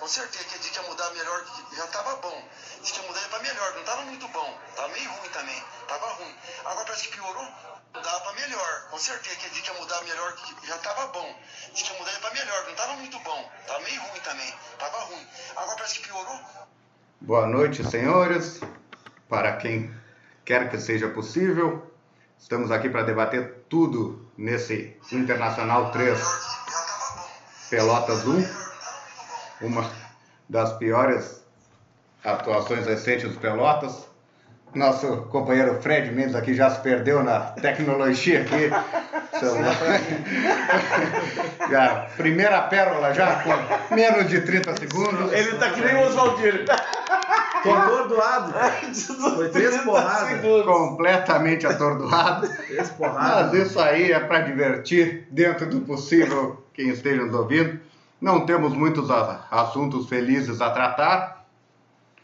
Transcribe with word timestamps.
com 0.00 0.08
certeza. 0.08 0.44
Que 0.44 0.58
dia 0.58 0.70
que 0.72 0.78
ia 0.78 0.88
mudar 0.88 1.10
melhor, 1.10 1.44
que 1.44 1.76
já 1.76 1.86
tava 1.88 2.16
bom. 2.16 2.42
Diz 2.82 2.90
que 2.90 3.00
ia 3.00 3.06
mudar 3.06 3.28
pra 3.28 3.38
melhor, 3.40 3.74
não 3.76 3.84
tava 3.84 4.02
muito 4.02 4.26
bom. 4.28 4.58
Tava 4.74 4.88
meio 4.88 5.10
ruim 5.10 5.28
também, 5.28 5.62
tava 5.86 6.06
ruim. 6.14 6.34
Agora 6.64 6.86
parece 6.86 7.08
que 7.08 7.14
piorou. 7.16 7.48
Mudava 7.94 8.20
pra 8.20 8.32
melhor, 8.32 8.88
com 8.90 8.98
certeza. 8.98 9.36
Que 9.36 9.50
dia 9.50 9.62
que 9.62 9.70
ia 9.70 9.78
mudar 9.78 10.02
melhor, 10.02 10.32
que 10.32 10.66
já 10.66 10.78
tava 10.78 11.06
bom. 11.08 11.36
Diz 11.72 11.82
que 11.82 11.92
ia 11.92 11.98
mudar 11.98 12.18
pra 12.20 12.30
melhor, 12.32 12.66
não 12.66 12.74
tava 12.74 12.92
muito 12.94 13.18
bom. 13.20 13.50
Tava 13.66 13.80
meio 13.80 14.00
ruim 14.00 14.20
também, 14.20 14.54
tava 14.78 14.98
ruim. 15.04 15.26
Agora 15.56 15.76
parece 15.76 16.00
que 16.00 16.08
piorou. 16.08 16.40
Boa 17.20 17.46
noite, 17.46 17.84
senhores. 17.88 18.60
Para 19.28 19.56
quem 19.56 19.94
quer 20.44 20.70
que 20.70 20.78
seja 20.78 21.08
possível, 21.08 21.94
estamos 22.38 22.70
aqui 22.72 22.88
para 22.88 23.02
debater 23.02 23.64
tudo 23.68 24.28
nesse 24.36 24.98
Internacional 25.12 25.92
3 25.92 26.18
Pelotas 27.70 28.26
1, 28.26 28.59
uma 29.60 29.88
das 30.48 30.72
piores 30.74 31.44
atuações 32.24 32.86
recentes 32.86 33.32
do 33.32 33.38
Pelotas. 33.38 34.08
Nosso 34.74 35.22
companheiro 35.30 35.80
Fred 35.82 36.12
Mendes 36.12 36.34
aqui 36.34 36.54
já 36.54 36.70
se 36.70 36.80
perdeu 36.80 37.24
na 37.24 37.40
tecnologia 37.40 38.42
aqui. 38.42 38.70
já, 41.70 42.08
primeira 42.16 42.62
pérola 42.62 43.14
já, 43.14 43.42
com 43.42 43.94
menos 43.94 44.28
de 44.28 44.40
30 44.42 44.76
segundos. 44.76 45.32
Ele 45.32 45.56
tá 45.56 45.70
que 45.70 45.80
nem 45.80 45.94
o 45.96 46.06
Oswaldir. 46.06 46.66
Tô 47.62 47.72
atordoado. 47.72 48.52
Foi 49.36 49.48
três 49.50 49.76
porradas. 49.78 50.40
Completamente 50.64 51.66
atordoado. 51.66 52.48
Três 52.66 52.90
porradas. 52.90 53.52
Mas 53.52 53.66
isso 53.66 53.80
aí 53.80 54.12
é 54.12 54.20
para 54.20 54.40
divertir 54.40 55.26
dentro 55.30 55.66
do 55.66 55.80
possível 55.80 56.64
quem 56.72 56.88
esteja 56.88 57.22
nos 57.22 57.34
ouvindo. 57.34 57.78
Não 58.20 58.44
temos 58.44 58.74
muitos 58.74 59.10
assuntos 59.50 60.08
felizes 60.08 60.60
a 60.60 60.70
tratar. 60.70 61.46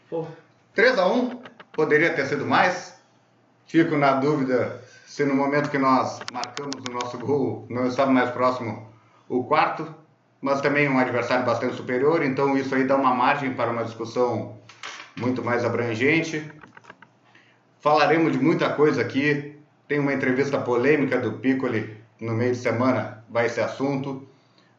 Pô. 0.09 0.27
3 0.75 0.99
a 0.99 1.07
1 1.07 1.41
poderia 1.71 2.13
ter 2.13 2.27
sido 2.27 2.45
mais. 2.45 2.95
Fico 3.65 3.97
na 3.97 4.13
dúvida 4.13 4.81
se 5.05 5.25
no 5.25 5.33
momento 5.33 5.71
que 5.71 5.77
nós 5.77 6.19
marcamos 6.31 6.83
o 6.87 6.91
nosso 6.91 7.17
gol 7.17 7.65
não 7.69 7.87
estava 7.87 8.11
mais 8.11 8.29
próximo 8.29 8.87
o 9.27 9.43
quarto, 9.43 9.93
mas 10.39 10.61
também 10.61 10.87
um 10.87 10.99
adversário 10.99 11.45
bastante 11.45 11.75
superior, 11.75 12.23
então 12.23 12.55
isso 12.55 12.75
aí 12.75 12.83
dá 12.83 12.95
uma 12.95 13.13
margem 13.15 13.53
para 13.53 13.71
uma 13.71 13.83
discussão 13.83 14.57
muito 15.17 15.43
mais 15.43 15.65
abrangente. 15.65 16.51
Falaremos 17.79 18.33
de 18.33 18.39
muita 18.39 18.69
coisa 18.69 19.01
aqui. 19.01 19.57
Tem 19.87 19.97
uma 19.99 20.13
entrevista 20.13 20.59
polêmica 20.59 21.17
do 21.17 21.33
Piccoli 21.33 21.97
no 22.19 22.33
meio 22.33 22.51
de 22.51 22.59
semana, 22.59 23.23
vai 23.29 23.49
ser 23.49 23.61
assunto. 23.61 24.27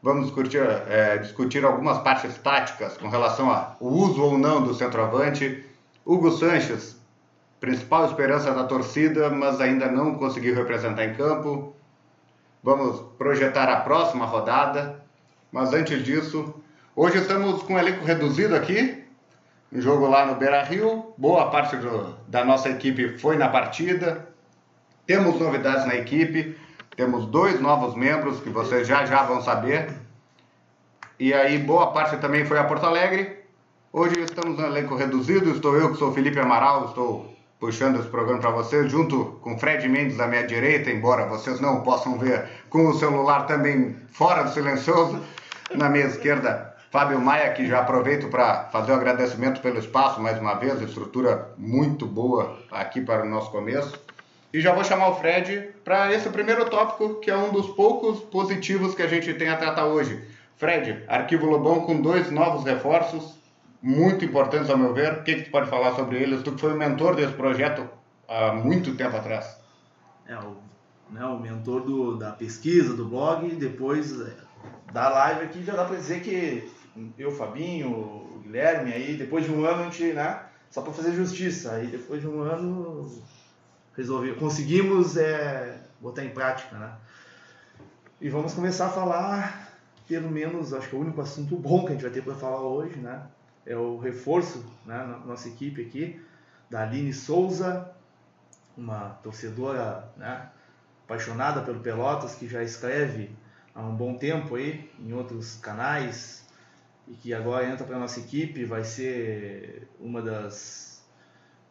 Vamos 0.00 0.26
discutir, 0.26 0.60
é, 0.60 1.18
discutir 1.18 1.64
algumas 1.64 1.98
partes 1.98 2.38
táticas 2.38 2.96
com 2.96 3.08
relação 3.08 3.50
ao 3.50 3.76
uso 3.80 4.22
ou 4.22 4.38
não 4.38 4.62
do 4.62 4.72
centroavante. 4.72 5.64
Hugo 6.06 6.30
Sanches, 6.30 6.96
principal 7.58 8.06
esperança 8.06 8.52
da 8.52 8.64
torcida, 8.64 9.28
mas 9.28 9.60
ainda 9.60 9.90
não 9.90 10.14
conseguiu 10.14 10.54
representar 10.54 11.04
em 11.04 11.14
campo. 11.14 11.74
Vamos 12.62 13.00
projetar 13.18 13.68
a 13.68 13.80
próxima 13.80 14.24
rodada. 14.24 15.02
Mas 15.50 15.72
antes 15.72 16.04
disso, 16.04 16.54
hoje 16.94 17.18
estamos 17.18 17.62
com 17.62 17.74
um 17.74 17.78
elenco 17.78 18.04
reduzido 18.04 18.54
aqui. 18.54 19.04
Um 19.72 19.80
jogo 19.80 20.06
lá 20.06 20.26
no 20.26 20.36
Beira 20.36 20.62
Rio. 20.62 21.12
Boa 21.18 21.50
parte 21.50 21.76
do, 21.76 22.14
da 22.28 22.44
nossa 22.44 22.68
equipe 22.68 23.18
foi 23.18 23.36
na 23.36 23.48
partida. 23.48 24.28
Temos 25.06 25.40
novidades 25.40 25.86
na 25.86 25.96
equipe. 25.96 26.56
Temos 26.98 27.26
dois 27.26 27.60
novos 27.60 27.94
membros 27.94 28.40
que 28.40 28.50
vocês 28.50 28.84
já 28.84 29.06
já 29.06 29.22
vão 29.22 29.40
saber. 29.40 29.88
E 31.16 31.32
aí, 31.32 31.56
boa 31.56 31.92
parte 31.92 32.16
também 32.16 32.44
foi 32.44 32.58
a 32.58 32.64
Porto 32.64 32.86
Alegre. 32.86 33.38
Hoje 33.92 34.18
estamos 34.18 34.58
no 34.58 34.66
elenco 34.66 34.96
reduzido. 34.96 35.48
Estou 35.48 35.76
eu, 35.76 35.92
que 35.92 35.96
sou 35.96 36.12
Felipe 36.12 36.40
Amaral, 36.40 36.86
estou 36.86 37.32
puxando 37.60 38.00
esse 38.00 38.08
programa 38.08 38.40
para 38.40 38.50
vocês, 38.50 38.90
junto 38.90 39.38
com 39.42 39.56
Fred 39.56 39.88
Mendes 39.88 40.18
à 40.18 40.26
minha 40.26 40.44
direita, 40.44 40.90
embora 40.90 41.24
vocês 41.26 41.60
não 41.60 41.82
possam 41.82 42.18
ver 42.18 42.48
com 42.68 42.88
o 42.88 42.94
celular 42.94 43.46
também 43.46 43.94
fora 44.10 44.42
do 44.42 44.50
silencioso. 44.50 45.22
Na 45.76 45.88
minha 45.88 46.06
esquerda, 46.06 46.74
Fábio 46.90 47.20
Maia, 47.20 47.52
que 47.52 47.64
já 47.64 47.78
aproveito 47.78 48.26
para 48.26 48.64
fazer 48.72 48.90
o 48.90 48.96
agradecimento 48.96 49.60
pelo 49.60 49.78
espaço 49.78 50.20
mais 50.20 50.36
uma 50.40 50.54
vez, 50.54 50.82
estrutura 50.82 51.54
muito 51.56 52.06
boa 52.06 52.58
aqui 52.72 53.00
para 53.00 53.22
o 53.22 53.28
nosso 53.28 53.52
começo. 53.52 54.07
E 54.52 54.60
já 54.60 54.72
vou 54.72 54.82
chamar 54.82 55.08
o 55.08 55.16
Fred 55.16 55.74
para 55.84 56.12
esse 56.12 56.28
primeiro 56.30 56.64
tópico, 56.70 57.20
que 57.20 57.30
é 57.30 57.36
um 57.36 57.52
dos 57.52 57.66
poucos 57.68 58.20
positivos 58.20 58.94
que 58.94 59.02
a 59.02 59.06
gente 59.06 59.34
tem 59.34 59.50
a 59.50 59.56
tratar 59.56 59.84
hoje. 59.84 60.24
Fred, 60.56 61.04
Arquivo 61.06 61.46
Lobão 61.46 61.82
com 61.82 62.00
dois 62.00 62.30
novos 62.30 62.64
reforços, 62.64 63.34
muito 63.82 64.24
importantes 64.24 64.70
ao 64.70 64.78
meu 64.78 64.94
ver. 64.94 65.12
O 65.12 65.22
que, 65.22 65.34
que 65.36 65.42
tu 65.42 65.50
pode 65.50 65.68
falar 65.68 65.94
sobre 65.94 66.22
eles? 66.22 66.42
Tu 66.42 66.52
que 66.52 66.60
foi 66.60 66.72
o 66.72 66.76
mentor 66.76 67.14
desse 67.14 67.34
projeto 67.34 67.86
há 68.26 68.52
muito 68.52 68.96
tempo 68.96 69.16
atrás. 69.16 69.58
É, 70.26 70.36
o, 70.36 70.56
né, 71.10 71.24
o 71.24 71.38
mentor 71.38 71.82
do, 71.82 72.16
da 72.16 72.32
pesquisa, 72.32 72.94
do 72.94 73.04
blog, 73.04 73.54
depois 73.54 74.18
é, 74.20 74.32
da 74.92 75.10
live 75.10 75.42
aqui 75.42 75.62
já 75.62 75.74
dá 75.74 75.84
para 75.84 75.96
dizer 75.96 76.20
que 76.22 76.70
eu, 77.18 77.30
Fabinho, 77.30 77.90
o 77.90 78.40
Guilherme, 78.42 78.92
aí 78.92 79.14
depois 79.14 79.44
de 79.44 79.52
um 79.52 79.64
ano 79.64 79.82
a 79.82 79.84
gente, 79.84 80.12
né, 80.12 80.40
só 80.70 80.82
para 80.82 80.92
fazer 80.92 81.12
justiça, 81.12 81.72
aí 81.72 81.86
depois 81.86 82.20
de 82.20 82.26
um 82.26 82.40
ano 82.40 83.10
resolvi, 83.98 84.32
conseguimos 84.36 85.16
é, 85.16 85.76
botar 86.00 86.24
em 86.24 86.30
prática, 86.30 86.78
né? 86.78 86.92
E 88.20 88.30
vamos 88.30 88.54
começar 88.54 88.86
a 88.86 88.90
falar, 88.90 89.76
pelo 90.06 90.30
menos, 90.30 90.72
acho 90.72 90.88
que 90.88 90.94
é 90.94 90.98
o 90.98 91.02
único 91.02 91.20
assunto 91.20 91.56
bom 91.56 91.84
que 91.84 91.88
a 91.88 91.92
gente 91.94 92.02
vai 92.02 92.10
ter 92.12 92.22
para 92.22 92.36
falar 92.36 92.60
hoje, 92.60 92.96
né? 93.00 93.26
É 93.66 93.76
o 93.76 93.98
reforço, 93.98 94.64
né, 94.86 95.20
nossa 95.26 95.48
equipe 95.48 95.82
aqui, 95.82 96.24
da 96.70 96.82
Aline 96.82 97.12
Souza, 97.12 97.90
uma 98.76 99.18
torcedora, 99.22 100.08
né, 100.16 100.48
apaixonada 101.04 101.60
pelo 101.62 101.80
Pelotas, 101.80 102.36
que 102.36 102.46
já 102.46 102.62
escreve 102.62 103.30
há 103.74 103.82
um 103.82 103.94
bom 103.94 104.16
tempo 104.16 104.54
aí 104.54 104.90
em 104.98 105.12
outros 105.12 105.56
canais 105.56 106.46
e 107.08 107.14
que 107.14 107.34
agora 107.34 107.68
entra 107.68 107.84
para 107.84 107.98
nossa 107.98 108.20
equipe, 108.20 108.64
vai 108.64 108.84
ser 108.84 109.88
uma 110.00 110.22
das 110.22 110.87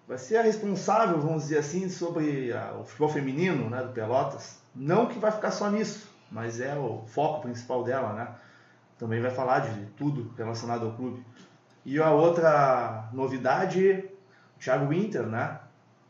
vai 0.07 0.17
ser 0.17 0.37
a 0.37 0.41
responsável, 0.41 1.19
vamos 1.19 1.43
dizer 1.43 1.57
assim, 1.57 1.89
sobre 1.89 2.53
a, 2.53 2.73
o 2.73 2.85
futebol 2.85 3.09
feminino 3.09 3.69
né, 3.69 3.83
do 3.83 3.91
Pelotas. 3.91 4.59
Não 4.73 5.07
que 5.07 5.19
vai 5.19 5.31
ficar 5.31 5.51
só 5.51 5.69
nisso, 5.69 6.09
mas 6.31 6.61
é 6.61 6.75
o 6.75 7.03
foco 7.07 7.41
principal 7.41 7.83
dela, 7.83 8.13
né? 8.13 8.35
Também 8.97 9.21
vai 9.21 9.31
falar 9.31 9.59
de 9.59 9.85
tudo 9.97 10.33
relacionado 10.37 10.85
ao 10.85 10.93
clube. 10.93 11.23
E 11.85 11.99
a 12.01 12.11
outra 12.11 13.09
novidade, 13.11 14.09
o 14.55 14.59
Thiago 14.59 14.87
Winter, 14.87 15.23
né? 15.23 15.59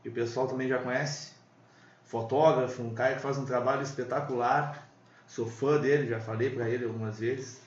Que 0.04 0.10
o 0.10 0.12
pessoal 0.12 0.48
também 0.48 0.68
já 0.68 0.78
conhece. 0.80 1.34
Fotógrafo, 2.04 2.82
um 2.82 2.94
cara 2.94 3.16
que 3.16 3.22
faz 3.22 3.38
um 3.38 3.46
trabalho 3.46 3.82
espetacular. 3.82 4.88
Sou 5.26 5.46
fã 5.46 5.80
dele, 5.80 6.08
já 6.08 6.20
falei 6.20 6.50
para 6.50 6.70
ele 6.70 6.86
algumas 6.86 7.20
vezes. 7.20 7.62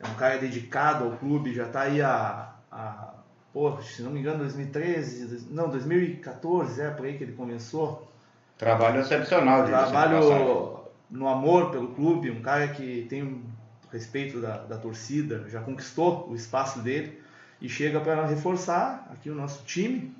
É 0.00 0.06
um 0.06 0.14
cara 0.14 0.38
dedicado 0.38 1.04
ao 1.04 1.12
clube, 1.18 1.52
já 1.52 1.66
está 1.66 1.82
aí 1.82 2.00
a, 2.00 2.54
a 2.70 3.14
pô, 3.58 3.82
se 3.82 4.02
não 4.02 4.12
me 4.12 4.20
engano, 4.20 4.38
2013, 4.38 5.48
não, 5.50 5.68
2014, 5.68 6.80
é 6.80 6.90
por 6.90 7.06
aí 7.06 7.18
que 7.18 7.24
ele 7.24 7.32
começou. 7.32 8.08
Trabalho 8.56 9.00
excepcional, 9.00 9.66
Trabalho 9.66 10.84
no 11.10 11.26
amor 11.26 11.72
pelo 11.72 11.88
clube, 11.88 12.30
um 12.30 12.40
cara 12.40 12.68
que 12.68 13.04
tem 13.10 13.24
um 13.24 13.42
respeito 13.90 14.40
da, 14.40 14.58
da 14.58 14.76
torcida, 14.76 15.44
já 15.48 15.60
conquistou 15.60 16.28
o 16.28 16.36
espaço 16.36 16.78
dele 16.78 17.20
e 17.60 17.68
chega 17.68 17.98
para 17.98 18.26
reforçar 18.26 19.10
aqui 19.10 19.28
o 19.28 19.34
nosso 19.34 19.64
time. 19.64 20.14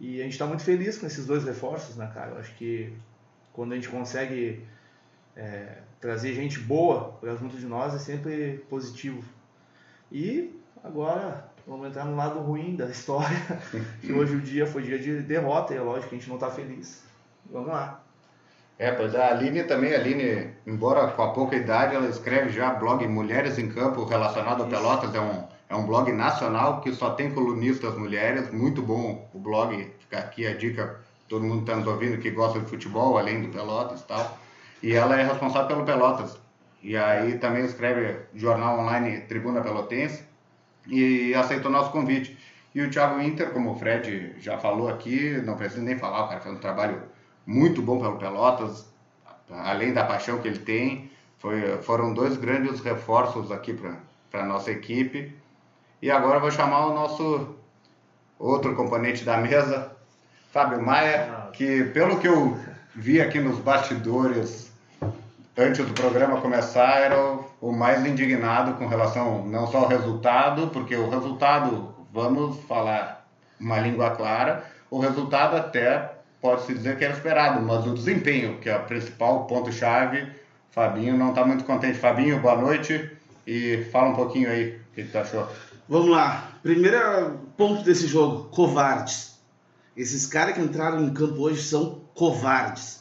E 0.00 0.20
a 0.20 0.22
gente 0.22 0.32
está 0.32 0.46
muito 0.46 0.62
feliz 0.62 0.96
com 0.96 1.06
esses 1.06 1.26
dois 1.26 1.44
reforços, 1.44 1.94
né, 1.94 2.10
cara? 2.14 2.30
Eu 2.30 2.38
acho 2.38 2.54
que 2.54 2.90
quando 3.52 3.72
a 3.72 3.74
gente 3.74 3.90
consegue 3.90 4.64
é, 5.36 5.82
trazer 6.00 6.32
gente 6.32 6.58
boa 6.58 7.18
para 7.20 7.36
junto 7.36 7.58
de 7.58 7.66
nós 7.66 7.94
é 7.94 7.98
sempre 7.98 8.64
positivo. 8.70 9.22
E 10.10 10.58
agora 10.82 11.54
vamos 11.66 11.88
entrar 11.88 12.04
no 12.04 12.16
lado 12.16 12.38
ruim 12.40 12.76
da 12.76 12.86
história, 12.86 13.36
que 14.00 14.12
hoje 14.12 14.36
o 14.36 14.40
dia 14.40 14.66
foi 14.66 14.82
dia 14.82 14.98
de 14.98 15.20
derrota, 15.20 15.74
e 15.74 15.76
é 15.76 15.80
lógico 15.80 16.10
que 16.10 16.14
a 16.14 16.18
gente 16.18 16.28
não 16.28 16.36
está 16.36 16.50
feliz. 16.50 17.02
Vamos 17.50 17.68
lá. 17.68 18.02
É, 18.78 18.92
pois 18.92 19.14
a 19.14 19.28
Aline 19.28 19.64
também, 19.64 19.94
a 19.94 19.98
Aline, 19.98 20.50
embora 20.66 21.08
com 21.08 21.22
a 21.22 21.32
pouca 21.32 21.56
idade, 21.56 21.94
ela 21.94 22.08
escreve 22.08 22.50
já 22.50 22.74
blog 22.74 23.06
Mulheres 23.08 23.58
em 23.58 23.68
Campo 23.68 24.04
relacionado 24.04 24.62
a 24.62 24.66
Pelotas, 24.66 25.14
é 25.14 25.20
um, 25.20 25.44
é 25.68 25.74
um 25.74 25.86
blog 25.86 26.12
nacional 26.12 26.80
que 26.82 26.92
só 26.92 27.10
tem 27.10 27.32
colunistas 27.32 27.96
mulheres, 27.96 28.52
muito 28.52 28.82
bom 28.82 29.28
o 29.32 29.38
blog, 29.38 29.90
fica 29.98 30.18
aqui 30.18 30.46
a 30.46 30.54
dica, 30.54 31.00
todo 31.26 31.44
mundo 31.44 31.60
está 31.60 31.74
nos 31.74 31.86
ouvindo 31.86 32.20
que 32.20 32.30
gosta 32.30 32.60
de 32.60 32.66
futebol, 32.66 33.16
além 33.16 33.42
do 33.42 33.48
Pelotas 33.48 34.02
e 34.02 34.04
tal, 34.04 34.38
e 34.82 34.92
ela 34.92 35.18
é 35.18 35.24
responsável 35.24 35.68
pelo 35.68 35.84
Pelotas, 35.84 36.38
e 36.82 36.98
aí 36.98 37.38
também 37.38 37.64
escreve 37.64 38.26
jornal 38.34 38.78
online 38.78 39.22
Tribuna 39.22 39.62
Pelotense, 39.62 40.22
e 40.88 41.34
aceitou 41.34 41.70
nosso 41.70 41.90
convite. 41.90 42.36
E 42.74 42.82
o 42.82 42.90
Thiago 42.90 43.20
Inter, 43.20 43.50
como 43.50 43.72
o 43.72 43.78
Fred 43.78 44.34
já 44.38 44.58
falou 44.58 44.88
aqui, 44.88 45.40
não 45.44 45.56
precisa 45.56 45.82
nem 45.82 45.98
falar, 45.98 46.24
o 46.24 46.28
cara 46.28 46.40
fez 46.40 46.54
um 46.54 46.58
trabalho 46.58 47.02
muito 47.46 47.80
bom 47.80 48.00
pelo 48.00 48.18
Pelotas, 48.18 48.86
além 49.48 49.92
da 49.92 50.04
paixão 50.04 50.38
que 50.38 50.48
ele 50.48 50.58
tem. 50.58 51.10
Foi, 51.38 51.78
foram 51.82 52.12
dois 52.12 52.36
grandes 52.36 52.80
reforços 52.80 53.50
aqui 53.50 53.72
para 54.30 54.42
a 54.42 54.46
nossa 54.46 54.70
equipe. 54.70 55.34
E 56.02 56.10
agora 56.10 56.36
eu 56.36 56.40
vou 56.40 56.50
chamar 56.50 56.86
o 56.86 56.94
nosso 56.94 57.56
outro 58.38 58.74
componente 58.74 59.24
da 59.24 59.38
mesa, 59.38 59.92
Fábio 60.52 60.82
Maia, 60.82 61.48
que 61.52 61.84
pelo 61.84 62.18
que 62.18 62.28
eu 62.28 62.58
vi 62.94 63.20
aqui 63.20 63.40
nos 63.40 63.58
bastidores 63.58 64.72
antes 65.56 65.84
do 65.84 65.92
programa 65.94 66.40
começar, 66.40 67.00
era 67.00 67.38
o 67.60 67.72
mais 67.72 68.04
indignado 68.04 68.74
com 68.74 68.86
relação 68.86 69.46
não 69.46 69.66
só 69.66 69.78
ao 69.78 69.88
resultado, 69.88 70.68
porque 70.68 70.94
o 70.94 71.08
resultado, 71.08 71.94
vamos 72.12 72.58
falar 72.66 73.26
uma 73.58 73.80
língua 73.80 74.10
clara, 74.10 74.64
o 74.90 74.98
resultado 74.98 75.56
até 75.56 76.12
pode-se 76.40 76.74
dizer 76.74 76.98
que 76.98 77.04
era 77.04 77.14
esperado, 77.14 77.62
mas 77.62 77.86
o 77.86 77.94
desempenho, 77.94 78.58
que 78.58 78.68
é 78.68 78.76
o 78.76 78.84
principal 78.84 79.46
ponto-chave, 79.46 80.28
Fabinho 80.76 81.16
não 81.16 81.30
está 81.30 81.42
muito 81.42 81.64
contente. 81.64 81.96
Fabinho, 81.96 82.38
boa 82.38 82.54
noite 82.54 83.10
e 83.46 83.86
fala 83.90 84.10
um 84.10 84.14
pouquinho 84.14 84.50
aí 84.50 84.78
o 84.92 84.94
que 84.94 85.04
tu 85.04 85.16
achou. 85.16 85.48
Vamos 85.88 86.10
lá. 86.10 86.52
Primeiro 86.62 87.38
ponto 87.56 87.82
desse 87.82 88.06
jogo, 88.06 88.50
covardes. 88.50 89.38
Esses 89.96 90.26
caras 90.26 90.54
que 90.54 90.60
entraram 90.60 91.02
em 91.02 91.14
campo 91.14 91.40
hoje 91.40 91.62
são 91.62 92.02
covardes. 92.14 92.95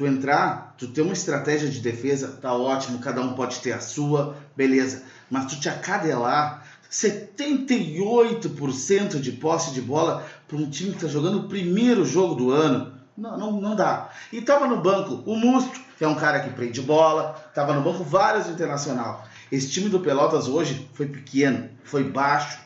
Tu 0.00 0.06
entrar, 0.06 0.74
tu 0.78 0.88
ter 0.88 1.02
uma 1.02 1.12
estratégia 1.12 1.68
de 1.68 1.78
defesa, 1.78 2.38
tá 2.40 2.54
ótimo, 2.54 3.00
cada 3.00 3.20
um 3.20 3.34
pode 3.34 3.58
ter 3.58 3.72
a 3.72 3.80
sua, 3.80 4.34
beleza. 4.56 5.02
Mas 5.28 5.44
tu 5.44 5.60
te 5.60 5.68
acadelar 5.68 6.66
78% 6.90 9.20
de 9.20 9.32
posse 9.32 9.74
de 9.74 9.82
bola 9.82 10.26
para 10.48 10.56
um 10.56 10.70
time 10.70 10.92
que 10.92 10.96
está 10.96 11.06
jogando 11.06 11.40
o 11.40 11.48
primeiro 11.48 12.06
jogo 12.06 12.34
do 12.34 12.50
ano. 12.50 12.94
Não, 13.14 13.36
não, 13.36 13.60
não 13.60 13.76
dá. 13.76 14.08
E 14.32 14.40
tava 14.40 14.66
no 14.66 14.80
banco 14.80 15.22
o 15.30 15.36
Mustro, 15.36 15.78
que 15.98 16.04
é 16.04 16.08
um 16.08 16.14
cara 16.14 16.40
que 16.40 16.48
prende 16.48 16.80
bola, 16.80 17.34
tava 17.54 17.74
no 17.74 17.82
banco 17.82 18.02
vários 18.02 18.48
internacional. 18.48 19.28
Esse 19.52 19.68
time 19.68 19.90
do 19.90 20.00
Pelotas 20.00 20.48
hoje 20.48 20.88
foi 20.94 21.08
pequeno, 21.08 21.68
foi 21.84 22.04
baixo, 22.04 22.58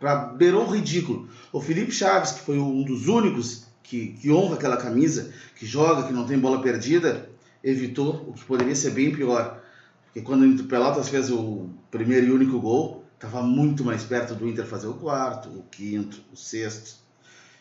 pra, 0.00 0.16
beirou 0.16 0.66
o 0.66 0.70
ridículo. 0.70 1.28
O 1.52 1.60
Felipe 1.60 1.92
Chaves, 1.92 2.32
que 2.32 2.40
foi 2.40 2.58
um 2.58 2.82
dos 2.82 3.06
únicos 3.06 3.64
que, 3.84 4.14
que 4.14 4.32
honra 4.32 4.54
aquela 4.54 4.78
camisa, 4.78 5.30
que 5.64 5.66
joga, 5.66 6.02
que 6.02 6.12
não 6.12 6.26
tem 6.26 6.38
bola 6.38 6.60
perdida, 6.60 7.30
evitou 7.62 8.26
o 8.28 8.34
que 8.34 8.44
poderia 8.44 8.76
ser 8.76 8.90
bem 8.90 9.10
pior. 9.10 9.62
Porque 10.04 10.20
quando 10.20 10.44
o 10.44 10.64
Pelotas 10.64 11.08
fez 11.08 11.30
o 11.30 11.70
primeiro 11.90 12.26
e 12.26 12.30
único 12.30 12.60
gol, 12.60 13.06
estava 13.14 13.42
muito 13.42 13.82
mais 13.82 14.04
perto 14.04 14.34
do 14.34 14.46
Inter 14.46 14.66
fazer 14.66 14.88
o 14.88 14.94
quarto, 14.94 15.48
o 15.48 15.62
quinto, 15.70 16.20
o 16.30 16.36
sexto. 16.36 16.96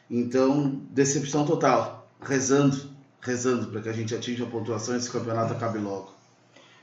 Então, 0.10 0.82
decepção 0.92 1.46
total. 1.46 2.10
Rezando, 2.22 2.90
rezando 3.22 3.68
para 3.68 3.82
que 3.82 3.90
a 3.90 3.94
gente 3.94 4.14
atinja 4.14 4.44
a 4.44 4.48
pontuação 4.48 4.96
e 4.96 4.98
esse 4.98 5.10
campeonato 5.10 5.54
acabe 5.54 5.80
logo. 5.80 6.12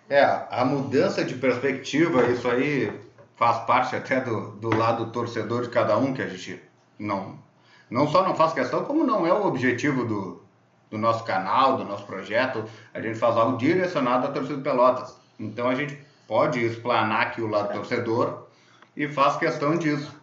É, 0.08 0.24
a 0.50 0.64
mudança 0.64 1.22
de 1.22 1.34
perspectiva, 1.34 2.30
isso 2.30 2.48
aí 2.48 2.98
faz 3.36 3.58
parte 3.66 3.94
até 3.94 4.20
do, 4.22 4.52
do 4.52 4.74
lado 4.74 5.12
torcedor 5.12 5.62
de 5.62 5.68
cada 5.68 5.98
um, 5.98 6.14
que 6.14 6.22
a 6.22 6.28
gente 6.28 6.60
não, 6.98 7.38
não 7.90 8.08
só 8.08 8.24
não 8.24 8.34
faz 8.34 8.54
questão, 8.54 8.84
como 8.84 9.04
não 9.04 9.26
é 9.26 9.32
o 9.32 9.46
objetivo 9.46 10.04
do, 10.04 10.42
do 10.90 10.98
nosso 10.98 11.24
canal, 11.24 11.76
do 11.76 11.84
nosso 11.84 12.04
projeto, 12.04 12.64
a 12.92 13.00
gente 13.00 13.18
faz 13.18 13.36
algo 13.36 13.56
direcionado 13.56 14.26
à 14.26 14.30
torcida 14.30 14.56
de 14.56 14.62
Pelotas. 14.62 15.16
Então 15.38 15.68
a 15.68 15.74
gente 15.74 15.98
pode 16.26 16.64
explanar 16.64 17.22
aqui 17.22 17.40
o 17.40 17.46
lado 17.46 17.72
torcedor 17.72 18.48
e 18.96 19.08
faz 19.08 19.36
questão 19.36 19.76
disso. 19.76 20.18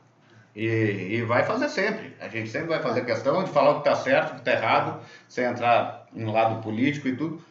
E, 0.56 0.66
e 0.66 1.22
vai 1.22 1.44
fazer 1.44 1.70
sempre. 1.70 2.16
A 2.20 2.28
gente 2.28 2.50
sempre 2.50 2.68
vai 2.68 2.82
fazer 2.82 3.06
questão 3.06 3.44
de 3.44 3.52
falar 3.52 3.72
o 3.72 3.82
que 3.82 3.90
está 3.90 3.96
certo, 3.96 4.32
o 4.32 4.34
que 4.34 4.40
está 4.40 4.52
errado, 4.54 5.00
sem 5.30 5.46
entrar 5.46 6.08
em 6.14 6.26
lado 6.26 6.62
político 6.62 7.08
e 7.08 7.16
tudo. 7.16 7.42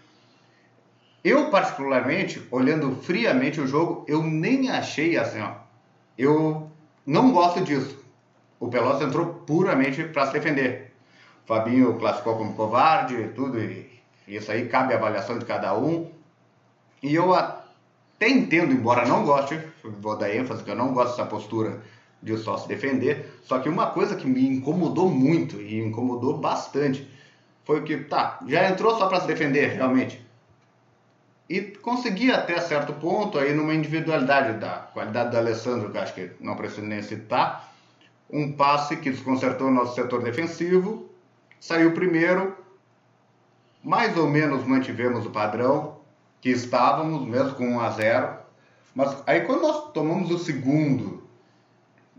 Eu, 1.23 1.51
particularmente, 1.51 2.47
olhando 2.51 2.95
friamente 3.03 3.61
o 3.61 3.67
jogo, 3.67 4.05
eu 4.07 4.23
nem 4.23 4.71
achei 4.71 5.17
assim, 5.17 5.41
ó. 5.41 5.55
Eu 6.17 6.71
não 7.05 7.33
gosto 7.33 7.61
disso. 7.63 7.99
O 8.59 8.69
Pelotas 8.69 9.07
entrou 9.07 9.27
puramente 9.47 10.05
para 10.05 10.27
se 10.27 10.33
defender. 10.33 10.86
Fabinho 11.47 11.95
classificou 11.99 12.37
como 12.37 12.55
covarde 12.55 13.15
e 13.15 13.29
tudo, 13.29 13.59
e 13.59 14.03
isso 14.27 14.51
aí 14.51 14.69
cabe 14.69 14.93
a 14.93 14.97
avaliação 14.97 15.39
de 15.39 15.45
cada 15.45 15.77
um. 15.79 16.11
E 17.03 17.15
eu 17.15 17.33
até 17.35 18.29
entendo, 18.29 18.73
embora 18.73 19.07
não 19.07 19.25
goste, 19.25 19.59
vou 19.85 20.17
dar 20.17 20.35
ênfase 20.35 20.65
que 20.65 20.71
eu 20.71 20.77
não 20.77 20.93
gosto 20.93 21.17
dessa 21.17 21.29
postura 21.29 21.81
de 22.23 22.37
só 22.37 22.57
se 22.57 22.67
defender, 22.67 23.39
só 23.45 23.61
que 23.61 23.69
uma 23.69 23.91
coisa 23.91 24.17
que 24.17 24.27
me 24.27 24.45
incomodou 24.49 25.09
muito 25.09 25.61
e 25.61 25.79
incomodou 25.79 26.39
bastante 26.39 27.09
foi 27.65 27.83
que, 27.83 27.97
tá, 27.99 28.41
já 28.47 28.69
entrou 28.69 28.97
só 28.99 29.07
para 29.07 29.21
se 29.21 29.27
defender, 29.27 29.75
realmente. 29.75 30.25
E 31.49 31.61
conseguia 31.61 32.37
até 32.37 32.61
certo 32.61 32.93
ponto, 32.95 33.39
aí 33.39 33.55
numa 33.55 33.75
individualidade 33.75 34.59
da 34.59 34.89
qualidade 34.93 35.31
do 35.31 35.37
Alessandro, 35.37 35.91
que 35.91 35.99
acho 35.99 36.15
que 36.15 36.31
não 36.41 36.57
preciso 36.57 36.87
nem 36.87 37.03
citar, 37.03 37.73
um 38.29 38.53
passe 38.53 38.97
que 38.97 39.11
desconcertou 39.11 39.69
o 39.69 39.71
nosso 39.71 39.95
setor 39.95 40.23
defensivo, 40.23 41.09
saiu 41.67 41.93
primeiro, 41.93 42.57
mais 43.83 44.17
ou 44.17 44.29
menos 44.29 44.65
mantivemos 44.65 45.27
o 45.27 45.31
padrão 45.31 45.99
que 46.41 46.49
estávamos, 46.49 47.27
mesmo 47.27 47.55
com 47.57 47.69
1 47.69 47.81
a 47.81 47.91
0 47.91 48.37
mas 48.95 49.23
aí 49.27 49.41
quando 49.43 49.63
nós 49.63 49.93
tomamos 49.93 50.31
o 50.31 50.39
segundo, 50.39 51.29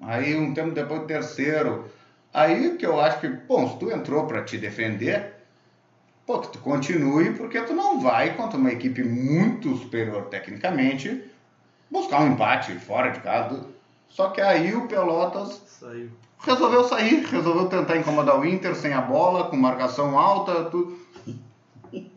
aí 0.01 0.35
um 0.35 0.53
tempo 0.53 0.71
depois 0.71 1.01
o 1.01 1.05
terceiro, 1.05 1.89
aí 2.31 2.77
que 2.77 2.85
eu 2.85 2.99
acho 2.99 3.19
que, 3.19 3.29
bom, 3.29 3.67
se 3.67 3.79
tu 3.79 3.89
entrou 3.89 4.27
para 4.27 4.43
te 4.43 4.57
defender, 4.57 5.33
pô, 6.25 6.39
que 6.39 6.49
tu 6.49 6.59
continue, 6.59 7.33
porque 7.33 7.59
tu 7.61 7.73
não 7.73 7.99
vai 7.99 8.35
contra 8.35 8.59
uma 8.59 8.71
equipe 8.71 9.01
muito 9.01 9.75
superior 9.77 10.25
tecnicamente 10.25 11.23
buscar 11.89 12.21
um 12.21 12.33
empate 12.33 12.73
fora 12.73 13.09
de 13.09 13.21
casa. 13.21 13.65
Só 14.07 14.29
que 14.29 14.41
aí 14.41 14.75
o 14.75 14.87
Pelotas 14.87 15.63
Saiu. 15.65 16.11
Resolveu 16.39 16.83
sair, 16.83 17.25
resolveu 17.25 17.67
tentar 17.67 17.97
incomodar 17.97 18.39
o 18.39 18.45
Inter 18.45 18.75
sem 18.75 18.93
a 18.93 19.01
bola, 19.01 19.49
com 19.49 19.55
marcação 19.55 20.17
alta, 20.17 20.65
tudo. 20.65 20.97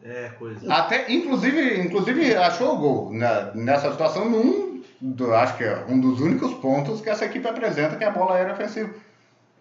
É, 0.03 0.31
coisa. 0.39 0.73
Até, 0.73 1.13
inclusive, 1.13 1.81
inclusive 1.81 2.35
achou 2.35 2.75
o 2.75 2.79
gol 2.79 3.13
né, 3.13 3.53
nessa 3.55 3.91
situação 3.93 4.29
num, 4.29 4.83
do, 5.01 5.33
acho 5.35 5.57
que 5.57 5.65
é 5.65 5.85
um 5.89 6.01
dos 6.01 6.21
únicos 6.21 6.53
pontos 6.55 7.01
que 7.01 7.09
essa 7.09 7.25
equipe 7.25 7.47
apresenta 7.49 7.97
que 7.97 8.05
é 8.05 8.09
a 8.09 8.13
bola 8.13 8.35
aérea 8.35 8.53
ofensiva. 8.53 8.93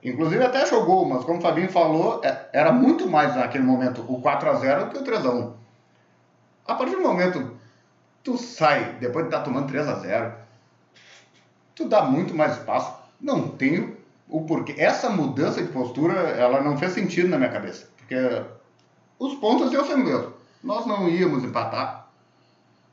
Inclusive 0.04 0.44
até 0.44 0.64
achou 0.64 0.86
gol, 0.86 1.06
mas 1.06 1.24
como 1.26 1.40
o 1.40 1.42
Fabinho 1.42 1.70
falou, 1.70 2.22
é- 2.24 2.50
era 2.54 2.72
muito 2.72 3.08
mais 3.08 3.36
naquele 3.36 3.64
momento 3.66 4.04
o 4.08 4.22
4 4.22 4.50
a 4.50 4.54
0 4.56 4.86
do 4.86 4.92
que 4.92 4.98
o 4.98 5.04
3 5.04 5.26
a 5.26 5.30
1 5.30 5.54
A 6.66 6.76
partir 6.76 6.96
do 6.96 7.02
momento 7.02 7.58
tu 8.24 8.38
sai, 8.38 8.96
depois 9.00 9.26
de 9.26 9.30
estar 9.30 9.44
tomando 9.44 9.68
3 9.68 9.88
a 9.88 9.96
0 9.96 10.34
tu 11.76 11.88
dá 11.88 12.02
muito 12.02 12.36
mais 12.36 12.54
espaço. 12.54 12.94
Não 13.22 13.50
tenho 13.50 13.99
o 14.30 14.42
porquê. 14.46 14.76
Essa 14.78 15.10
mudança 15.10 15.62
de 15.62 15.72
postura, 15.72 16.14
ela 16.14 16.62
não 16.62 16.78
fez 16.78 16.94
sentido 16.94 17.28
na 17.28 17.38
minha 17.38 17.50
cabeça. 17.50 17.90
Porque 17.98 18.16
os 19.18 19.34
pontos 19.36 19.74
iam 19.74 19.86
ser 19.86 19.98
mesmo. 19.98 20.34
Nós 20.64 20.86
não 20.86 21.10
íamos 21.10 21.44
empatar, 21.44 22.10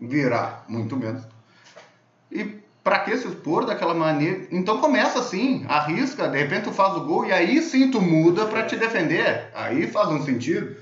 virar, 0.00 0.64
muito 0.68 0.96
menos. 0.96 1.22
E 2.32 2.60
para 2.82 3.00
que 3.00 3.16
se 3.16 3.26
expor 3.26 3.66
daquela 3.66 3.94
maneira? 3.94 4.46
Então 4.50 4.80
começa 4.80 5.18
assim, 5.18 5.64
arrisca, 5.68 6.28
de 6.28 6.38
repente 6.38 6.64
tu 6.64 6.72
faz 6.72 6.94
o 6.94 7.04
gol 7.04 7.26
e 7.26 7.32
aí 7.32 7.60
sim 7.60 7.90
tu 7.90 8.00
muda 8.00 8.46
para 8.46 8.64
te 8.64 8.76
defender. 8.76 9.50
Aí 9.54 9.86
faz 9.88 10.08
um 10.08 10.22
sentido. 10.22 10.76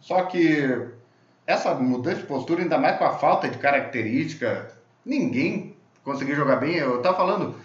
Só 0.00 0.22
que 0.24 0.86
essa 1.46 1.74
mudança 1.74 2.18
de 2.18 2.26
postura, 2.26 2.62
ainda 2.62 2.78
mais 2.78 2.98
com 2.98 3.04
a 3.04 3.14
falta 3.14 3.48
de 3.48 3.56
característica, 3.58 4.70
ninguém 5.04 5.74
conseguiu 6.02 6.36
jogar 6.36 6.56
bem. 6.56 6.74
Eu 6.74 7.00
tava 7.00 7.16
falando, 7.16 7.56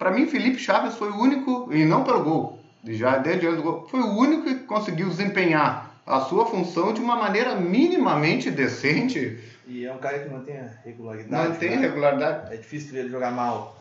para 0.00 0.10
mim 0.10 0.26
Felipe 0.26 0.58
Chaves 0.58 0.94
foi 0.94 1.10
o 1.10 1.20
único, 1.20 1.68
e 1.70 1.84
não 1.84 2.02
pelo 2.02 2.24
gol, 2.24 2.58
já 2.82 3.18
desde 3.18 3.46
antes 3.46 3.58
do 3.58 3.62
gol, 3.62 3.86
foi 3.86 4.00
o 4.00 4.16
único 4.16 4.44
que 4.44 4.54
conseguiu 4.60 5.10
desempenhar 5.10 5.94
a 6.06 6.20
sua 6.20 6.46
função 6.46 6.94
de 6.94 7.02
uma 7.02 7.16
maneira 7.16 7.54
minimamente 7.54 8.50
decente. 8.50 9.38
E 9.66 9.84
é 9.84 9.92
um 9.92 9.98
cara 9.98 10.20
que 10.20 10.30
mantém 10.30 10.58
a 10.58 10.70
regularidade. 10.82 11.48
Não 11.50 11.54
tem 11.54 11.76
né? 11.76 11.86
regularidade. 11.86 12.54
É 12.54 12.56
difícil 12.56 12.92
ver 12.94 13.00
ele 13.00 13.10
jogar 13.10 13.30
mal. 13.30 13.76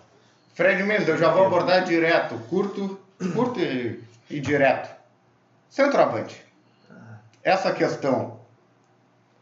Fred 0.56 0.84
Mendes, 0.84 1.08
eu 1.08 1.18
já 1.18 1.32
vou 1.32 1.46
abordar 1.46 1.86
direto, 1.86 2.38
curto, 2.50 3.00
curto 3.34 3.62
e, 3.62 4.04
e 4.30 4.42
direto. 4.42 4.94
Centroavante. 5.70 6.46
Essa 7.42 7.72
questão. 7.72 8.42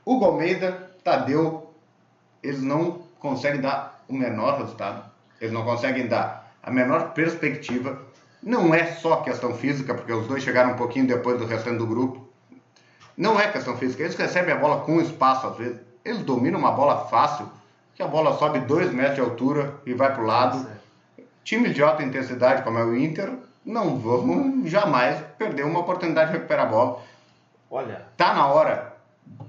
Hugo 0.05 0.25
Almeida, 0.25 0.91
Tadeu, 1.03 1.73
eles 2.43 2.61
não 2.61 2.99
conseguem 3.19 3.61
dar 3.61 4.03
o 4.07 4.13
menor 4.13 4.59
resultado. 4.59 5.09
Eles 5.41 5.51
não 5.51 5.65
conseguem 5.65 6.07
dar 6.07 6.46
a 6.67 6.71
menor 6.71 7.13
perspectiva. 7.13 7.97
Não 8.43 8.75
é 8.75 8.87
só 8.87 9.17
questão 9.17 9.53
física, 9.53 9.93
porque 9.93 10.11
os 10.11 10.27
dois 10.27 10.43
chegaram 10.43 10.73
um 10.73 10.75
pouquinho 10.75 11.07
depois 11.07 11.39
do 11.39 11.45
restante 11.45 11.77
do 11.77 11.87
grupo. 11.87 12.27
Não 13.15 13.39
é 13.39 13.47
questão 13.47 13.77
física. 13.77 14.03
Eles 14.03 14.17
recebem 14.17 14.53
a 14.53 14.57
bola 14.57 14.81
com 14.81 14.99
espaço 14.99 15.47
às 15.47 15.55
vezes. 15.55 15.79
Eles 16.03 16.19
dominam 16.19 16.59
uma 16.59 16.73
bola 16.73 17.07
fácil, 17.07 17.49
que 17.95 18.03
a 18.03 18.07
bola 18.07 18.37
sobe 18.37 18.59
2 18.59 18.91
metros 18.91 19.15
de 19.15 19.21
altura 19.21 19.75
e 19.85 19.93
vai 19.93 20.13
para 20.13 20.21
o 20.21 20.25
lado. 20.25 20.67
Times 21.45 21.73
de 21.73 21.81
alta 21.81 22.03
intensidade, 22.03 22.63
como 22.63 22.77
é 22.77 22.83
o 22.83 22.97
Inter, 22.97 23.31
não 23.65 23.97
vão 23.97 24.63
jamais 24.65 25.21
perder 25.37 25.63
uma 25.63 25.79
oportunidade 25.79 26.31
de 26.31 26.37
recuperar 26.37 26.65
a 26.65 26.69
bola. 26.69 27.01
Olha, 27.71 28.05
Tá 28.17 28.33
na 28.33 28.45
hora 28.45 28.93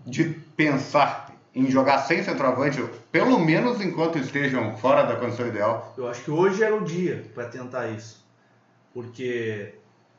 de 0.06 0.24
pensar 0.56 1.27
em 1.54 1.70
jogar 1.70 1.98
sem 2.00 2.22
centroavante, 2.22 2.82
pelo 3.10 3.38
menos 3.38 3.80
enquanto 3.80 4.18
estejam 4.18 4.76
fora 4.76 5.04
da 5.04 5.16
condição 5.16 5.46
ideal? 5.46 5.94
Eu 5.96 6.08
acho 6.08 6.22
que 6.22 6.30
hoje 6.30 6.62
era 6.62 6.76
o 6.76 6.84
dia 6.84 7.24
para 7.34 7.48
tentar 7.48 7.88
isso. 7.88 8.24
Porque 8.92 9.74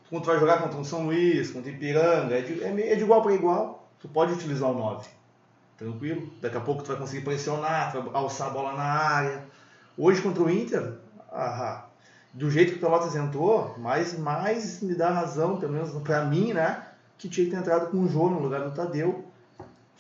quando 0.10 0.24
tu 0.24 0.28
vai 0.28 0.40
jogar 0.40 0.62
contra 0.62 0.78
um 0.78 0.84
São 0.84 1.06
Luís, 1.06 1.52
contra 1.52 1.72
o 1.72 1.74
Ipiranga, 1.74 2.36
é 2.36 2.42
de, 2.42 2.64
é 2.64 2.96
de 2.96 3.04
igual 3.04 3.22
para 3.22 3.34
igual, 3.34 3.88
tu 4.00 4.08
pode 4.08 4.34
utilizar 4.34 4.70
o 4.70 4.74
9. 4.74 5.08
Tranquilo? 5.78 6.30
Daqui 6.42 6.58
a 6.58 6.62
pouco 6.62 6.84
tu 6.84 6.88
vai 6.88 6.98
conseguir 6.98 7.24
pressionar, 7.24 7.92
tu 7.92 8.02
vai 8.02 8.22
alçar 8.22 8.48
a 8.48 8.52
bola 8.52 8.74
na 8.74 8.84
área. 8.84 9.46
Hoje 9.98 10.22
contra 10.22 10.44
o 10.44 10.50
Inter, 10.50 10.94
ah, 11.32 11.86
do 12.34 12.50
jeito 12.50 12.74
que 12.74 12.78
o 12.78 12.82
Pelotas 12.82 13.16
entrou, 13.16 13.78
mais, 13.78 14.18
mais 14.18 14.82
me 14.82 14.96
dá 14.96 15.10
razão, 15.10 15.58
pelo 15.58 15.74
menos 15.74 15.92
para 16.04 16.26
mim, 16.26 16.54
né? 16.54 16.86
Que 17.18 17.30
tinha 17.30 17.46
que 17.46 17.52
ter 17.52 17.58
entrado 17.58 17.92
com 17.92 18.00
o 18.00 18.08
Jô 18.08 18.30
no 18.30 18.40
lugar 18.40 18.62
do 18.62 18.72
Tadeu. 18.72 19.26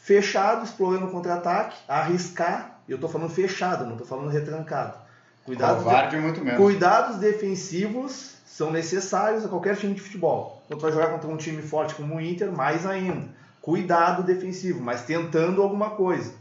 Fechado, 0.09 0.65
explorando 0.65 1.05
o 1.05 1.11
contra-ataque, 1.11 1.77
arriscar. 1.87 2.79
Eu 2.87 2.95
estou 2.95 3.07
falando 3.07 3.29
fechado, 3.29 3.85
não 3.85 3.91
estou 3.91 4.07
falando 4.07 4.31
retrancado. 4.31 4.97
Cuidados, 5.45 5.83
Covarde, 5.83 6.15
de, 6.15 6.21
muito 6.23 6.43
menos. 6.43 6.59
cuidados 6.59 7.17
defensivos 7.17 8.33
são 8.43 8.71
necessários 8.71 9.45
a 9.45 9.47
qualquer 9.47 9.77
time 9.77 9.93
de 9.93 10.01
futebol. 10.01 10.63
Quando 10.67 10.79
tu 10.79 10.81
vai 10.81 10.91
jogar 10.91 11.09
contra 11.09 11.29
um 11.29 11.37
time 11.37 11.61
forte 11.61 11.93
como 11.93 12.15
o 12.15 12.19
Inter, 12.19 12.51
mais 12.51 12.87
ainda. 12.87 13.27
Cuidado 13.61 14.23
defensivo, 14.23 14.81
mas 14.81 15.03
tentando 15.03 15.61
alguma 15.61 15.91
coisa. 15.91 16.33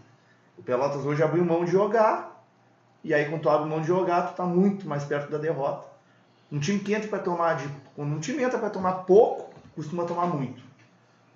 O 0.57 0.63
Pelotas 0.63 1.05
hoje 1.05 1.23
abriu 1.23 1.45
mão 1.45 1.67
de 1.67 1.71
jogar 1.71 2.43
e 3.05 3.13
aí, 3.13 3.29
quando 3.29 3.43
tu 3.43 3.51
abre 3.51 3.69
mão 3.69 3.83
de 3.83 3.87
jogar, 3.87 4.29
tu 4.29 4.35
tá 4.35 4.45
muito 4.45 4.89
mais 4.89 5.05
perto 5.05 5.31
da 5.31 5.37
derrota. 5.37 5.87
Um 6.51 6.59
time 6.59 6.79
que 6.79 6.95
entra 6.95 7.07
para 7.07 7.19
tomar 7.19 7.57
de, 7.57 7.69
quando 7.95 8.15
um 8.15 8.19
time 8.19 8.43
entra 8.43 8.59
para 8.59 8.71
tomar 8.71 8.93
pouco, 9.05 9.53
costuma 9.77 10.07
tomar 10.07 10.27
muito, 10.27 10.63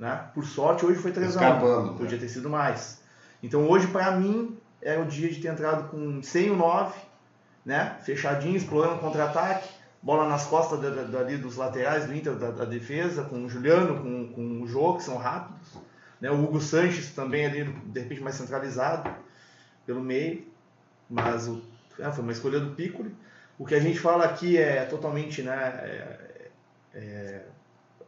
né? 0.03 0.27
Por 0.35 0.45
sorte, 0.45 0.85
hoje 0.85 0.99
foi 0.99 1.13
3 1.13 1.37
a 1.37 1.63
1. 1.63 1.95
Podia 1.95 2.19
ter 2.19 2.29
sido 2.29 2.51
mais. 2.51 3.01
Então, 3.41 3.69
hoje 3.71 3.87
para 3.87 4.11
mim 4.11 4.59
é 4.81 4.99
o 4.99 5.05
dia 5.05 5.31
de 5.31 5.41
ter 5.41 5.47
entrado 5.47 5.91
com 5.91 6.21
sem 6.25 6.51
o 6.51 6.57
9, 6.57 6.93
né? 7.65 7.97
Fechadinho, 8.03 8.57
explorando 8.57 8.99
contra-ataque, 8.99 9.69
bola 10.03 10.29
nas 10.29 10.45
costas 10.47 10.81
da, 10.81 10.91
da, 10.91 11.03
dali 11.05 11.37
dos 11.37 11.55
laterais 11.55 12.05
do 12.05 12.17
Inter 12.17 12.35
da, 12.35 12.51
da, 12.51 12.65
defesa, 12.65 13.23
com 13.23 13.45
o 13.45 13.49
Juliano, 13.49 14.03
com, 14.03 14.33
com 14.33 14.63
o 14.63 14.67
Jô, 14.67 14.97
que 14.97 15.05
são 15.05 15.19
rápidos, 15.19 15.79
né? 16.21 16.33
O 16.33 16.43
Hugo 16.43 16.61
Sanches 16.61 17.15
também 17.15 17.47
ali 17.47 17.63
de 17.63 18.01
repente 18.01 18.21
mais 18.21 18.35
centralizado 18.35 19.09
pelo 19.87 20.01
meio 20.01 20.45
mas 21.09 21.47
o, 21.47 21.63
é, 22.01 22.11
foi 22.11 22.25
uma 22.25 22.33
escolha 22.33 22.59
do 22.59 22.75
Piccoli. 22.75 23.15
O 23.57 23.65
que 23.65 23.75
a 23.77 23.81
gente 23.81 24.01
fala 24.01 24.25
aqui 24.25 24.57
é 24.57 24.85
totalmente, 24.85 25.43
né, 25.43 25.55
é, 25.85 26.49
é, 26.95 27.43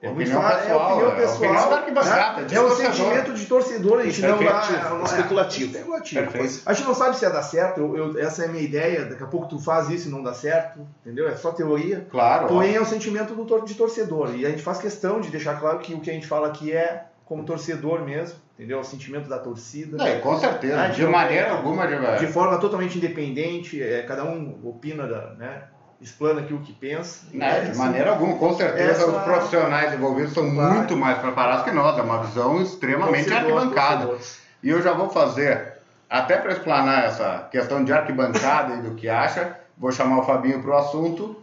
é 0.05 0.13
muito 0.13 0.31
fácil, 0.31 0.61
pessoal, 0.61 0.91
é 0.91 0.95
opinião 0.95 1.17
pessoal. 1.17 1.45
É, 1.45 2.43
opinião 2.43 2.63
né? 2.65 2.71
é 2.71 2.73
um 2.73 2.77
sentimento 2.77 3.33
de 3.35 3.47
torcedor, 3.47 3.99
a 4.01 4.05
gente 4.05 4.23
não 4.23 4.43
dá. 4.43 5.01
É, 5.01 5.05
especulativo. 5.05 5.73
especulativo. 5.73 6.61
A 6.67 6.73
gente 6.73 6.87
não 6.87 6.95
sabe 6.95 7.17
se 7.17 7.25
ia 7.25 7.31
dar 7.31 7.43
certo, 7.43 7.81
eu, 7.81 7.97
eu, 7.97 8.19
essa 8.19 8.43
é 8.43 8.47
a 8.47 8.49
minha 8.49 8.63
ideia, 8.63 9.05
daqui 9.05 9.23
a 9.23 9.27
pouco 9.27 9.49
tu 9.49 9.59
faz 9.59 9.89
isso 9.89 10.09
e 10.09 10.11
não 10.11 10.23
dá 10.23 10.35
certo, 10.35 10.87
entendeu? 11.01 11.29
É 11.29 11.37
só 11.37 11.53
teoria. 11.53 12.07
Claro. 12.11 12.49
Porém, 12.49 12.75
é 12.75 12.81
o 12.81 12.85
sentimento 12.85 13.35
do, 13.35 13.65
de 13.65 13.75
torcedor. 13.75 14.35
E 14.35 14.45
a 14.45 14.51
gente 14.51 14.63
faz 14.63 14.79
questão 14.79 15.21
de 15.21 15.31
deixar 15.31 15.59
claro 15.59 15.79
que 15.79 15.95
o 15.95 16.01
que 16.01 16.11
a 16.11 16.15
gente 16.15 16.27
fala 16.27 16.49
aqui 16.49 16.73
é 16.73 17.05
como 17.25 17.45
torcedor 17.45 18.03
mesmo 18.03 18.45
entendeu? 18.55 18.81
O 18.81 18.85
sentimento 18.85 19.29
da 19.29 19.39
torcida. 19.39 20.03
É, 20.07 20.19
com 20.21 20.39
certeza. 20.39 20.77
Né? 20.77 20.89
De, 20.89 20.97
de 20.97 21.07
maneira 21.07 21.53
alguma, 21.53 21.87
de... 21.87 22.27
de 22.27 22.33
forma 22.33 22.59
totalmente 22.59 22.97
independente, 22.97 23.83
é, 23.83 24.03
cada 24.03 24.25
um 24.25 24.61
opina, 24.65 25.07
da, 25.07 25.35
né? 25.35 25.65
Explana 26.01 26.41
aqui 26.41 26.53
o 26.53 26.61
que 26.61 26.73
pensa. 26.73 27.27
Não, 27.33 27.47
é, 27.47 27.61
de 27.61 27.77
maneira 27.77 28.11
alguma, 28.11 28.37
com 28.37 28.55
certeza 28.57 29.03
essa... 29.03 29.07
os 29.07 29.23
profissionais 29.23 29.93
envolvidos 29.93 30.33
são 30.33 30.55
claro. 30.55 30.75
muito 30.75 30.97
mais 30.97 31.19
preparados 31.19 31.65
que 31.65 31.71
nós, 31.71 31.99
é 31.99 32.03
uma 32.03 32.23
visão 32.23 32.61
extremamente 32.63 33.29
torcedor, 33.29 33.59
arquibancada. 33.59 34.19
E 34.63 34.71
eu 34.71 34.83
já 34.83 34.93
vou 34.93 35.11
fazer, 35.11 35.75
até 36.09 36.37
para 36.37 36.53
explanar 36.53 37.05
essa 37.05 37.49
questão 37.51 37.85
de 37.85 37.93
arquibancada 37.93 38.75
e 38.75 38.83
do 38.83 38.95
que 38.95 39.09
acha, 39.09 39.59
vou 39.77 39.93
chamar 39.93 40.21
o 40.21 40.23
Fabinho 40.23 40.63
para 40.63 40.71
o 40.71 40.79
assunto. 40.79 41.37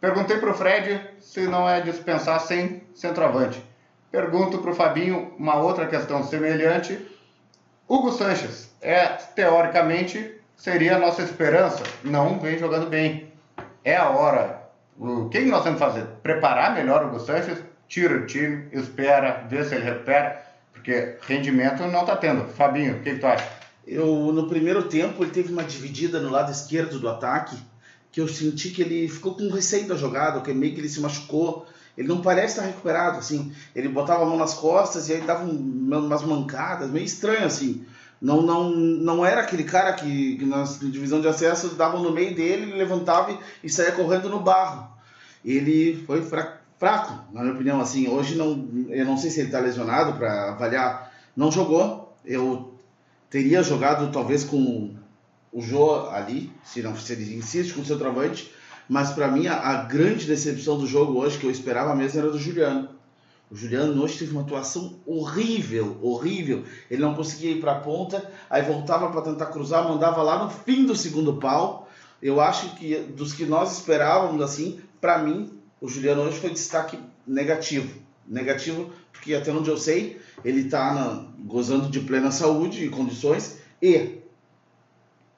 Perguntei 0.00 0.38
para 0.38 0.50
o 0.50 0.54
Fred 0.54 1.00
se 1.20 1.46
não 1.46 1.68
é 1.68 1.80
dispensar 1.80 2.40
sem 2.40 2.82
centroavante. 2.94 3.64
Pergunto 4.10 4.58
para 4.58 4.70
o 4.70 4.74
Fabinho 4.74 5.32
uma 5.38 5.56
outra 5.56 5.86
questão 5.86 6.22
semelhante. 6.22 6.98
Hugo 7.88 8.12
Sanches, 8.12 8.72
é, 8.80 9.06
teoricamente, 9.06 10.40
seria 10.56 10.96
a 10.96 10.98
nossa 10.98 11.22
esperança. 11.22 11.82
Não 12.02 12.38
vem 12.38 12.58
jogando 12.58 12.88
bem. 12.88 13.32
É 13.84 13.96
a 13.96 14.08
hora. 14.08 14.62
O 14.98 15.28
que 15.28 15.40
nós 15.40 15.62
temos 15.62 15.78
que 15.78 15.86
fazer? 15.86 16.06
Preparar 16.22 16.74
melhor 16.74 17.04
o 17.04 17.08
Hugo 17.08 17.20
Sanches, 17.20 17.58
tira 17.86 18.16
o 18.16 18.26
time, 18.26 18.68
espera, 18.72 19.44
vê 19.48 19.64
se 19.64 19.74
ele 19.74 19.84
recupera, 19.84 20.42
porque 20.72 21.16
rendimento 21.22 21.82
não 21.86 22.00
está 22.00 22.16
tendo. 22.16 22.48
Fabinho, 22.48 22.96
o 22.96 23.00
que, 23.00 23.14
que 23.14 23.20
tu 23.20 23.26
acha? 23.26 23.48
Eu, 23.86 24.32
no 24.32 24.48
primeiro 24.48 24.84
tempo, 24.84 25.22
ele 25.22 25.32
teve 25.32 25.52
uma 25.52 25.64
dividida 25.64 26.20
no 26.20 26.30
lado 26.30 26.50
esquerdo 26.50 26.98
do 26.98 27.08
ataque, 27.08 27.56
que 28.10 28.20
eu 28.20 28.28
senti 28.28 28.70
que 28.70 28.82
ele 28.82 29.08
ficou 29.08 29.34
com 29.34 29.50
receio 29.50 29.86
da 29.86 29.96
jogada, 29.96 30.40
que 30.40 30.54
meio 30.54 30.72
que 30.72 30.80
ele 30.80 30.88
se 30.88 31.00
machucou 31.00 31.66
ele 31.96 32.08
não 32.08 32.20
parece 32.20 32.56
estar 32.58 32.66
recuperado, 32.66 33.18
assim. 33.18 33.52
Ele 33.74 33.88
botava 33.88 34.24
a 34.24 34.26
mão 34.26 34.36
nas 34.36 34.54
costas 34.54 35.08
e 35.08 35.14
aí 35.14 35.20
dava 35.20 35.44
um, 35.44 35.88
umas 35.90 36.22
mancadas, 36.22 36.90
meio 36.90 37.04
estranho, 37.04 37.46
assim. 37.46 37.84
Não, 38.24 38.40
não, 38.40 38.70
não 38.70 39.26
era 39.26 39.42
aquele 39.42 39.64
cara 39.64 39.92
que, 39.92 40.36
que 40.36 40.46
na 40.46 40.62
divisão 40.62 41.20
de 41.20 41.28
acesso 41.28 41.74
dava 41.74 41.98
no 41.98 42.10
meio 42.10 42.34
dele, 42.34 42.62
ele 42.62 42.76
levantava 42.76 43.38
e 43.62 43.68
saía 43.68 43.92
correndo 43.92 44.30
no 44.30 44.40
barro. 44.40 44.88
Ele 45.44 46.02
foi 46.06 46.22
fraco, 46.22 46.58
fraco, 46.78 47.22
na 47.34 47.42
minha 47.42 47.52
opinião, 47.52 47.80
assim. 47.82 48.08
Hoje 48.08 48.34
não, 48.34 48.66
eu 48.88 49.04
não 49.04 49.18
sei 49.18 49.28
se 49.28 49.40
ele 49.40 49.48
está 49.48 49.60
lesionado 49.60 50.14
para 50.14 50.52
avaliar. 50.52 51.12
Não 51.36 51.52
jogou. 51.52 52.16
Eu 52.24 52.72
teria 53.28 53.62
jogado 53.62 54.10
talvez 54.10 54.42
com 54.42 54.94
o 55.52 55.60
Jô 55.60 56.08
ali, 56.08 56.50
se 56.64 56.80
não 56.80 56.96
se 56.96 57.12
ele 57.12 57.36
insiste 57.36 57.74
com 57.74 57.82
o 57.82 57.84
seu 57.84 57.98
travante 57.98 58.50
mas 58.88 59.12
para 59.12 59.28
mim 59.28 59.46
a, 59.46 59.56
a, 59.56 59.84
grande 59.84 60.26
decepção 60.26 60.78
do 60.78 60.86
jogo 60.86 61.18
hoje 61.18 61.38
que 61.38 61.46
eu 61.46 61.50
esperava 61.50 61.94
mesmo 61.94 62.20
era 62.20 62.30
do 62.30 62.38
Juliano. 62.38 62.88
O 63.54 63.56
Juliano 63.56 64.02
hoje 64.02 64.18
teve 64.18 64.32
uma 64.32 64.40
atuação 64.40 64.98
horrível, 65.06 65.96
horrível. 66.02 66.64
Ele 66.90 67.00
não 67.00 67.14
conseguia 67.14 67.52
ir 67.52 67.60
para 67.60 67.70
a 67.70 67.78
ponta, 67.78 68.28
aí 68.50 68.62
voltava 68.62 69.08
para 69.10 69.22
tentar 69.22 69.46
cruzar, 69.46 69.88
mandava 69.88 70.24
lá 70.24 70.42
no 70.42 70.50
fim 70.50 70.84
do 70.84 70.96
segundo 70.96 71.34
pau. 71.34 71.88
Eu 72.20 72.40
acho 72.40 72.74
que 72.74 72.96
dos 72.96 73.32
que 73.32 73.46
nós 73.46 73.70
esperávamos 73.78 74.42
assim, 74.42 74.80
para 75.00 75.18
mim, 75.18 75.56
o 75.80 75.86
Juliano 75.86 76.22
hoje 76.22 76.40
foi 76.40 76.50
destaque 76.50 76.98
negativo. 77.24 77.96
Negativo 78.26 78.90
porque 79.12 79.36
até 79.36 79.52
onde 79.52 79.70
eu 79.70 79.78
sei, 79.78 80.20
ele 80.44 80.62
está 80.62 81.24
gozando 81.38 81.88
de 81.88 82.00
plena 82.00 82.32
saúde 82.32 82.84
e 82.84 82.90
condições 82.90 83.58
e 83.80 84.18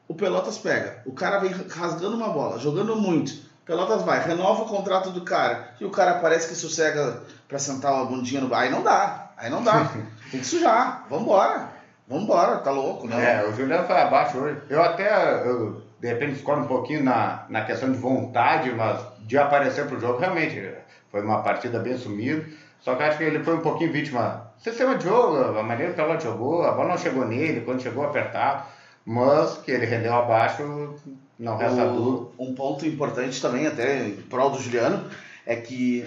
o 0.09 0.15
Pelotas 0.15 0.57
pega. 0.57 1.03
O 1.05 1.13
cara 1.13 1.39
vem 1.39 1.51
rasgando 1.51 2.17
uma 2.17 2.31
bola, 2.31 2.59
jogando 2.59 2.97
muito. 2.97 3.45
Pelotas 3.67 4.03
vai, 4.03 4.25
renova 4.25 4.63
o 4.63 4.67
contrato 4.67 5.11
do 5.11 5.23
cara. 5.23 5.75
E 5.81 5.85
o 5.85 5.91
cara 5.91 6.21
parece 6.21 6.49
que 6.49 6.55
sossega 6.55 7.21
para 7.49 7.59
sentar 7.59 7.93
uma 7.93 8.05
bundinha 8.05 8.41
no. 8.41 8.55
Aí 8.55 8.71
não 8.71 8.83
dá. 8.83 9.31
Aí 9.37 9.51
não 9.51 9.63
dá. 9.63 9.91
Tem 10.31 10.41
que 10.41 10.47
sujar. 10.47 11.07
Vambora. 11.09 11.69
Vambora, 12.09 12.59
tá 12.59 12.71
louco, 12.71 13.07
né? 13.09 13.41
É, 13.41 13.49
o 13.49 13.53
Juliano 13.53 13.87
foi 13.87 13.97
abaixo 13.97 14.39
hoje. 14.39 14.61
Eu 14.71 14.83
até, 14.83 15.43
eu, 15.45 15.83
de 16.01 16.07
repente, 16.07 16.35
discordo 16.35 16.63
um 16.63 16.69
pouquinho 16.69 17.03
na, 17.03 17.45
na 17.49 17.65
questão 17.65 17.91
de 17.91 17.99
vontade, 17.99 18.73
mas 18.73 19.01
de 19.21 19.37
aparecer 19.37 19.87
pro 19.87 19.99
jogo, 19.99 20.19
realmente, 20.19 20.73
foi 21.11 21.23
uma 21.23 21.43
partida 21.43 21.81
bem 21.81 21.99
sumida. 21.99 22.45
Só 22.81 22.95
que 22.95 23.03
acho 23.03 23.19
que 23.19 23.25
ele 23.25 23.43
foi 23.43 23.57
um 23.57 23.61
pouquinho 23.61 23.93
vítima. 23.93 24.53
Sistema 24.59 24.95
de 24.95 25.05
jogo, 25.05 25.59
a 25.59 25.63
maneira 25.65 25.93
que 25.93 26.01
ela 26.01 26.19
jogou, 26.19 26.63
a 26.63 26.71
bola 26.71 26.91
não 26.91 26.99
chegou 26.99 27.27
nele, 27.27 27.63
quando 27.63 27.83
chegou 27.83 28.05
apertar 28.05 28.73
mas 29.07 29.59
que 29.59 29.71
ele 29.71 29.87
rendeu 29.87 30.13
abaixo, 30.13 30.97
não 31.39 31.57
resta 31.57 31.87
dúvida. 31.87 32.33
Um 32.37 32.53
ponto 32.57 32.85
importante 32.85 33.41
também, 33.41 33.69
até 33.69 34.05
em 34.05 34.17
prol 34.17 34.51
do 34.51 34.59
Juliano, 34.59 35.09
é 35.47 35.55
que 35.55 36.05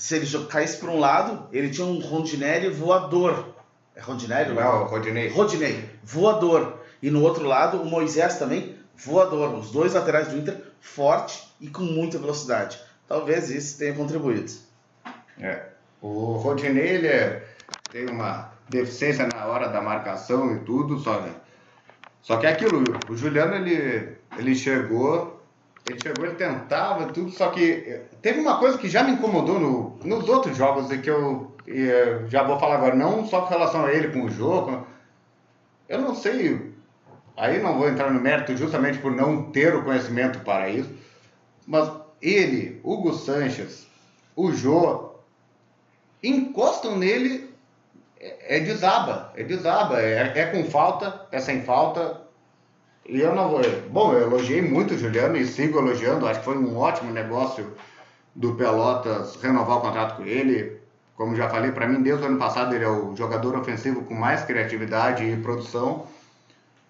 se 0.00 0.16
ele 0.16 0.46
caísse 0.46 0.78
para 0.78 0.90
um 0.90 0.98
lado, 0.98 1.46
ele 1.52 1.68
tinha 1.68 1.86
um 1.86 2.00
Rondinelli 2.00 2.70
voador. 2.70 3.54
É 3.94 4.00
Rondinelli? 4.00 4.54
Não, 4.54 4.84
Rodinei. 4.86 5.28
Rodinei, 5.28 5.90
voador. 6.02 6.80
E 7.02 7.10
no 7.10 7.22
outro 7.22 7.44
lado, 7.44 7.82
o 7.82 7.84
Moisés 7.84 8.38
também, 8.38 8.78
voador. 8.96 9.54
Os 9.54 9.70
dois 9.70 9.92
laterais 9.92 10.28
do 10.28 10.38
Inter, 10.38 10.56
forte 10.80 11.46
e 11.60 11.68
com 11.68 11.82
muita 11.82 12.18
velocidade. 12.18 12.80
Talvez 13.06 13.50
isso 13.50 13.76
tenha 13.76 13.92
contribuído. 13.92 14.50
É. 15.38 15.66
O 16.00 16.32
Rodinei, 16.38 16.88
ele 16.88 17.06
é, 17.06 17.46
tem 17.92 18.08
uma 18.08 18.52
deficiência 18.70 19.26
na 19.26 19.44
hora 19.44 19.68
da 19.68 19.82
marcação 19.82 20.56
e 20.56 20.60
tudo, 20.60 20.98
só 20.98 21.20
que 21.20 21.30
só 22.22 22.38
que 22.38 22.46
é 22.46 22.50
aquilo, 22.52 22.82
o 23.08 23.16
Juliano 23.16 23.54
ele, 23.54 24.16
ele 24.38 24.54
chegou, 24.54 25.39
ele 25.88 25.98
chegou, 26.00 26.24
ele 26.24 26.34
tentava 26.34 27.06
tudo, 27.06 27.30
só 27.30 27.48
que 27.50 27.84
eh, 27.86 28.02
teve 28.22 28.40
uma 28.40 28.58
coisa 28.58 28.78
que 28.78 28.88
já 28.88 29.02
me 29.02 29.12
incomodou 29.12 29.58
no, 29.58 29.98
nos 30.04 30.28
outros 30.28 30.56
jogos 30.56 30.90
e 30.90 30.98
que 30.98 31.10
eu, 31.10 31.54
eu 31.66 32.28
já 32.28 32.42
vou 32.42 32.58
falar 32.58 32.76
agora, 32.76 32.94
não 32.94 33.26
só 33.26 33.42
com 33.42 33.48
relação 33.48 33.84
a 33.84 33.92
ele, 33.92 34.08
com 34.08 34.24
o 34.24 34.30
jogo, 34.30 34.86
eu 35.88 36.00
não 36.00 36.14
sei, 36.14 36.72
aí 37.36 37.60
não 37.60 37.78
vou 37.78 37.88
entrar 37.88 38.12
no 38.12 38.20
mérito 38.20 38.56
justamente 38.56 38.98
por 38.98 39.12
não 39.12 39.50
ter 39.50 39.74
o 39.74 39.82
conhecimento 39.82 40.40
para 40.40 40.68
isso, 40.68 40.90
mas 41.66 41.90
ele, 42.20 42.80
Hugo 42.84 43.12
Sanches, 43.14 43.86
o 44.36 44.52
Jô, 44.52 45.10
encostam 46.22 46.96
nele 46.96 47.50
é, 48.20 48.58
é 48.58 48.60
desaba, 48.60 49.32
é 49.34 49.42
desaba, 49.42 50.00
é, 50.00 50.38
é 50.38 50.46
com 50.46 50.64
falta, 50.64 51.26
é 51.32 51.40
sem 51.40 51.62
falta. 51.62 52.20
E 53.06 53.20
eu 53.20 53.34
não 53.34 53.48
vou. 53.48 53.60
Bom, 53.90 54.12
eu 54.12 54.22
elogiei 54.22 54.62
muito 54.62 54.94
o 54.94 54.98
Juliano 54.98 55.36
e 55.36 55.46
sigo 55.46 55.78
elogiando, 55.78 56.26
acho 56.26 56.40
que 56.40 56.44
foi 56.44 56.56
um 56.56 56.76
ótimo 56.76 57.12
negócio 57.12 57.66
do 58.34 58.54
Pelotas 58.54 59.36
renovar 59.36 59.78
o 59.78 59.80
contrato 59.80 60.16
com 60.16 60.24
ele. 60.24 60.78
Como 61.16 61.36
já 61.36 61.48
falei, 61.48 61.72
para 61.72 61.86
mim, 61.86 62.02
desde 62.02 62.24
o 62.24 62.26
ano 62.26 62.38
passado, 62.38 62.74
ele 62.74 62.84
é 62.84 62.88
o 62.88 63.14
jogador 63.14 63.56
ofensivo 63.56 64.02
com 64.04 64.14
mais 64.14 64.44
criatividade 64.44 65.24
e 65.24 65.36
produção. 65.36 66.06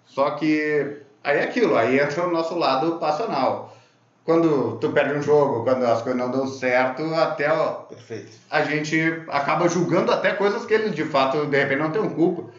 Só 0.05 0.31
que 0.31 0.97
aí 1.23 1.39
é 1.39 1.43
aquilo, 1.43 1.75
aí 1.75 1.99
entra 1.99 2.27
o 2.27 2.31
nosso 2.31 2.57
lado 2.57 2.97
passional. 2.97 3.75
Quando 4.23 4.77
tu 4.77 4.89
perde 4.91 5.17
um 5.17 5.21
jogo, 5.21 5.63
quando 5.63 5.83
as 5.83 6.01
coisas 6.01 6.21
não 6.21 6.29
dão 6.29 6.47
certo, 6.47 7.03
até 7.15 7.51
ó, 7.51 7.85
a 8.49 8.61
gente 8.61 9.23
acaba 9.27 9.67
julgando 9.67 10.11
até 10.11 10.33
coisas 10.33 10.65
que 10.65 10.73
eles 10.73 10.93
de 10.93 11.03
fato, 11.03 11.47
de 11.47 11.57
repente, 11.57 11.79
não 11.79 11.91
têm 11.91 12.07
culpa. 12.09 12.51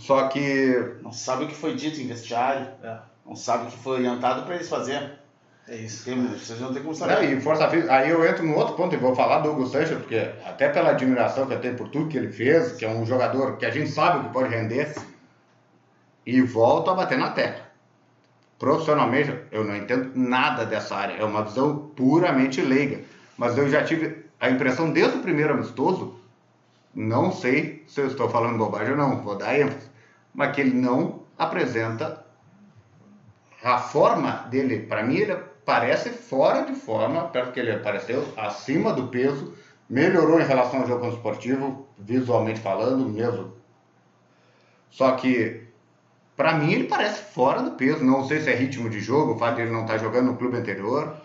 Só 0.00 0.28
que 0.28 0.94
Não 1.02 1.12
sabe 1.12 1.44
o 1.44 1.48
que 1.48 1.54
foi 1.54 1.74
dito 1.74 2.00
em 2.00 2.06
vestiário, 2.06 2.66
É, 2.82 2.98
não 3.24 3.36
sabe 3.36 3.64
o 3.64 3.70
que 3.70 3.76
foi 3.78 3.98
orientado 3.98 4.42
para 4.44 4.54
eles 4.56 4.68
fazerem. 4.68 5.10
é 5.68 5.76
isso. 5.76 6.04
Tem- 6.04 6.20
Vocês 6.26 6.58
não 6.60 6.72
tem 6.72 6.82
como 6.82 6.92
Não, 6.92 6.98
saber. 6.98 7.36
e 7.36 7.40
força 7.40 7.68
física, 7.68 7.92
aí 7.92 8.10
eu 8.10 8.26
entro 8.26 8.44
no 8.44 8.56
outro 8.56 8.74
ponto 8.74 8.94
e 8.94 8.98
vou 8.98 9.14
falar 9.14 9.40
do 9.40 9.50
Hugo 9.50 9.66
Sanches, 9.66 9.98
porque 9.98 10.32
até 10.44 10.68
pela 10.68 10.90
admiração 10.90 11.46
que 11.46 11.54
eu 11.54 11.60
tenho 11.60 11.76
por 11.76 11.88
tudo 11.88 12.08
que 12.08 12.16
ele 12.16 12.32
fez, 12.32 12.72
que 12.72 12.84
é 12.84 12.88
um 12.88 13.04
jogador 13.06 13.56
que 13.58 13.66
a 13.66 13.70
gente 13.70 13.90
sabe 13.90 14.18
o 14.18 14.22
que 14.24 14.32
pode 14.32 14.48
render, 14.48 14.94
e 16.26 16.40
volto 16.42 16.90
a 16.90 16.94
bater 16.94 17.18
na 17.18 17.30
tecla. 17.30 17.68
Profissionalmente, 18.58 19.34
eu 19.50 19.64
não 19.64 19.74
entendo 19.76 20.12
nada 20.14 20.64
dessa 20.66 20.94
área, 20.94 21.14
é 21.14 21.24
uma 21.24 21.42
visão 21.42 21.90
puramente 21.96 22.60
leiga. 22.60 23.00
Mas 23.38 23.56
eu 23.56 23.68
já 23.70 23.82
tive 23.84 24.26
a 24.38 24.50
impressão 24.50 24.90
desde 24.90 25.18
o 25.18 25.22
primeiro 25.22 25.54
amistoso, 25.54 26.14
não 26.94 27.30
sei 27.32 27.84
se 27.88 28.00
eu 28.00 28.06
estou 28.08 28.28
falando 28.28 28.58
bobagem 28.58 28.92
ou 28.92 28.98
não, 28.98 29.22
vou 29.22 29.36
dar 29.36 29.58
ênfase, 29.58 29.88
mas 30.34 30.54
que 30.54 30.60
ele 30.60 30.74
não 30.74 31.22
apresenta 31.36 32.24
a 33.62 33.78
forma 33.78 34.46
dele, 34.50 34.80
para 34.80 35.02
mim, 35.02 35.16
ele 35.16 35.36
parece 35.64 36.10
fora 36.10 36.62
de 36.62 36.74
forma, 36.74 37.28
perto 37.28 37.52
que 37.52 37.60
ele 37.60 37.72
apareceu 37.72 38.26
acima 38.36 38.92
do 38.92 39.08
peso, 39.08 39.54
melhorou 39.88 40.40
em 40.40 40.46
relação 40.46 40.80
ao 40.80 40.86
jogo 40.86 41.08
esportivo, 41.08 41.86
visualmente 41.98 42.60
falando, 42.60 43.08
mesmo. 43.08 43.54
Só 44.90 45.12
que, 45.12 45.66
para 46.36 46.54
mim, 46.54 46.72
ele 46.72 46.84
parece 46.84 47.22
fora 47.32 47.62
do 47.62 47.72
peso. 47.72 48.02
Não 48.02 48.24
sei 48.24 48.40
se 48.40 48.50
é 48.50 48.54
ritmo 48.54 48.88
de 48.88 49.00
jogo, 49.00 49.34
o 49.34 49.38
fato 49.38 49.56
de 49.56 49.62
ele 49.62 49.72
não 49.72 49.82
estar 49.82 49.98
jogando 49.98 50.26
no 50.26 50.36
clube 50.36 50.56
anterior. 50.56 51.16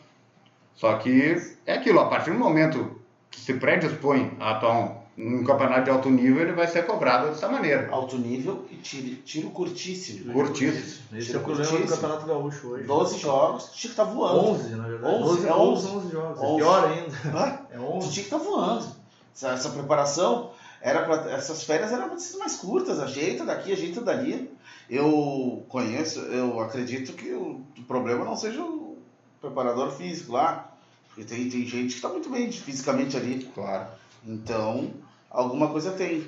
Só 0.73 0.97
que 0.97 1.41
é 1.65 1.73
aquilo, 1.73 1.99
a 1.99 2.09
partir 2.09 2.31
do 2.31 2.37
momento 2.37 2.99
que 3.31 3.39
se 3.39 3.53
predispõe 3.53 4.35
a 4.39 4.51
atuar 4.51 5.04
um, 5.17 5.37
um 5.39 5.43
campeonato 5.43 5.83
de 5.85 5.89
alto 5.89 6.09
nível, 6.09 6.41
ele 6.41 6.53
vai 6.53 6.67
ser 6.67 6.85
cobrado 6.85 7.29
dessa 7.29 7.47
maneira. 7.47 7.89
Alto 7.91 8.17
nível 8.17 8.65
e 8.69 8.75
tiro, 8.75 9.15
tiro 9.23 9.49
curtíssimo. 9.49 10.33
Curtíssimo. 10.33 11.05
Esse 11.13 11.27
Tiro 11.27 11.39
é 11.39 11.41
o 11.41 11.45
problema 11.45 11.71
do. 11.71 11.87
Campeonato 11.87 12.25
Gaúcho 12.25 12.67
hoje. 12.67 12.83
12 12.83 13.19
jogos, 13.19 13.63
tinha 13.73 13.93
que 13.93 13.99
estar 13.99 14.03
voando. 14.03 14.49
11, 14.51 14.75
na 14.75 14.87
verdade. 14.87 15.15
11, 15.15 15.29
11, 15.29 15.47
é 15.47 15.53
11, 15.53 15.87
11. 15.87 15.95
11 15.97 16.11
jogos. 16.11 16.39
11. 16.41 16.53
É 16.53 16.57
pior 16.57 16.87
ainda. 16.89 17.37
Hã? 17.39 17.59
É 17.71 17.77
Tu 17.77 17.83
11. 17.83 18.11
tinha 18.11 18.25
que 18.25 18.35
estar 18.35 18.37
voando. 18.37 18.85
Essa, 19.33 19.49
essa 19.49 19.69
preparação, 19.69 20.51
era 20.81 21.03
pra, 21.03 21.31
essas 21.31 21.63
férias 21.63 21.91
eram 21.91 22.17
ser 22.19 22.37
mais 22.37 22.55
curtas, 22.55 22.99
ajeita 22.99 23.45
daqui, 23.45 23.71
ajeita 23.71 24.01
dali. 24.01 24.51
Eu 24.89 25.65
conheço, 25.67 26.19
eu 26.19 26.59
acredito 26.59 27.13
que 27.13 27.31
o, 27.31 27.61
o 27.77 27.83
problema 27.87 28.23
não 28.23 28.35
seja 28.35 28.61
o 28.61 28.97
preparador 29.41 29.91
físico 29.91 30.33
lá. 30.33 30.71
Porque 31.07 31.23
tem, 31.23 31.49
tem 31.49 31.65
gente 31.65 31.87
que 31.89 31.95
está 31.95 32.09
muito 32.09 32.29
bem 32.29 32.51
fisicamente 32.51 33.15
ali. 33.15 33.49
Claro. 33.55 33.87
Então, 34.25 34.91
alguma 35.35 35.67
coisa 35.69 35.91
tem. 35.91 36.25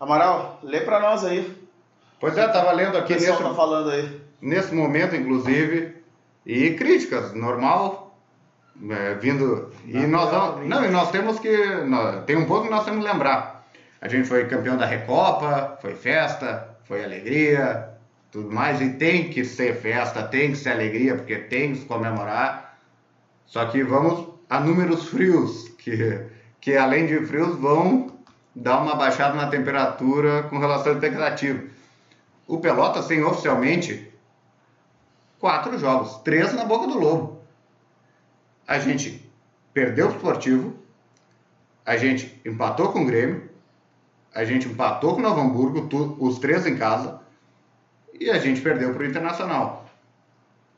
Amaral, 0.00 0.60
lê 0.62 0.80
para 0.80 1.00
nós 1.00 1.24
aí. 1.24 1.56
Pois 2.20 2.36
é, 2.36 2.46
estava 2.46 2.72
lendo 2.72 2.94
O 2.94 2.98
aqui 2.98 3.14
pessoal 3.14 3.38
nesse, 3.38 3.48
tá 3.50 3.54
falando 3.54 3.90
aí. 3.90 4.20
nesse 4.40 4.74
momento, 4.74 5.14
inclusive, 5.16 5.96
e 6.46 6.70
críticas, 6.74 7.32
normal, 7.34 8.18
é, 8.90 9.14
vindo. 9.14 9.72
E 9.86 9.98
nós, 10.06 10.30
vamos, 10.30 10.68
não, 10.68 10.84
e 10.84 10.88
nós 10.88 11.10
temos 11.10 11.38
que. 11.38 11.56
nós- 11.84 12.24
tem 12.24 12.36
um 12.36 12.46
ponto 12.46 12.64
que 12.64 12.70
nós 12.70 12.84
temos 12.84 13.04
que 13.04 13.10
lembrar. 13.12 13.66
A 14.00 14.08
gente 14.08 14.28
foi 14.28 14.46
campeão 14.46 14.76
da 14.76 14.86
Recopa, 14.86 15.76
foi 15.80 15.94
festa, 15.94 16.76
foi 16.84 17.02
alegria, 17.04 17.88
tudo 18.30 18.52
mais, 18.52 18.80
e 18.80 18.90
tem 18.90 19.28
que 19.30 19.44
ser 19.44 19.74
festa, 19.76 20.22
tem 20.22 20.52
que 20.52 20.56
ser 20.58 20.70
alegria, 20.70 21.16
porque 21.16 21.36
tem 21.36 21.72
que 21.72 21.78
se 21.80 21.84
comemorar. 21.86 22.78
Só 23.46 23.64
que 23.66 23.82
vamos 23.82 24.28
a 24.48 24.60
números 24.60 25.08
frios, 25.08 25.68
que, 25.78 26.20
que 26.60 26.76
além 26.76 27.06
de 27.06 27.24
frios 27.26 27.56
vão 27.56 28.18
dar 28.54 28.80
uma 28.80 28.96
baixada 28.96 29.34
na 29.34 29.48
temperatura 29.48 30.44
com 30.44 30.58
relação 30.58 30.92
à 30.92 30.94
expectativa. 30.94 31.62
O 32.46 32.58
Pelotas 32.58 33.06
tem 33.06 33.22
oficialmente 33.22 34.12
quatro 35.38 35.78
jogos, 35.78 36.16
três 36.18 36.52
na 36.54 36.64
boca 36.64 36.86
do 36.86 36.98
lobo. 36.98 37.42
A 38.66 38.78
gente 38.78 39.30
perdeu 39.72 40.08
o 40.08 40.10
esportivo, 40.10 40.74
a 41.86 41.96
gente 41.96 42.40
empatou 42.44 42.92
com 42.92 43.02
o 43.02 43.06
Grêmio, 43.06 43.48
a 44.34 44.44
gente 44.44 44.68
empatou 44.68 45.14
com 45.14 45.20
o 45.20 45.22
Novo 45.22 45.40
Hamburgo, 45.40 45.88
tu- 45.88 46.16
os 46.18 46.38
três 46.38 46.66
em 46.66 46.76
casa, 46.76 47.20
e 48.12 48.28
a 48.30 48.38
gente 48.38 48.60
perdeu 48.60 48.92
para 48.92 49.02
o 49.02 49.06
Internacional. 49.06 49.88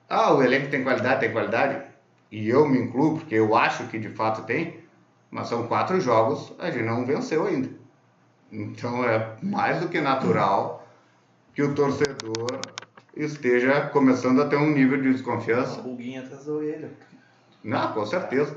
Ah, 0.09 0.33
o 0.35 0.43
elenco 0.43 0.69
tem 0.69 0.83
qualidade, 0.83 1.21
tem 1.21 1.33
qualidade, 1.33 1.83
e 2.31 2.49
eu 2.49 2.69
me 2.69 2.79
incluo, 2.79 3.19
porque 3.19 3.35
eu 3.35 3.57
acho 3.57 3.87
que 3.87 3.99
de 3.99 4.11
fato 4.11 4.43
tem, 4.43 4.81
mas 5.31 5.49
são 5.49 5.67
quatro 5.67 6.01
jogos, 6.01 6.53
a 6.59 6.71
gente 6.71 6.85
não 6.85 7.07
venceu 7.07 7.47
ainda. 7.47 7.69
Então 8.51 9.05
é 9.05 9.37
mais 9.43 9.81
do 9.81 9.89
que 9.89 10.01
natural 10.01 10.89
que 11.55 11.63
o 11.63 11.75
torcedor 11.75 12.61
esteja 13.17 13.83
começando 13.89 14.43
a 14.43 14.47
ter 14.47 14.57
um 14.57 14.71
nível 14.71 15.01
de 15.01 15.13
desconfiança. 15.13 15.75
Uma 15.75 15.83
pulguinha 15.85 16.21
atrás 16.23 16.45
da 16.45 16.53
orelha. 16.53 16.91
Não, 17.63 17.93
com 17.93 18.07
certeza. 18.07 18.57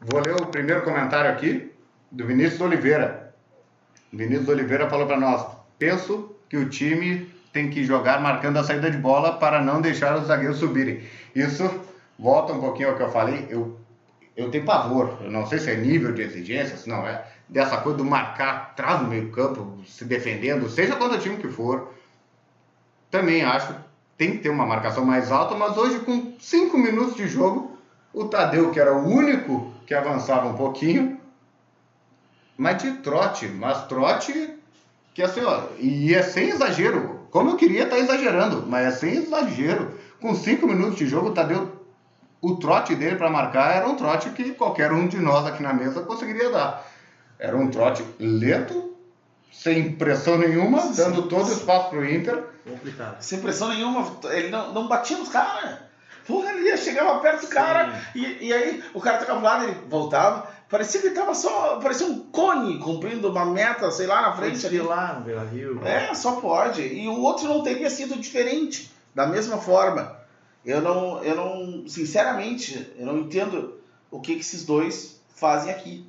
Vou 0.00 0.20
ler 0.20 0.34
o 0.34 0.46
primeiro 0.46 0.82
comentário 0.82 1.30
aqui 1.30 1.72
do 2.10 2.26
Vinícius 2.26 2.60
Oliveira. 2.60 3.34
Vinícius 4.12 4.48
Oliveira 4.48 4.88
falou 4.88 5.06
para 5.06 5.18
nós: 5.18 5.46
penso 5.78 6.34
que 6.48 6.56
o 6.56 6.68
time 6.68 7.30
tem 7.52 7.70
que 7.70 7.84
jogar 7.84 8.20
marcando 8.20 8.58
a 8.58 8.64
saída 8.64 8.90
de 8.90 8.98
bola 8.98 9.38
para 9.38 9.62
não 9.62 9.80
deixar 9.80 10.18
os 10.18 10.26
zagueiros 10.26 10.58
subirem. 10.58 11.02
Isso 11.34 11.68
volta 12.18 12.52
um 12.52 12.60
pouquinho 12.60 12.90
ao 12.90 12.96
que 12.96 13.02
eu 13.02 13.10
falei. 13.10 13.46
Eu, 13.48 13.79
eu 14.40 14.50
tenho 14.50 14.64
pavor. 14.64 15.18
Eu 15.20 15.30
não 15.30 15.46
sei 15.46 15.58
se 15.58 15.70
é 15.70 15.76
nível 15.76 16.12
de 16.12 16.22
exigência, 16.22 16.76
se 16.76 16.88
não 16.88 17.06
é. 17.06 17.24
Dessa 17.48 17.78
coisa 17.78 17.98
do 17.98 18.04
marcar 18.04 18.70
atrás 18.72 19.00
do 19.00 19.06
meio-campo, 19.06 19.78
se 19.86 20.04
defendendo, 20.04 20.68
seja 20.68 20.96
qual 20.96 21.18
time 21.18 21.36
que 21.36 21.48
for. 21.48 21.92
Também 23.10 23.42
acho 23.42 23.74
que 23.74 23.80
tem 24.16 24.32
que 24.32 24.38
ter 24.38 24.50
uma 24.50 24.66
marcação 24.66 25.04
mais 25.04 25.32
alta, 25.32 25.54
mas 25.54 25.76
hoje, 25.76 25.98
com 26.00 26.34
cinco 26.38 26.78
minutos 26.78 27.16
de 27.16 27.26
jogo, 27.26 27.78
o 28.12 28.26
Tadeu, 28.26 28.70
que 28.70 28.78
era 28.78 28.94
o 28.94 29.08
único 29.08 29.72
que 29.86 29.94
avançava 29.94 30.48
um 30.48 30.54
pouquinho, 30.54 31.18
mas 32.56 32.82
de 32.82 32.92
trote, 32.98 33.46
mas 33.46 33.86
trote 33.86 34.54
que 35.14 35.22
assim, 35.22 35.40
ó, 35.40 35.64
e 35.78 36.14
é 36.14 36.22
sem 36.22 36.50
exagero. 36.50 37.20
Como 37.30 37.50
eu 37.50 37.56
queria 37.56 37.84
estar 37.84 37.98
exagerando, 37.98 38.64
mas 38.66 38.86
é 38.86 38.90
sem 38.90 39.16
exagero. 39.16 39.92
Com 40.20 40.34
cinco 40.34 40.66
minutos 40.66 40.96
de 40.96 41.06
jogo, 41.06 41.28
o 41.28 41.34
Tadeu, 41.34 41.79
o 42.40 42.56
trote 42.56 42.94
dele 42.94 43.16
para 43.16 43.30
marcar 43.30 43.76
era 43.76 43.88
um 43.88 43.96
trote 43.96 44.30
que 44.30 44.52
qualquer 44.52 44.92
um 44.92 45.06
de 45.06 45.18
nós 45.18 45.46
aqui 45.46 45.62
na 45.62 45.72
mesa 45.72 46.02
conseguiria 46.02 46.50
dar. 46.50 46.86
Era 47.38 47.56
um 47.56 47.70
trote 47.70 48.04
lento, 48.18 48.94
sem 49.52 49.92
pressão 49.92 50.38
nenhuma, 50.38 50.92
dando 50.94 51.22
todo 51.22 51.48
o 51.48 51.52
espaço 51.52 51.90
para 51.90 51.98
o 51.98 52.04
Inter. 52.04 52.44
Complicado. 52.68 53.20
Sem 53.20 53.40
pressão 53.40 53.68
nenhuma, 53.68 54.06
ele 54.30 54.48
não, 54.48 54.72
não 54.72 54.88
batia 54.88 55.16
nos 55.18 55.28
caras. 55.28 55.78
Porra, 56.26 56.52
ele 56.52 56.68
ia, 56.68 56.76
chegava 56.76 57.18
perto 57.20 57.42
do 57.42 57.48
cara 57.48 58.00
e, 58.14 58.46
e 58.48 58.52
aí 58.52 58.84
o 58.94 59.00
cara 59.00 59.18
tocava 59.18 59.40
pro 59.40 59.48
lado, 59.48 59.64
ele 59.64 59.76
voltava. 59.88 60.48
Parecia 60.68 61.00
que 61.00 61.08
ele 61.08 61.16
tava 61.16 61.34
só. 61.34 61.80
Parecia 61.80 62.06
um 62.06 62.20
cone 62.30 62.78
cumprindo 62.78 63.28
uma 63.28 63.44
meta, 63.44 63.90
sei 63.90 64.06
lá, 64.06 64.22
na 64.22 64.36
frente 64.36 64.64
ali. 64.64 64.78
lá 64.78 65.14
no 65.14 65.22
Beira 65.22 65.44
Rio. 65.44 65.80
É, 65.84 66.14
só 66.14 66.40
pode. 66.40 66.82
E 66.82 67.08
o 67.08 67.20
outro 67.20 67.48
não 67.48 67.62
teria 67.62 67.90
sido 67.90 68.16
diferente, 68.16 68.92
da 69.12 69.26
mesma 69.26 69.58
forma. 69.58 70.19
Eu 70.64 70.80
não, 70.80 71.22
eu 71.22 71.34
não, 71.34 71.88
sinceramente, 71.88 72.92
eu 72.98 73.06
não 73.06 73.18
entendo 73.18 73.78
o 74.10 74.20
que, 74.20 74.34
que 74.34 74.40
esses 74.40 74.64
dois 74.64 75.20
fazem 75.34 75.72
aqui. 75.72 76.06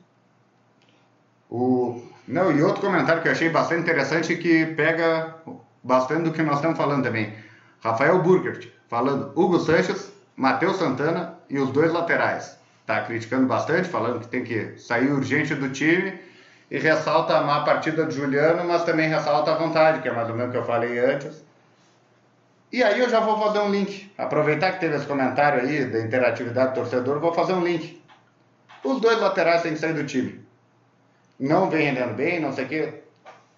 O... 1.49 2.01
Não, 2.27 2.51
e 2.51 2.61
outro 2.61 2.81
comentário 2.81 3.21
que 3.21 3.27
eu 3.27 3.31
achei 3.31 3.49
bastante 3.49 3.81
interessante 3.81 4.35
que 4.37 4.65
pega 4.67 5.35
bastante 5.83 6.23
do 6.23 6.31
que 6.31 6.41
nós 6.41 6.55
estamos 6.55 6.77
falando 6.77 7.03
também. 7.03 7.33
Rafael 7.81 8.21
Burgert 8.21 8.67
falando 8.87 9.31
Hugo 9.35 9.59
Sanches, 9.59 10.11
Matheus 10.35 10.77
Santana 10.77 11.37
e 11.49 11.57
os 11.57 11.71
dois 11.71 11.91
laterais. 11.91 12.57
Tá 12.85 13.01
criticando 13.01 13.47
bastante, 13.47 13.87
falando 13.87 14.19
que 14.19 14.27
tem 14.27 14.43
que 14.43 14.77
sair 14.77 15.11
urgente 15.11 15.55
do 15.55 15.69
time 15.69 16.19
e 16.69 16.77
ressalta 16.77 17.37
a 17.37 17.43
má 17.43 17.63
partida 17.63 18.05
do 18.05 18.11
Juliano, 18.11 18.63
mas 18.65 18.83
também 18.83 19.09
ressalta 19.09 19.51
a 19.51 19.55
vontade, 19.55 20.01
que 20.01 20.07
é 20.07 20.13
mais 20.13 20.29
ou 20.29 20.35
menos 20.35 20.49
o 20.49 20.51
que 20.51 20.57
eu 20.57 20.65
falei 20.65 20.99
antes. 20.99 21.43
E 22.71 22.81
aí 22.81 22.99
eu 22.99 23.09
já 23.09 23.19
vou 23.19 23.37
fazer 23.37 23.59
um 23.59 23.69
link. 23.69 24.11
Aproveitar 24.17 24.73
que 24.73 24.79
teve 24.79 24.95
esse 24.95 25.05
comentário 25.05 25.61
aí 25.61 25.85
da 25.85 25.99
interatividade 25.99 26.71
do 26.71 26.75
torcedor, 26.75 27.19
vou 27.19 27.33
fazer 27.33 27.53
um 27.53 27.63
link. 27.63 28.01
Os 28.83 28.99
dois 29.01 29.19
laterais 29.19 29.61
têm 29.61 29.73
que 29.73 29.79
sair 29.79 29.93
do 29.93 30.05
time. 30.05 30.43
não 31.39 31.69
vem 31.69 31.87
rendendo 31.87 32.13
bem, 32.13 32.39
não 32.39 32.53
sei 32.53 32.65
o 32.65 32.67
quê. 32.67 32.93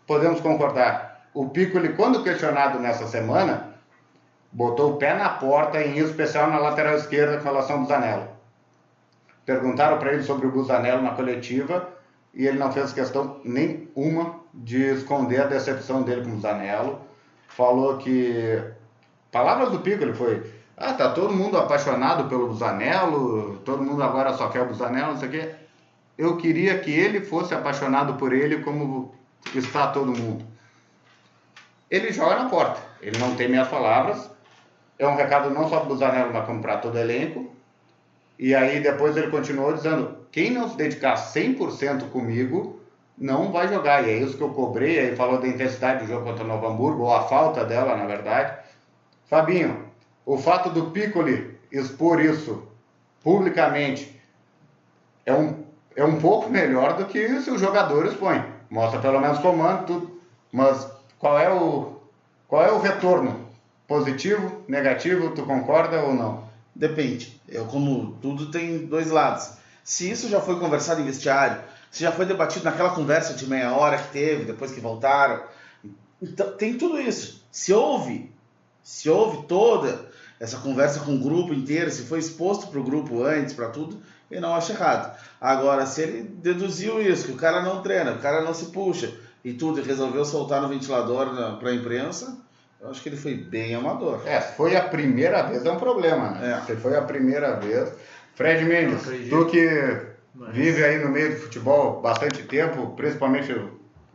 Podemos 0.07 0.41
concordar. 0.41 1.27
O 1.33 1.49
Piccoli, 1.49 1.93
quando 1.93 2.23
questionado 2.23 2.79
nessa 2.79 3.07
semana, 3.07 3.73
botou 4.51 4.93
o 4.93 4.97
pé 4.97 5.13
na 5.13 5.29
porta, 5.29 5.81
em 5.81 5.97
especial 5.97 6.49
na 6.49 6.59
lateral 6.59 6.95
esquerda 6.95 7.37
com 7.37 7.45
relação 7.45 7.77
ao 7.77 7.81
Busanello. 7.81 8.27
Perguntaram 9.45 9.97
para 9.97 10.13
ele 10.13 10.23
sobre 10.23 10.47
o 10.47 10.51
Busanello 10.51 11.01
na 11.01 11.11
coletiva 11.11 11.89
e 12.33 12.47
ele 12.47 12.57
não 12.57 12.71
fez 12.71 12.93
questão 12.93 13.41
nenhuma 13.43 14.39
de 14.53 14.81
esconder 14.93 15.41
a 15.41 15.47
decepção 15.47 16.01
dele 16.03 16.23
com 16.23 16.29
o 16.29 16.33
Busanello. 16.33 17.01
Falou 17.47 17.97
que. 17.97 18.61
Palavras 19.33 19.71
do 19.71 19.79
Piccoli 19.79 20.13
foi: 20.13 20.43
ah, 20.77 20.93
tá 20.93 21.09
todo 21.09 21.33
mundo 21.33 21.57
apaixonado 21.57 22.29
pelo 22.29 22.47
Busanello, 22.49 23.57
todo 23.65 23.83
mundo 23.83 24.03
agora 24.03 24.31
só 24.33 24.47
quer 24.47 24.61
o 24.61 24.67
Busanello, 24.67 25.13
não 25.13 25.19
sei 25.19 25.27
o 25.27 25.31
quê. 25.31 25.55
Eu 26.15 26.37
queria 26.37 26.77
que 26.77 26.91
ele 26.91 27.19
fosse 27.19 27.55
apaixonado 27.55 28.13
por 28.13 28.31
ele 28.31 28.57
como 28.59 29.15
está 29.55 29.87
todo 29.87 30.15
mundo. 30.15 30.45
Ele 31.89 32.13
joga 32.13 32.43
na 32.43 32.49
porta. 32.49 32.79
Ele 33.01 33.17
não 33.17 33.35
tem 33.35 33.49
minhas 33.49 33.67
palavras. 33.67 34.29
É 34.99 35.07
um 35.07 35.15
recado 35.15 35.49
não 35.49 35.67
só 35.67 35.79
do 35.79 35.87
Busanello, 35.87 36.31
mas 36.31 36.45
como 36.45 36.61
para 36.61 36.77
todo 36.77 36.99
elenco. 36.99 37.51
E 38.37 38.53
aí 38.53 38.81
depois 38.81 39.17
ele 39.17 39.31
continuou 39.31 39.73
dizendo: 39.73 40.15
quem 40.31 40.51
não 40.51 40.69
se 40.69 40.77
dedicar 40.77 41.15
100% 41.15 42.11
comigo 42.11 42.79
não 43.17 43.51
vai 43.51 43.67
jogar. 43.67 44.07
E 44.07 44.11
é 44.11 44.17
isso 44.17 44.37
que 44.37 44.43
eu 44.43 44.49
cobrei. 44.49 44.99
Aí 44.99 45.15
falou 45.15 45.39
da 45.39 45.47
intensidade 45.47 46.05
do 46.05 46.07
jogo 46.07 46.23
contra 46.23 46.43
o 46.43 46.47
Novo 46.47 46.67
Hamburgo, 46.67 47.01
ou 47.01 47.15
a 47.15 47.23
falta 47.23 47.65
dela, 47.65 47.97
na 47.97 48.05
verdade. 48.05 48.62
Fabinho, 49.33 49.87
o 50.27 50.37
fato 50.37 50.69
do 50.69 50.91
Piccoli 50.91 51.57
expor 51.71 52.21
isso 52.21 52.67
publicamente 53.23 54.21
é 55.25 55.33
um, 55.33 55.63
é 55.95 56.05
um 56.05 56.19
pouco 56.19 56.51
melhor 56.51 56.95
do 56.95 57.05
que 57.05 57.41
se 57.41 57.49
o 57.49 57.57
jogador 57.57 58.05
expõe. 58.05 58.45
Mostra 58.69 58.99
pelo 59.01 59.19
menos 59.19 59.39
comando, 59.39 59.87
tudo. 59.87 60.21
Mas 60.51 60.87
qual 61.17 61.39
é 61.39 61.51
o, 61.51 61.95
qual 62.47 62.63
é 62.63 62.71
o 62.71 62.79
retorno? 62.79 63.47
Positivo, 63.87 64.61
negativo, 64.67 65.31
tu 65.31 65.41
concorda 65.47 65.99
ou 66.03 66.13
não? 66.13 66.43
Depende. 66.75 67.41
Eu, 67.49 67.65
como 67.65 68.15
tudo 68.21 68.51
tem 68.51 68.85
dois 68.85 69.09
lados. 69.09 69.53
Se 69.83 70.11
isso 70.11 70.29
já 70.29 70.41
foi 70.41 70.59
conversado 70.59 71.01
em 71.01 71.05
vestiário, 71.05 71.59
se 71.89 72.03
já 72.03 72.11
foi 72.11 72.27
debatido 72.27 72.65
naquela 72.65 72.91
conversa 72.91 73.33
de 73.33 73.49
meia 73.49 73.73
hora 73.73 73.97
que 73.97 74.11
teve, 74.11 74.45
depois 74.45 74.71
que 74.71 74.79
voltaram, 74.79 75.41
então 76.21 76.55
tem 76.55 76.77
tudo 76.77 77.01
isso. 77.01 77.43
Se 77.51 77.73
houve, 77.73 78.31
se 78.83 79.09
houve 79.09 79.47
toda 79.47 80.11
essa 80.39 80.57
conversa 80.57 80.99
com 80.99 81.15
o 81.15 81.19
grupo 81.19 81.53
inteiro, 81.53 81.89
se 81.89 82.03
foi 82.03 82.19
exposto 82.19 82.67
para 82.67 82.79
o 82.79 82.83
grupo 82.83 83.23
antes, 83.23 83.53
para 83.53 83.69
tudo, 83.69 83.97
eu 84.29 84.41
não 84.41 84.53
acho 84.53 84.71
errado. 84.73 85.17
Agora, 85.39 85.85
se 85.85 86.01
ele 86.01 86.23
deduziu 86.23 87.01
isso, 87.01 87.25
que 87.27 87.31
o 87.31 87.37
cara 87.37 87.61
não 87.61 87.81
treina, 87.81 88.11
o 88.11 88.19
cara 88.19 88.41
não 88.41 88.53
se 88.53 88.65
puxa 88.65 89.13
e 89.43 89.53
tudo, 89.53 89.79
e 89.79 89.83
resolveu 89.83 90.25
soltar 90.25 90.61
no 90.61 90.67
ventilador 90.67 91.29
para 91.59 91.69
a 91.69 91.73
imprensa, 91.73 92.37
eu 92.81 92.89
acho 92.89 93.01
que 93.01 93.07
ele 93.09 93.15
foi 93.15 93.35
bem 93.35 93.73
amador. 93.75 94.21
É, 94.25 94.41
foi 94.41 94.75
a 94.75 94.81
primeira 94.83 95.43
vez, 95.43 95.65
é 95.65 95.71
um 95.71 95.77
problema, 95.77 96.31
né? 96.31 96.59
É. 96.61 96.65
Se 96.65 96.75
foi 96.75 96.97
a 96.97 97.01
primeira 97.01 97.55
vez. 97.57 97.93
Fred 98.35 98.65
Mendes, 98.65 99.03
tu 99.29 99.45
que 99.45 99.65
Mas- 100.33 100.53
vive 100.53 100.83
aí 100.83 100.97
no 101.01 101.09
meio 101.09 101.35
do 101.35 101.41
futebol 101.41 102.01
bastante 102.01 102.43
tempo, 102.43 102.87
principalmente 102.97 103.55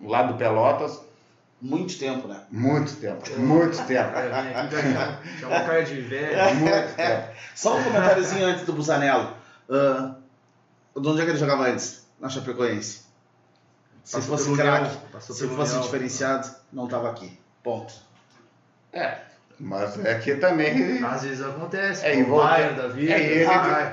lado 0.02 0.32
do 0.32 0.38
Pelotas, 0.38 1.00
Muito 1.60 1.98
tempo, 1.98 2.28
né? 2.28 2.40
muito 2.50 2.94
tempo, 2.96 3.22
muito 3.40 3.76
tempo, 3.78 3.92
É, 3.92 4.66
pra 4.68 4.82
cá, 4.82 5.20
chamar 5.40 5.62
o 5.62 5.66
cara 5.66 5.82
de 5.84 6.00
velho. 6.02 6.54
muito 6.54 6.94
tempo. 6.94 7.28
Só 7.54 7.76
um 7.76 7.82
comentáriozinho 7.84 8.46
antes 8.46 8.64
do 8.64 8.72
Busanello. 8.72 9.34
Ah, 9.68 10.14
de 10.96 11.08
onde 11.08 11.20
é 11.20 11.24
que 11.24 11.30
ele 11.32 11.38
jogava 11.38 11.64
antes? 11.64 12.06
Na 12.20 12.28
Chapecoense. 12.28 13.02
Se 14.04 14.16
Passou 14.16 14.38
fosse 14.38 14.54
craque, 14.56 14.96
se 15.20 15.48
fosse 15.48 15.80
diferenciado, 15.80 16.48
não 16.72 16.84
estava 16.84 17.10
aqui. 17.10 17.38
Ponto. 17.62 17.92
É, 18.92 19.18
mas 19.60 20.04
é 20.04 20.14
que 20.16 20.34
também 20.36 21.02
Às 21.04 21.22
vezes 21.22 21.44
acontece. 21.44 22.04
É, 22.06 22.10
É, 22.12 22.18
e 22.18 22.22
o 22.22 22.26
volta- 22.26 22.48
Bayern 22.48 22.74
da 22.76 22.88
vida. 22.88 23.12
é, 23.12 23.20
ele-. 23.20 23.46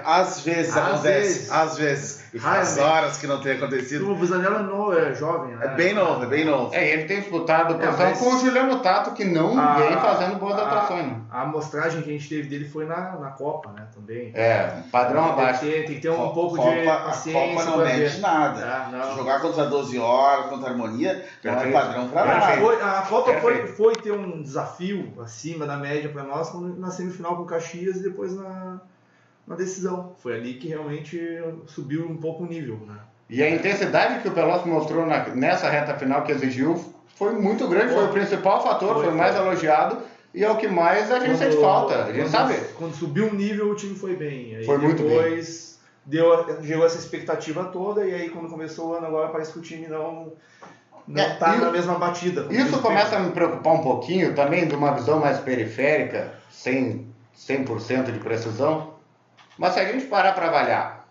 Às 0.05 0.39
vezes 0.41 0.75
Às 0.77 0.87
acontece. 0.87 1.03
vezes. 1.19 1.51
Às 1.51 1.77
vezes. 1.77 2.25
E 2.33 2.39
faz 2.39 2.75
Raramente. 2.77 2.97
horas 2.97 3.17
que 3.17 3.27
não 3.27 3.39
tem 3.41 3.53
acontecido. 3.53 4.11
O 4.11 4.15
Busanello 4.15 4.55
é, 4.57 4.63
no, 4.63 4.93
é 4.97 5.13
jovem, 5.15 5.55
né? 5.55 5.65
É 5.65 5.69
bem 5.69 5.93
novo, 5.93 6.23
é 6.23 6.27
bem 6.27 6.43
novo. 6.45 6.73
É, 6.75 6.85
ele 6.89 7.05
tem 7.05 7.21
disputado 7.21 7.75
É, 7.75 7.77
posição 7.77 8.09
mas- 8.09 8.19
com 8.19 8.35
o 8.35 8.39
Juliano 8.39 8.79
Tato, 8.79 9.11
que 9.11 9.23
não 9.23 9.57
A- 9.57 9.75
vem 9.75 9.93
fazendo 9.97 10.35
boas 10.35 10.59
a- 10.59 10.63
atuações. 10.63 11.05
né? 11.07 11.15
A 11.31 11.41
amostragem 11.43 12.01
que 12.01 12.09
a 12.09 12.13
gente 12.13 12.27
teve 12.27 12.49
dele 12.49 12.67
foi 12.67 12.85
na, 12.85 13.13
na 13.17 13.29
Copa, 13.31 13.71
né? 13.71 13.87
Também. 13.95 14.31
É, 14.35 14.79
padrão 14.91 15.29
abaixo. 15.31 15.61
Tem, 15.61 15.69
que 15.69 15.75
ter- 15.77 15.85
tem 15.85 15.95
que 15.95 16.01
ter 16.01 16.09
um 16.09 16.17
Co- 16.17 16.33
pouco 16.33 16.57
Copa, 16.57 16.71
de 16.75 16.87
a 16.89 16.95
paciência 16.97 17.65
Copa 17.65 17.77
não 17.77 17.85
ver. 17.85 18.19
nada. 18.19 18.65
Ah, 18.65 18.89
não. 18.91 19.15
Jogar 19.15 19.39
contra 19.39 19.65
12 19.65 19.97
horas, 19.97 20.47
contra 20.47 20.67
a 20.67 20.71
harmonia, 20.73 21.25
não 21.43 21.53
é 21.61 21.71
padrão 21.71 22.09
pra 22.09 22.25
nada. 22.25 22.97
A 22.97 23.01
Copa 23.03 23.33
foi, 23.39 23.67
foi 23.67 23.95
ter 23.95 24.11
um 24.11 24.41
desafio 24.41 25.13
acima 25.55 25.65
da 25.65 25.77
média 25.77 26.09
para 26.09 26.23
nós 26.23 26.53
na 26.77 26.91
semifinal 26.91 27.37
com 27.37 27.43
o 27.43 27.45
Caxias 27.45 27.97
e 27.97 28.03
depois 28.03 28.35
na, 28.35 28.79
na 29.47 29.55
decisão. 29.55 30.13
Foi 30.17 30.35
ali 30.35 30.55
que 30.55 30.67
realmente 30.67 31.17
subiu 31.67 32.05
um 32.05 32.17
pouco 32.17 32.43
o 32.43 32.47
nível, 32.47 32.77
né? 32.87 32.97
E 33.29 33.41
a 33.41 33.49
intensidade 33.49 34.21
que 34.21 34.27
o 34.27 34.31
Pelotas 34.31 34.65
mostrou 34.67 35.05
na- 35.05 35.29
nessa 35.29 35.69
reta 35.69 35.95
final 35.95 36.23
que 36.23 36.31
exigiu 36.31 36.75
foi 37.15 37.33
muito 37.33 37.67
grande, 37.67 37.93
foi, 37.93 38.01
Foi. 38.03 38.09
o 38.09 38.13
principal 38.13 38.61
fator, 38.61 38.95
foi, 38.95 39.07
o 39.07 39.15
mais 39.15 39.35
foi. 39.35 39.45
elogiado 39.45 39.97
e 40.33 40.43
é 40.43 40.51
o 40.51 40.57
que 40.57 40.67
mais 40.67 41.09
a 41.11 41.19
gente 41.19 41.37
sente 41.37 41.55
falta. 41.57 42.03
A 42.03 42.11
gente 42.11 42.25
quando- 42.25 42.31
sabe. 42.31 42.53
Quando 42.77 42.93
subiu 42.93 43.27
o 43.29 43.33
nível, 43.33 43.71
o 43.71 43.75
time 43.75 43.95
foi 43.95 44.15
bem. 44.15 44.57
Aí 44.57 44.65
Foi 44.65 44.77
muito 44.77 45.01
depois 45.01 45.79
deu, 46.05 46.61
gerou 46.61 46.85
essa 46.85 46.99
expectativa 46.99 47.63
toda 47.65 48.05
e 48.05 48.13
aí 48.13 48.29
quando 48.29 48.47
começou 48.49 48.89
o 48.89 48.93
ano 48.93 49.07
agora 49.07 49.29
parece 49.29 49.53
que 49.53 49.59
o 49.59 49.61
time 49.61 49.87
não, 49.87 50.33
não 51.07 51.21
É, 51.21 51.35
tá 51.35 51.55
na 51.57 51.71
mesma 51.71 51.95
batida. 51.95 52.47
Isso 52.49 52.79
começa 52.81 53.15
a 53.15 53.19
me 53.19 53.31
preocupar 53.31 53.73
um 53.73 53.81
pouquinho 53.81 54.33
também 54.33 54.67
de 54.67 54.75
uma 54.75 54.91
visão 54.91 55.19
mais 55.19 55.39
periférica, 55.39 56.33
sem 56.49 57.07
100% 57.37 58.11
de 58.11 58.19
precisão. 58.19 58.93
Mas 59.57 59.73
se 59.73 59.79
a 59.79 59.91
gente 59.91 60.05
parar 60.05 60.33
para 60.33 60.47
avaliar, 60.47 61.07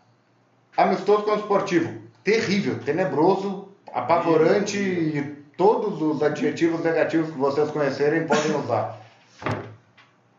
amistoso 0.76 1.22
com 1.22 1.30
o 1.30 1.36
esportivo, 1.36 2.02
terrível, 2.22 2.78
tenebroso, 2.80 3.68
apavorante 3.92 4.76
e 4.76 5.22
todos 5.56 6.02
os 6.02 6.22
adjetivos 6.22 6.82
negativos 6.82 7.30
que 7.30 7.38
vocês 7.38 7.70
conhecerem 7.70 8.26
podem 8.26 8.56
usar. 8.56 8.98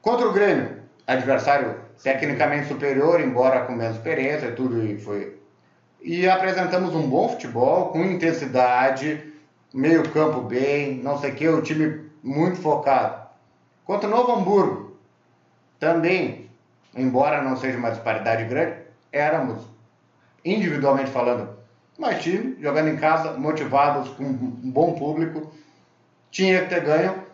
Contra 0.02 0.28
o 0.28 0.34
Grêmio, 0.34 0.82
adversário 1.08 1.76
tecnicamente 2.04 2.68
superior, 2.68 3.22
embora 3.22 3.62
com 3.62 3.74
menos 3.74 3.96
experiência 3.96 4.48
e 4.48 4.52
tudo 4.52 4.86
e 4.86 4.98
foi. 5.00 5.40
E 6.02 6.28
apresentamos 6.30 6.94
um 6.94 7.10
bom 7.10 7.30
futebol, 7.30 7.90
com 7.90 8.04
intensidade, 8.04 9.34
meio 9.76 10.10
campo 10.12 10.40
bem, 10.40 11.02
não 11.04 11.20
sei 11.20 11.32
o 11.32 11.36
que, 11.36 11.48
o 11.50 11.62
time 11.62 12.10
muito 12.24 12.62
focado. 12.62 13.28
Contra 13.84 14.08
o 14.08 14.12
Novo 14.12 14.32
Hamburgo, 14.32 14.98
também, 15.78 16.50
embora 16.96 17.42
não 17.42 17.58
seja 17.58 17.78
uma 17.78 17.92
disparidade 17.92 18.46
grande, 18.46 18.78
éramos, 19.12 19.68
individualmente 20.46 21.12
falando, 21.12 21.50
mais 22.00 22.24
time, 22.24 22.56
jogando 22.62 22.88
em 22.88 22.96
casa, 22.96 23.34
motivados, 23.34 24.10
com 24.12 24.24
um 24.24 24.72
bom 24.72 24.94
público, 24.94 25.52
tinha 26.32 26.62
que 26.64 26.70
ter 26.70 26.82
ganho. 26.82 27.26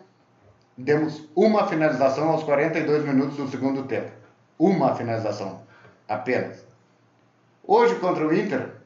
Demos 0.76 1.22
uma 1.36 1.68
finalização 1.68 2.30
aos 2.30 2.42
42 2.42 3.04
minutos 3.04 3.36
do 3.36 3.48
segundo 3.48 3.84
tempo. 3.84 4.10
Uma 4.58 4.96
finalização, 4.96 5.60
apenas. 6.08 6.64
Hoje 7.62 7.94
contra 7.96 8.26
o 8.26 8.34
Inter, 8.34 8.81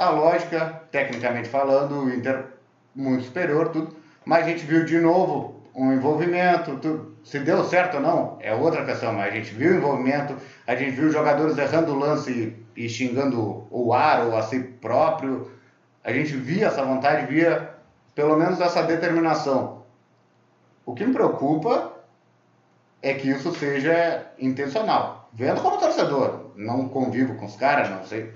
a 0.00 0.10
lógica, 0.10 0.82
tecnicamente 0.90 1.48
falando, 1.48 2.12
Inter 2.12 2.44
muito 2.94 3.24
superior, 3.24 3.68
tudo, 3.68 3.94
mas 4.24 4.44
a 4.44 4.48
gente 4.48 4.64
viu 4.64 4.84
de 4.84 4.98
novo 4.98 5.60
um 5.74 5.92
envolvimento, 5.92 6.76
tudo. 6.78 7.16
se 7.22 7.38
deu 7.38 7.62
certo 7.64 7.96
ou 7.96 8.00
não, 8.00 8.38
é 8.40 8.54
outra 8.54 8.84
questão, 8.84 9.12
mas 9.12 9.32
a 9.32 9.36
gente 9.36 9.54
viu 9.54 9.72
o 9.72 9.76
envolvimento, 9.76 10.36
a 10.66 10.74
gente 10.74 10.92
viu 10.92 11.12
jogadores 11.12 11.56
errando 11.58 11.92
o 11.92 11.98
lance 11.98 12.56
e 12.74 12.88
xingando 12.88 13.66
o 13.70 13.92
ar 13.92 14.26
ou 14.26 14.36
a 14.36 14.42
si 14.42 14.58
próprio, 14.60 15.50
a 16.02 16.12
gente 16.12 16.34
via 16.34 16.68
essa 16.68 16.82
vontade, 16.82 17.26
via 17.26 17.74
pelo 18.14 18.36
menos 18.36 18.58
essa 18.60 18.82
determinação. 18.82 19.82
O 20.86 20.94
que 20.94 21.04
me 21.04 21.12
preocupa 21.12 21.92
é 23.02 23.14
que 23.14 23.28
isso 23.28 23.54
seja 23.54 24.26
intencional. 24.38 25.28
Vendo 25.32 25.60
como 25.60 25.78
torcedor, 25.78 26.52
não 26.56 26.88
convivo 26.88 27.34
com 27.36 27.44
os 27.44 27.56
caras, 27.56 27.88
não 27.90 28.02
sei. 28.04 28.32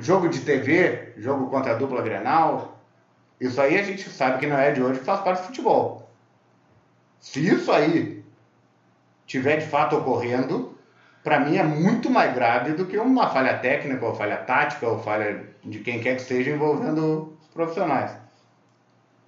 Jogo 0.00 0.28
de 0.28 0.40
TV, 0.40 1.12
jogo 1.18 1.48
contra 1.50 1.72
a 1.72 1.74
dupla 1.74 2.02
Grenal, 2.02 2.78
isso 3.40 3.60
aí 3.60 3.78
a 3.78 3.82
gente 3.82 4.08
sabe 4.08 4.38
que 4.38 4.46
não 4.46 4.58
é 4.58 4.70
de 4.70 4.82
hoje, 4.82 4.98
que 5.00 5.04
faz 5.04 5.20
parte 5.20 5.40
do 5.40 5.46
futebol. 5.46 6.10
Se 7.18 7.46
isso 7.46 7.70
aí 7.70 8.24
tiver 9.26 9.58
de 9.58 9.66
fato 9.66 9.96
ocorrendo, 9.96 10.76
para 11.22 11.40
mim 11.40 11.56
é 11.56 11.62
muito 11.62 12.10
mais 12.10 12.34
grave 12.34 12.72
do 12.72 12.86
que 12.86 12.98
uma 12.98 13.28
falha 13.28 13.58
técnica, 13.58 14.04
ou 14.04 14.14
falha 14.14 14.36
tática, 14.38 14.86
ou 14.86 14.98
falha 14.98 15.48
de 15.62 15.80
quem 15.80 16.00
quer 16.00 16.16
que 16.16 16.22
seja 16.22 16.50
envolvendo 16.50 17.36
os 17.40 17.48
profissionais. 17.48 18.12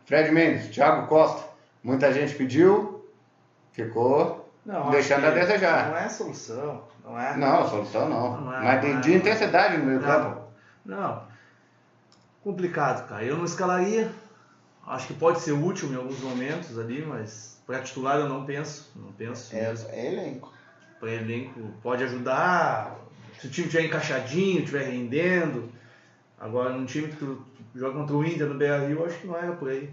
Fred 0.06 0.30
Mendes, 0.30 0.68
Thiago 0.68 1.06
Costa, 1.06 1.48
muita 1.82 2.12
gente 2.12 2.35
pediu, 2.35 3.06
ficou 3.72 4.50
Não, 4.64 4.90
deixando 4.90 5.26
a 5.26 5.30
desejar. 5.30 5.88
Não 5.90 5.96
é 5.96 6.08
solução. 6.08 6.82
Não 7.04 7.18
é. 7.18 7.37
Não, 7.37 7.68
solução 7.68 8.08
não. 8.08 8.40
Não 8.40 8.54
é, 8.54 8.62
Mas 8.62 8.80
de, 8.80 8.88
não 8.88 8.98
é. 8.98 9.00
de 9.00 9.14
intensidade 9.14 9.76
no 9.76 9.85
meio 9.85 10.00
campo. 10.00 10.41
Não. 10.85 11.25
Complicado, 12.42 13.09
cara. 13.09 13.25
Eu 13.25 13.37
não 13.37 13.45
escalaria. 13.45 14.11
Acho 14.87 15.07
que 15.07 15.14
pode 15.14 15.40
ser 15.40 15.53
útil 15.53 15.92
em 15.92 15.97
alguns 15.97 16.21
momentos 16.21 16.79
ali, 16.79 17.05
mas 17.07 17.62
para 17.66 17.83
titular 17.83 18.18
eu 18.18 18.29
não 18.29 18.45
penso. 18.45 18.90
Não 18.97 19.12
penso. 19.12 19.55
É, 19.55 19.68
mesmo. 19.68 19.88
é 19.90 20.12
elenco. 20.12 20.53
Para 20.99 21.12
elenco 21.12 21.61
pode 21.83 22.03
ajudar. 22.05 22.97
Se 23.38 23.47
o 23.47 23.51
time 23.51 23.66
estiver 23.66 23.87
encaixadinho, 23.87 24.61
estiver 24.61 24.90
rendendo. 24.90 25.71
Agora, 26.38 26.71
num 26.71 26.85
time 26.85 27.09
que 27.09 27.16
tu 27.16 27.45
joga 27.75 27.97
contra 27.97 28.16
o 28.16 28.25
Inter 28.25 28.49
no 28.49 28.55
Beira 28.55 28.87
Rio, 28.87 29.05
acho 29.05 29.18
que 29.18 29.27
não 29.27 29.37
era 29.37 29.53
por 29.53 29.68
aí. 29.68 29.88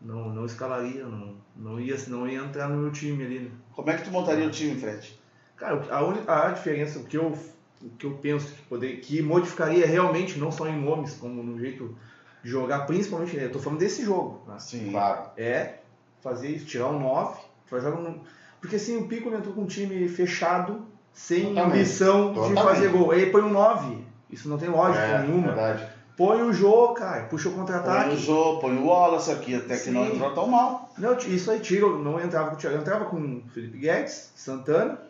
Não, 0.00 0.32
não 0.32 0.46
escalaria, 0.46 1.04
não, 1.04 1.34
não, 1.56 1.80
ia, 1.80 1.96
não 2.06 2.26
ia 2.28 2.38
entrar 2.38 2.68
no 2.68 2.76
meu 2.76 2.92
time 2.92 3.24
ali. 3.24 3.38
né? 3.40 3.50
Como 3.74 3.90
é 3.90 3.96
que 3.96 4.04
tu 4.04 4.10
montaria 4.10 4.46
o 4.46 4.50
time, 4.50 4.80
Fred? 4.80 5.18
Cara, 5.56 5.84
a, 5.90 6.02
única, 6.04 6.46
a 6.46 6.52
diferença, 6.52 7.00
o 7.00 7.04
que 7.04 7.16
eu, 7.16 7.36
o 7.82 7.88
que 7.90 8.06
eu 8.06 8.12
penso 8.20 8.52
que, 8.52 8.62
poder, 8.62 8.96
que 9.00 9.22
modificaria 9.22 9.86
realmente, 9.86 10.38
não 10.38 10.50
só 10.50 10.66
em 10.66 10.80
nomes, 10.80 11.14
como 11.14 11.42
no 11.42 11.58
jeito 11.58 11.96
de 12.42 12.50
jogar, 12.50 12.80
principalmente, 12.86 13.36
eu 13.36 13.50
tô 13.52 13.58
falando 13.58 13.78
desse 13.78 14.04
jogo, 14.04 14.42
né? 14.46 14.56
Sim. 14.58 14.90
Claro. 14.90 15.30
é 15.36 15.74
fazer 16.20 16.48
isso, 16.48 16.66
tirar 16.66 16.88
um 16.88 16.98
9, 16.98 17.38
tu 17.66 17.70
vai 17.70 17.80
jogar 17.80 17.98
um... 17.98 18.18
Porque 18.60 18.76
assim, 18.76 18.96
o 18.98 19.06
Pico 19.06 19.32
entrou 19.32 19.54
com 19.54 19.62
um 19.62 19.66
time 19.66 20.08
fechado, 20.08 20.82
sem 21.12 21.46
Totalmente. 21.46 21.74
ambição 21.76 22.28
de 22.28 22.34
Totalmente. 22.34 22.62
fazer 22.64 22.88
gol. 22.90 23.10
Aí 23.12 23.26
põe 23.30 23.42
um 23.42 23.50
9, 23.50 23.98
isso 24.30 24.48
não 24.48 24.58
tem 24.58 24.68
lógica 24.68 25.00
É, 25.04 25.22
nenhuma. 25.22 25.48
verdade. 25.48 25.86
Põe 26.16 26.42
o 26.42 26.52
Jô, 26.52 26.88
cara, 26.94 27.26
puxa 27.26 27.48
o 27.48 27.52
Põe 27.52 27.60
o 27.62 27.64
contra-ataque. 27.64 28.16
Jô, 28.16 28.58
põe 28.58 28.76
o 28.76 28.86
Wallace 28.86 29.30
aqui, 29.30 29.54
até 29.54 29.74
que 29.76 29.84
Sim. 29.84 29.90
não 29.92 30.06
entrou 30.06 30.34
tão 30.34 30.48
mal. 30.48 30.92
Não, 30.98 31.16
isso 31.16 31.48
aí 31.52 31.60
tira, 31.60 31.86
não 31.86 32.20
entrava 32.20 32.48
com 32.50 32.56
o 32.56 32.58
Thiago, 32.58 32.76
eu 32.76 32.80
entrava 32.80 33.04
com 33.04 33.16
o 33.16 33.42
Felipe 33.54 33.78
Guedes, 33.78 34.32
Santana, 34.34 35.00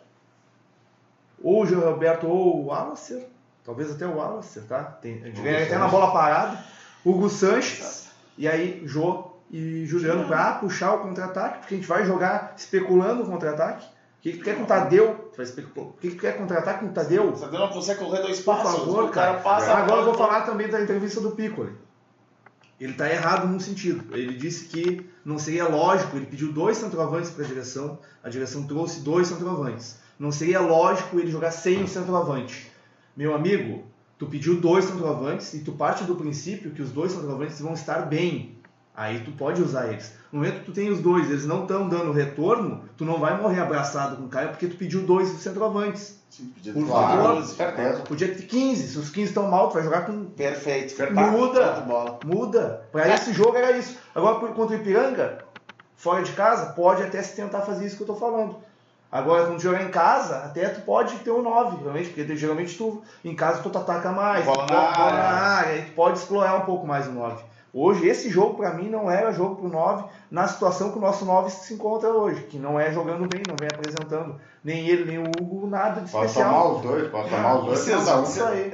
ou 1.43 1.63
o 1.63 1.65
João 1.65 1.91
Roberto 1.91 2.27
ou 2.27 2.63
o 2.63 2.65
Wallace, 2.67 3.25
talvez 3.63 3.91
até 3.91 4.05
o 4.05 4.15
Wallace, 4.15 4.61
tá? 4.61 4.83
Tem, 4.83 5.21
a 5.23 5.27
gente 5.27 5.41
ganha 5.41 5.63
até 5.63 5.77
na 5.77 5.87
bola 5.87 6.11
parada, 6.11 6.63
Hugo 7.05 7.29
Sanches, 7.29 8.07
e 8.37 8.47
aí 8.47 8.81
Jô 8.85 9.25
e 9.51 9.85
Juliano 9.85 10.25
pra 10.27 10.53
puxar 10.53 10.93
o 10.93 10.99
contra-ataque, 10.99 11.59
porque 11.59 11.73
a 11.73 11.77
gente 11.77 11.87
vai 11.87 12.05
jogar 12.05 12.53
especulando 12.55 13.23
o 13.23 13.25
contra-ataque. 13.25 13.85
O 13.85 14.21
que, 14.21 14.33
que 14.33 14.37
tu 14.39 14.43
quer 14.43 14.57
com 14.57 14.63
o 14.63 14.65
Tadeu? 14.65 15.31
O 15.31 15.93
que, 15.93 16.09
que 16.09 16.15
tu 16.15 16.21
quer 16.21 16.37
contra-ataque 16.37 16.79
com 16.81 16.87
o 16.87 16.93
Tadeu? 16.93 17.31
Você 17.31 17.45
não 17.47 17.69
consegue 17.69 17.99
correr 18.03 18.21
dois 18.21 18.41
Por 18.41 18.57
passos. 18.57 18.79
favor, 18.79 19.05
o 19.05 19.09
cara 19.09 19.31
cara. 19.31 19.39
passa. 19.39 19.71
Agora 19.73 20.01
eu 20.01 20.05
vou 20.05 20.13
falar 20.13 20.41
também 20.41 20.67
da 20.67 20.81
entrevista 20.81 21.21
do 21.21 21.31
Piccoli. 21.31 21.71
Ele 22.79 22.91
está 22.91 23.09
errado 23.09 23.47
num 23.47 23.59
sentido. 23.59 24.15
Ele 24.15 24.35
disse 24.35 24.65
que 24.65 25.09
não 25.23 25.39
seria 25.39 25.67
lógico, 25.67 26.17
ele 26.17 26.25
pediu 26.25 26.51
dois 26.51 26.77
centroavantes 26.77 27.29
para 27.29 27.45
a 27.45 27.47
direção, 27.47 27.97
a 28.23 28.29
direção 28.29 28.67
trouxe 28.67 29.01
dois 29.01 29.27
centroavantes. 29.27 29.99
Não 30.19 30.31
seria 30.31 30.59
lógico 30.59 31.17
ele 31.17 31.31
jogar 31.31 31.51
sem 31.51 31.81
o 31.83 31.87
centroavante. 31.87 32.69
Meu 33.15 33.33
amigo, 33.33 33.83
tu 34.17 34.25
pediu 34.27 34.59
dois 34.59 34.83
centroavantes 34.85 35.53
e 35.53 35.59
tu 35.59 35.71
parte 35.71 36.03
do 36.03 36.15
princípio 36.15 36.71
que 36.71 36.81
os 36.81 36.91
dois 36.91 37.13
centroavantes 37.13 37.59
vão 37.61 37.73
estar 37.73 38.01
bem. 38.01 38.57
Aí 38.93 39.21
tu 39.21 39.31
pode 39.31 39.61
usar 39.61 39.87
eles. 39.87 40.11
No 40.31 40.39
momento 40.39 40.59
que 40.59 40.65
tu 40.65 40.71
tem 40.73 40.89
os 40.89 40.99
dois, 40.99 41.29
eles 41.29 41.45
não 41.45 41.61
estão 41.61 41.87
dando 41.87 42.11
retorno, 42.11 42.83
tu 42.97 43.05
não 43.05 43.17
vai 43.17 43.39
morrer 43.41 43.61
abraçado 43.61 44.17
com 44.17 44.23
o 44.25 44.27
cara 44.27 44.49
porque 44.49 44.67
tu 44.67 44.75
pediu 44.75 45.01
dois 45.03 45.29
centroavantes. 45.29 46.19
Sim, 46.29 46.47
podia 46.47 46.73
Por 46.73 46.83
ter 46.83 46.89
favor. 46.91 47.17
14. 47.17 47.55
certeza. 47.55 47.99
Podia 48.01 48.27
ter 48.35 48.43
15, 48.43 48.87
se 48.89 48.97
os 48.99 49.09
15 49.09 49.29
estão 49.29 49.47
mal, 49.49 49.69
tu 49.69 49.75
vai 49.75 49.83
jogar 49.83 50.05
com 50.05 50.25
Perfeito. 50.25 50.95
Verdade. 50.97 51.31
Muda. 51.31 51.71
Bola. 51.87 52.19
Muda. 52.25 52.81
Para 52.91 53.07
esse 53.15 53.31
jogo 53.33 53.55
era 53.55 53.71
isso. 53.77 53.97
Agora 54.13 54.37
por- 54.39 54.49
contra 54.53 54.75
o 54.75 54.79
Ipiranga, 54.79 55.39
fora 55.95 56.21
de 56.21 56.33
casa, 56.33 56.73
pode 56.73 57.01
até 57.01 57.23
se 57.23 57.35
tentar 57.37 57.61
fazer 57.61 57.85
isso 57.87 57.95
que 57.95 58.03
eu 58.03 58.07
tô 58.07 58.15
falando. 58.15 58.57
Agora, 59.11 59.47
quando 59.47 59.59
jogar 59.59 59.81
em 59.83 59.89
casa, 59.89 60.37
até 60.37 60.69
tu 60.69 60.81
pode 60.81 61.15
ter 61.19 61.31
um 61.31 61.41
9, 61.41 61.77
realmente, 61.81 62.09
porque 62.09 62.35
geralmente 62.37 62.77
tu, 62.77 63.01
em 63.25 63.35
casa, 63.35 63.61
tu 63.61 63.75
ataca 63.75 64.11
mais, 64.11 64.45
Bola 64.45 64.67
tu 64.67 64.73
na 64.73 64.79
bola 64.79 64.89
área. 64.91 65.17
na 65.17 65.29
área, 65.29 65.73
aí 65.73 65.81
tu 65.85 65.91
pode 65.93 66.19
explorar 66.19 66.55
um 66.57 66.61
pouco 66.61 66.85
mais 66.85 67.07
o 67.07 67.11
9. 67.11 67.43
Hoje, 67.73 68.07
esse 68.07 68.29
jogo, 68.29 68.55
pra 68.57 68.73
mim, 68.73 68.89
não 68.89 69.09
era 69.09 69.31
jogo 69.31 69.55
pro 69.55 69.69
9 69.69 70.03
na 70.29 70.47
situação 70.47 70.91
que 70.91 70.97
o 70.97 71.01
nosso 71.01 71.23
9 71.25 71.49
se 71.51 71.73
encontra 71.73 72.09
hoje, 72.09 72.41
que 72.43 72.57
não 72.57 72.79
é 72.79 72.91
jogando 72.91 73.27
bem, 73.27 73.41
não 73.47 73.55
vem 73.59 73.69
apresentando 73.71 74.35
nem 74.63 74.87
ele, 74.87 75.05
nem 75.05 75.17
o 75.19 75.23
Hugo, 75.39 75.67
nada 75.67 76.01
de 76.01 76.11
Pode 76.11 76.25
especial. 76.27 76.51
tomar 76.51 76.75
os 76.75 76.81
dois, 76.81 77.07
pode 77.09 77.29
tomar 77.29 77.55
os 77.59 77.65
dois. 77.65 77.79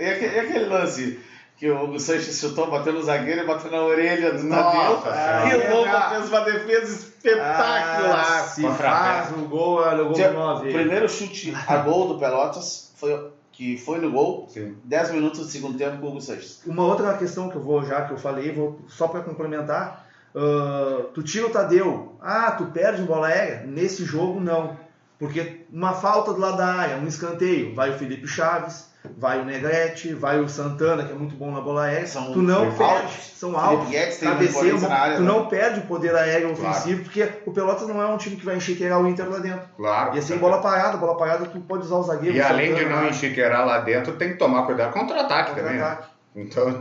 Aquele, 0.07 0.35
e 0.35 0.39
aquele 0.39 0.65
lance 0.65 1.19
que 1.57 1.69
o 1.69 1.83
Hugo 1.83 1.99
Sanches 1.99 2.37
chutou, 2.39 2.69
bateu 2.69 2.91
no 2.93 3.01
zagueiro 3.01 3.41
e 3.41 3.45
bateu 3.45 3.71
na 3.71 3.81
orelha 3.81 4.33
do 4.33 4.49
Tadeu. 4.49 5.01
E 5.47 5.71
o 5.71 5.75
Lobo 5.75 6.09
fez 6.09 6.29
uma 6.29 6.41
defesa 6.41 6.93
espetacular. 6.95 8.25
Ah, 8.43 8.43
se 8.43 8.61
faz 8.69 9.31
o 9.31 9.47
gol, 9.47 9.75
olha 9.79 10.01
o 10.03 10.05
gol 10.05 10.13
Tinha- 10.13 10.31
9. 10.31 10.69
O 10.69 10.73
primeiro 10.73 11.07
chute 11.09 11.53
a 11.67 11.77
gol 11.77 12.09
do 12.09 12.19
Pelotas, 12.19 12.91
foi, 12.97 13.29
que 13.51 13.77
foi 13.77 13.99
no 13.99 14.11
gol, 14.11 14.47
Sim. 14.49 14.75
10 14.83 15.11
minutos 15.11 15.39
do 15.39 15.45
segundo 15.45 15.77
tempo 15.77 15.97
com 15.99 16.07
o 16.07 16.09
Hugo 16.09 16.21
Sanches. 16.21 16.61
Uma 16.65 16.83
outra 16.83 17.13
questão 17.17 17.49
que 17.49 17.55
eu 17.55 17.61
vou, 17.61 17.83
já 17.85 18.01
que 18.01 18.11
eu 18.13 18.17
falei, 18.17 18.51
vou 18.51 18.79
só 18.87 19.07
para 19.07 19.21
complementar. 19.21 20.05
ah, 20.35 21.05
tu 21.13 21.23
tira 21.23 21.47
o 21.47 21.49
Tadeu, 21.49 22.17
ah, 22.21 22.51
tu 22.51 22.65
perde 22.65 23.01
em 23.01 23.05
bola 23.05 23.27
aérea? 23.27 23.63
Nesse 23.65 24.03
jogo, 24.03 24.39
não. 24.41 24.77
Porque 25.17 25.61
uma 25.71 25.93
falta 25.93 26.33
do 26.33 26.39
lado 26.41 26.57
da 26.57 26.67
área, 26.67 26.97
um 26.97 27.07
escanteio, 27.07 27.73
vai 27.73 27.91
o 27.91 27.97
Felipe 27.97 28.27
Chaves, 28.27 28.89
vai 29.17 29.41
o 29.41 29.45
Negrete, 29.45 30.13
vai 30.13 30.39
o 30.39 30.47
Santana, 30.49 31.03
que 31.03 31.11
é 31.11 31.15
muito 31.15 31.35
bom 31.35 31.51
na 31.51 31.61
bola 31.61 31.83
aérea. 31.83 32.07
São 32.07 32.33
tu 32.33 32.41
não 32.41 32.63
altos. 32.65 32.77
perde, 32.77 33.13
são 33.35 33.57
altos. 33.57 33.87
Imponência 33.93 34.87
na 34.89 34.95
área, 34.95 35.15
tu 35.17 35.23
né? 35.23 35.27
não 35.27 35.45
perde 35.47 35.79
o 35.79 35.83
poder 35.83 36.15
aéreo 36.15 36.55
Claro. 36.55 36.69
ofensivo, 36.71 37.03
porque 37.03 37.27
o 37.45 37.51
Pelotas 37.51 37.87
não 37.87 38.01
é 38.01 38.05
um 38.07 38.17
time 38.17 38.35
que 38.35 38.45
vai 38.45 38.55
enxergar 38.55 38.99
o 38.99 39.07
Inter 39.07 39.29
lá 39.29 39.39
dentro. 39.39 39.61
Claro. 39.77 40.15
E 40.15 40.19
assim, 40.19 40.37
bola 40.37 40.61
parada, 40.61 40.97
bola 40.97 41.17
parada, 41.17 41.45
tu 41.45 41.59
pode 41.61 41.83
usar 41.83 41.95
o 41.95 42.03
zagueiro. 42.03 42.35
E 42.35 42.39
o 42.41 42.45
além 42.45 42.73
de 42.73 42.81
Santana, 42.81 43.01
não 43.01 43.09
enxiqueirar 43.09 43.65
lá 43.65 43.79
dentro, 43.79 44.13
tem 44.13 44.29
que 44.29 44.35
tomar 44.37 44.63
cuidado 44.65 44.91
com 44.93 44.99
o 44.99 45.01
contra-ataque 45.01 45.55
também. 45.55 45.77
né? 45.77 45.97
Então, 46.35 46.79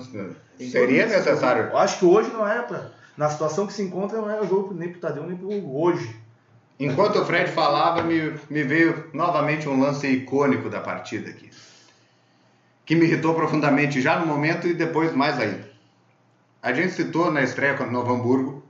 Tem 0.59 0.69
seria 0.69 1.07
necessário. 1.07 1.65
Eu 1.71 1.79
acho 1.79 1.99
que 1.99 2.05
hoje 2.05 2.31
não 2.33 2.47
era 2.47 2.63
pra. 2.63 2.83
Na 3.17 3.31
situação 3.31 3.67
que 3.67 3.73
se 3.73 3.81
encontra, 3.83 4.19
não 4.21 4.29
era 4.29 4.45
jogo 4.45 4.75
nem 4.75 4.89
pro 4.89 5.01
Tadeu 5.01 5.25
nem 5.25 5.37
pro. 5.37 5.49
Hoje. 5.77 6.17
Enquanto 6.81 7.21
o 7.21 7.25
Fred 7.25 7.53
falava, 7.53 8.03
me, 8.03 8.33
me 8.51 8.65
veio 8.65 9.05
novamente 9.13 9.69
um 9.69 9.81
lance 9.81 10.09
icônico 10.09 10.69
da 10.69 10.81
partida 10.81 11.31
aqui. 11.31 11.49
Que 12.85 12.95
me 12.95 13.07
irritou 13.07 13.35
profundamente 13.35 14.01
já 14.01 14.19
no 14.19 14.27
momento 14.27 14.67
e 14.67 14.75
depois 14.75 15.13
mais 15.15 15.39
ainda. 15.39 15.69
A 16.63 16.73
gente 16.73 16.93
citou 16.95 17.31
na 17.31 17.43
estreia 17.43 17.75
contra 17.75 17.89
o 17.89 17.93
Novo 17.93 18.13
Hamburgo 18.15 18.63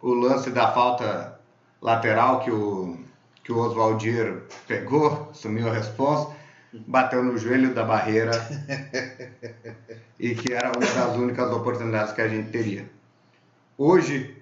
o 0.00 0.12
lance 0.14 0.50
da 0.50 0.72
falta 0.72 1.38
lateral 1.80 2.40
que 2.40 2.50
o, 2.50 2.98
que 3.42 3.52
o 3.52 3.58
Oswaldir 3.58 4.42
pegou, 4.66 5.28
assumiu 5.30 5.68
a 5.68 5.72
responsa, 5.72 6.34
bateu 6.72 7.22
no 7.22 7.36
joelho 7.36 7.74
da 7.74 7.82
barreira 7.84 8.30
e 10.18 10.34
que 10.34 10.52
era 10.52 10.68
uma 10.68 10.86
das 10.86 11.16
únicas 11.16 11.50
oportunidades 11.52 12.12
que 12.12 12.20
a 12.20 12.28
gente 12.28 12.50
teria. 12.50 12.88
Hoje, 13.76 14.36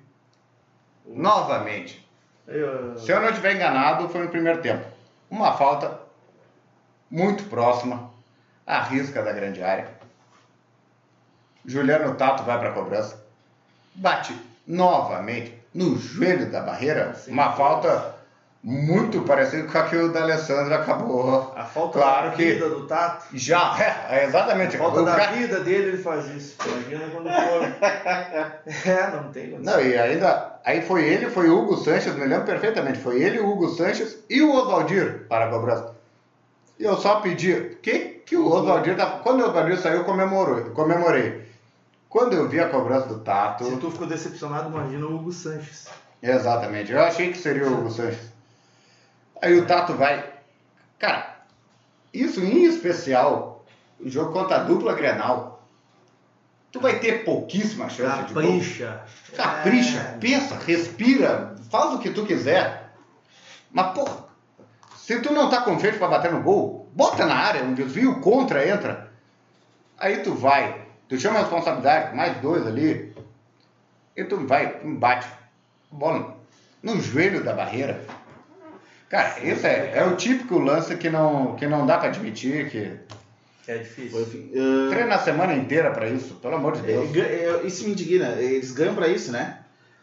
novamente, 1.06 2.06
Eu- 2.46 2.96
se 2.96 3.10
eu 3.10 3.20
não 3.20 3.28
estiver 3.28 3.54
enganado, 3.56 4.08
foi 4.08 4.22
no 4.22 4.28
primeiro 4.28 4.60
tempo. 4.62 4.86
Uma 5.30 5.52
falta 5.56 6.00
muito 7.10 7.44
próxima, 7.44 8.10
à 8.66 8.82
risca 8.82 9.22
da 9.22 9.32
grande 9.32 9.62
área. 9.62 9.88
Juliano 11.64 12.14
Tato 12.14 12.42
vai 12.44 12.58
para 12.58 12.70
a 12.70 12.72
cobrança, 12.72 13.20
bate 13.94 14.34
novamente 14.66 15.54
no 15.74 15.96
joelho 15.98 16.50
da 16.50 16.60
barreira, 16.60 17.14
Sim. 17.14 17.32
uma 17.32 17.52
falta 17.52 18.14
muito 18.62 19.22
parecida 19.22 19.68
com 19.70 19.78
a 19.78 19.82
que 19.84 19.96
o 19.96 20.08
D'Alessandro 20.12 20.74
acabou. 20.74 21.52
a 21.56 21.64
falta 21.64 21.98
Claro 21.98 22.30
da 22.30 22.36
que- 22.36 22.52
vida 22.54 22.68
do 22.68 22.86
Tato. 22.86 23.26
Já, 23.34 23.76
é, 23.78 24.20
é 24.20 24.24
exatamente. 24.24 24.74
A 24.76 24.78
falta 24.78 25.00
O 25.02 25.04
da 25.04 25.14
cara- 25.16 25.32
vida 25.32 25.60
dele, 25.60 25.88
ele 25.90 25.98
faz 26.02 26.26
isso. 26.26 26.56
Imagina 26.66 27.08
quando 27.10 27.28
for. 27.28 27.62
é, 28.90 29.10
não 29.12 29.30
tem 29.32 29.50
condição. 29.50 29.74
Não, 29.76 29.80
e 29.80 29.96
ainda, 29.96 30.58
aí 30.64 30.82
foi 30.82 31.04
ele, 31.04 31.30
foi 31.30 31.48
o 31.48 31.58
Hugo 31.60 31.76
Sanches, 31.76 32.14
me 32.14 32.24
lembro 32.26 32.44
perfeitamente, 32.46 32.98
foi 32.98 33.22
ele, 33.22 33.38
o 33.38 33.48
Hugo 33.48 33.68
Sanches 33.70 34.18
e 34.28 34.40
o 34.42 34.52
Oswaldir 34.52 35.26
para 35.28 35.46
a 35.46 35.50
cobrança. 35.50 35.94
E 36.78 36.84
eu 36.84 36.96
só 36.96 37.20
pedi, 37.20 37.76
que, 37.82 38.15
que 38.26 38.36
o 38.36 38.46
Oswaldir, 38.50 38.96
tá- 38.96 39.20
quando 39.22 39.40
o 39.42 39.46
Oswaldir 39.48 39.78
saiu, 39.78 39.98
eu 39.98 40.04
comemorou, 40.04 40.70
comemorei. 40.72 41.46
Quando 42.08 42.34
eu 42.34 42.48
vi 42.48 42.60
a 42.60 42.68
cobrança 42.68 43.06
do 43.06 43.20
Tato, 43.20 43.64
Se 43.64 43.76
tu 43.78 43.90
ficou 43.90 44.06
decepcionado, 44.06 44.68
imagina 44.68 45.06
o 45.06 45.14
Hugo 45.16 45.32
Sanches. 45.32 45.88
exatamente, 46.22 46.92
eu 46.92 47.02
achei 47.02 47.30
que 47.32 47.38
seria 47.38 47.66
o 47.68 47.72
Hugo 47.80 47.90
Sanches. 47.90 48.32
Aí 49.40 49.58
o 49.58 49.66
Tato 49.66 49.94
vai, 49.94 50.24
cara, 50.98 51.36
isso 52.12 52.40
em 52.40 52.64
especial, 52.64 53.64
o 54.00 54.08
jogo 54.08 54.32
contra 54.32 54.56
a 54.56 54.64
dupla 54.64 54.94
Grenal, 54.94 55.62
tu 56.72 56.80
vai 56.80 56.98
ter 56.98 57.24
pouquíssima 57.24 57.88
chance 57.88 58.24
de 58.24 58.34
gol. 58.34 58.42
Capricha. 58.42 59.02
Capricha, 59.36 59.98
É. 59.98 60.18
pensa, 60.18 60.54
respira, 60.56 61.54
faz 61.70 61.94
o 61.94 61.98
que 61.98 62.10
tu 62.10 62.24
quiser. 62.26 62.92
Mas, 63.70 63.92
porra, 63.94 64.24
se 64.96 65.20
tu 65.20 65.32
não 65.32 65.48
tá 65.50 65.60
confiante 65.60 65.98
pra 65.98 66.08
bater 66.08 66.32
no 66.32 66.42
gol, 66.42 66.85
bota 66.96 67.26
na 67.26 67.34
área, 67.34 67.62
um 67.62 67.74
desvio 67.74 68.20
contra, 68.20 68.66
entra. 68.66 69.12
Aí 69.98 70.18
tu 70.18 70.34
vai, 70.34 70.80
tu 71.08 71.18
chama 71.18 71.38
a 71.38 71.42
responsabilidade, 71.42 72.16
mais 72.16 72.36
dois 72.38 72.66
ali, 72.66 73.14
e 74.16 74.24
tu 74.24 74.46
vai, 74.46 74.80
tu 74.80 74.88
bate. 74.94 75.28
Bola 75.92 76.36
no 76.82 77.00
joelho 77.00 77.44
da 77.44 77.52
barreira. 77.52 78.02
Cara, 79.08 79.36
esse 79.42 79.66
é, 79.66 79.92
é 79.96 80.04
o 80.04 80.16
típico 80.16 80.58
lance 80.58 80.96
que 80.96 81.08
não, 81.08 81.54
que 81.54 81.66
não 81.66 81.86
dá 81.86 81.98
pra 81.98 82.08
admitir, 82.08 82.70
que 82.70 82.92
É 83.68 83.78
difícil. 83.78 84.26
Treina 84.90 85.14
a 85.14 85.18
semana 85.18 85.54
inteira 85.54 85.90
pra 85.90 86.08
isso, 86.08 86.34
pelo 86.34 86.56
amor 86.56 86.72
de 86.72 86.80
é, 86.80 86.82
Deus. 86.82 87.16
é, 87.16 87.66
isso 87.66 87.84
me 87.84 87.92
indigna. 87.92 88.30
Eles 88.40 88.72
ganham 88.72 88.94
pra 88.94 89.06
isso, 89.06 89.30
né? 89.30 89.58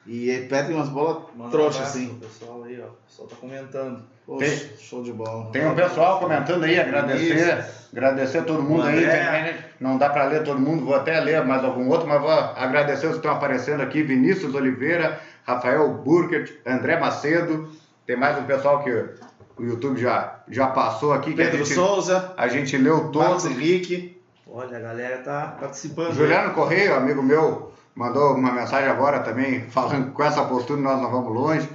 E 0.05 0.45
perdem 0.49 0.75
umas 0.75 0.89
bolas 0.89 1.23
um 1.37 1.49
trouxas, 1.49 1.77
abraço 1.77 1.97
assim. 1.97 2.07
pro 2.09 2.27
pessoal 2.27 2.63
aí, 2.63 2.81
ó. 2.81 2.85
O 2.87 2.91
pessoal 3.07 3.27
tá 3.29 3.35
comentando. 3.37 4.03
Poxa, 4.25 4.45
Tem- 4.45 4.77
show 4.77 5.03
de 5.03 5.11
bola. 5.13 5.49
Tem 5.51 5.65
um 5.65 5.75
pessoal 5.75 6.19
comentando 6.19 6.63
aí, 6.63 6.79
agradecer, 6.79 7.65
agradecer 7.91 8.43
todo 8.43 8.63
mundo 8.63 8.83
O 8.83 8.87
aí. 8.87 9.55
Não 9.79 9.97
dá 9.97 10.09
para 10.09 10.25
ler 10.25 10.43
todo 10.43 10.59
mundo, 10.59 10.85
vou 10.85 10.95
até 10.95 11.19
ler 11.19 11.45
mais 11.45 11.63
algum 11.63 11.89
outro, 11.89 12.07
mas 12.07 12.21
vou 12.21 12.29
agradecer 12.31 13.05
os 13.07 13.13
que 13.13 13.17
estão 13.17 13.31
aparecendo 13.31 13.81
aqui: 13.81 14.01
Vinícius 14.03 14.55
Oliveira, 14.55 15.19
Rafael 15.45 15.89
Burkert, 15.93 16.51
André 16.65 16.97
Macedo. 16.99 17.69
Tem 18.05 18.15
mais 18.17 18.37
um 18.37 18.43
pessoal 18.43 18.83
que 18.83 18.89
o 19.57 19.63
YouTube 19.63 19.99
já, 19.99 20.39
já 20.49 20.67
passou 20.67 21.13
aqui, 21.13 21.33
que 21.33 21.41
a 21.41 21.45
Pedro 21.45 21.63
gente, 21.65 21.75
Souza, 21.75 22.33
a 22.35 22.47
gente 22.49 22.75
leu 22.77 22.95
Marcos 22.97 23.11
todos. 23.11 23.45
Henrique. 23.45 24.21
Olha, 24.47 24.77
a 24.77 24.81
galera 24.81 25.17
tá 25.19 25.55
participando. 25.59 26.13
Juliano 26.13 26.53
Correia, 26.53 26.95
amigo 26.95 27.23
meu, 27.23 27.71
mandou 27.95 28.33
uma 28.35 28.51
mensagem 28.51 28.89
agora 28.89 29.19
também, 29.19 29.61
falando 29.69 30.11
com 30.11 30.23
essa 30.23 30.43
postura 30.45 30.81
nós 30.81 31.01
não 31.01 31.11
vamos 31.11 31.33
longe. 31.33 31.69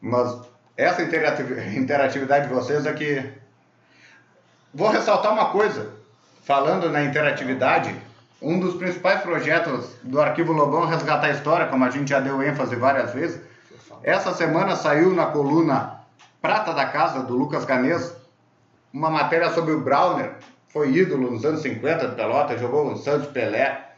Mas 0.00 0.36
essa 0.76 1.02
interativi- 1.02 1.76
interatividade 1.78 2.48
de 2.48 2.54
vocês 2.54 2.84
é 2.86 2.92
que. 2.92 3.32
Vou 4.74 4.88
ressaltar 4.88 5.32
uma 5.32 5.50
coisa. 5.50 5.90
Falando 6.44 6.90
na 6.90 7.04
interatividade, 7.04 7.94
um 8.40 8.58
dos 8.58 8.74
principais 8.74 9.20
projetos 9.20 9.90
do 10.02 10.20
Arquivo 10.20 10.52
Lobão 10.52 10.84
é 10.84 10.88
resgatar 10.88 11.28
a 11.28 11.30
história, 11.30 11.66
como 11.68 11.84
a 11.84 11.90
gente 11.90 12.10
já 12.10 12.18
deu 12.18 12.42
ênfase 12.42 12.74
várias 12.74 13.12
vezes. 13.12 13.40
Essa 14.02 14.34
semana 14.34 14.74
saiu 14.74 15.14
na 15.14 15.26
coluna 15.26 16.00
Prata 16.40 16.72
da 16.74 16.86
Casa, 16.86 17.22
do 17.22 17.36
Lucas 17.36 17.64
Canês, 17.64 18.16
uma 18.92 19.08
matéria 19.08 19.50
sobre 19.50 19.72
o 19.72 19.80
Browner, 19.80 20.32
foi 20.70 20.90
ídolo 20.90 21.30
nos 21.30 21.44
anos 21.44 21.62
50 21.62 22.08
de 22.08 22.16
Pelota, 22.16 22.58
jogou 22.58 22.90
no 22.90 22.96
Santos 22.96 23.28
Pelé. 23.28 23.91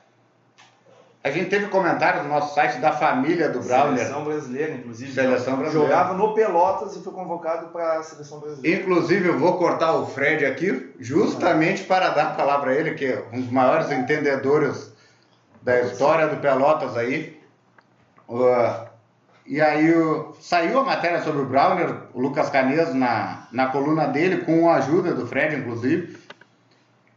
A 1.27 1.31
gente 1.31 1.49
teve 1.49 1.69
comentários 1.69 2.23
no 2.23 2.29
nosso 2.29 2.55
site 2.55 2.79
da 2.81 2.93
família 2.93 3.49
do 3.49 3.61
Browner. 3.61 3.97
Seleção 3.99 4.25
brasileira, 4.25 4.73
inclusive. 4.75 5.11
Seleção 5.13 5.57
brasileira. 5.57 5.89
Jogava 5.95 6.13
no 6.15 6.35
Pelotas 6.35 6.95
e 6.97 7.03
foi 7.03 7.15
convocado 7.15 7.69
para 7.69 7.99
a 7.99 8.03
seleção 8.03 8.41
brasileira. 8.41 8.83
Inclusive, 8.83 9.29
eu 9.31 9.39
vou 9.39 9.57
cortar 9.57 9.95
o 9.95 10.07
Fred 10.07 10.45
aqui, 10.45 10.93
justamente 11.01 11.85
para 11.85 12.11
dar 12.11 12.27
a 12.27 12.31
palavra 12.35 12.73
a 12.73 12.75
ele, 12.75 12.93
que 12.95 13.07
é 13.07 13.25
um 13.33 13.41
dos 13.41 13.51
maiores 13.51 13.91
entendedores 13.91 14.93
da 15.63 15.81
história 15.81 16.29
do 16.29 16.37
Pelotas 16.37 16.95
aí. 16.95 17.41
Uh, 18.29 18.85
e 19.47 19.63
aí 19.63 19.95
o- 19.97 20.35
saiu 20.43 20.79
a 20.81 20.85
matéria 20.85 21.23
sobre 21.23 21.41
o 21.41 21.47
Browner, 21.47 22.03
o 22.13 22.21
Lucas 22.21 22.51
Canês, 22.51 22.95
na, 22.95 23.49
na 23.51 23.69
coluna 23.69 24.07
dele, 24.09 24.45
com 24.45 24.69
a 24.69 24.75
ajuda 24.77 25.15
do 25.15 25.27
Fred, 25.27 25.57
inclusive. 25.57 26.19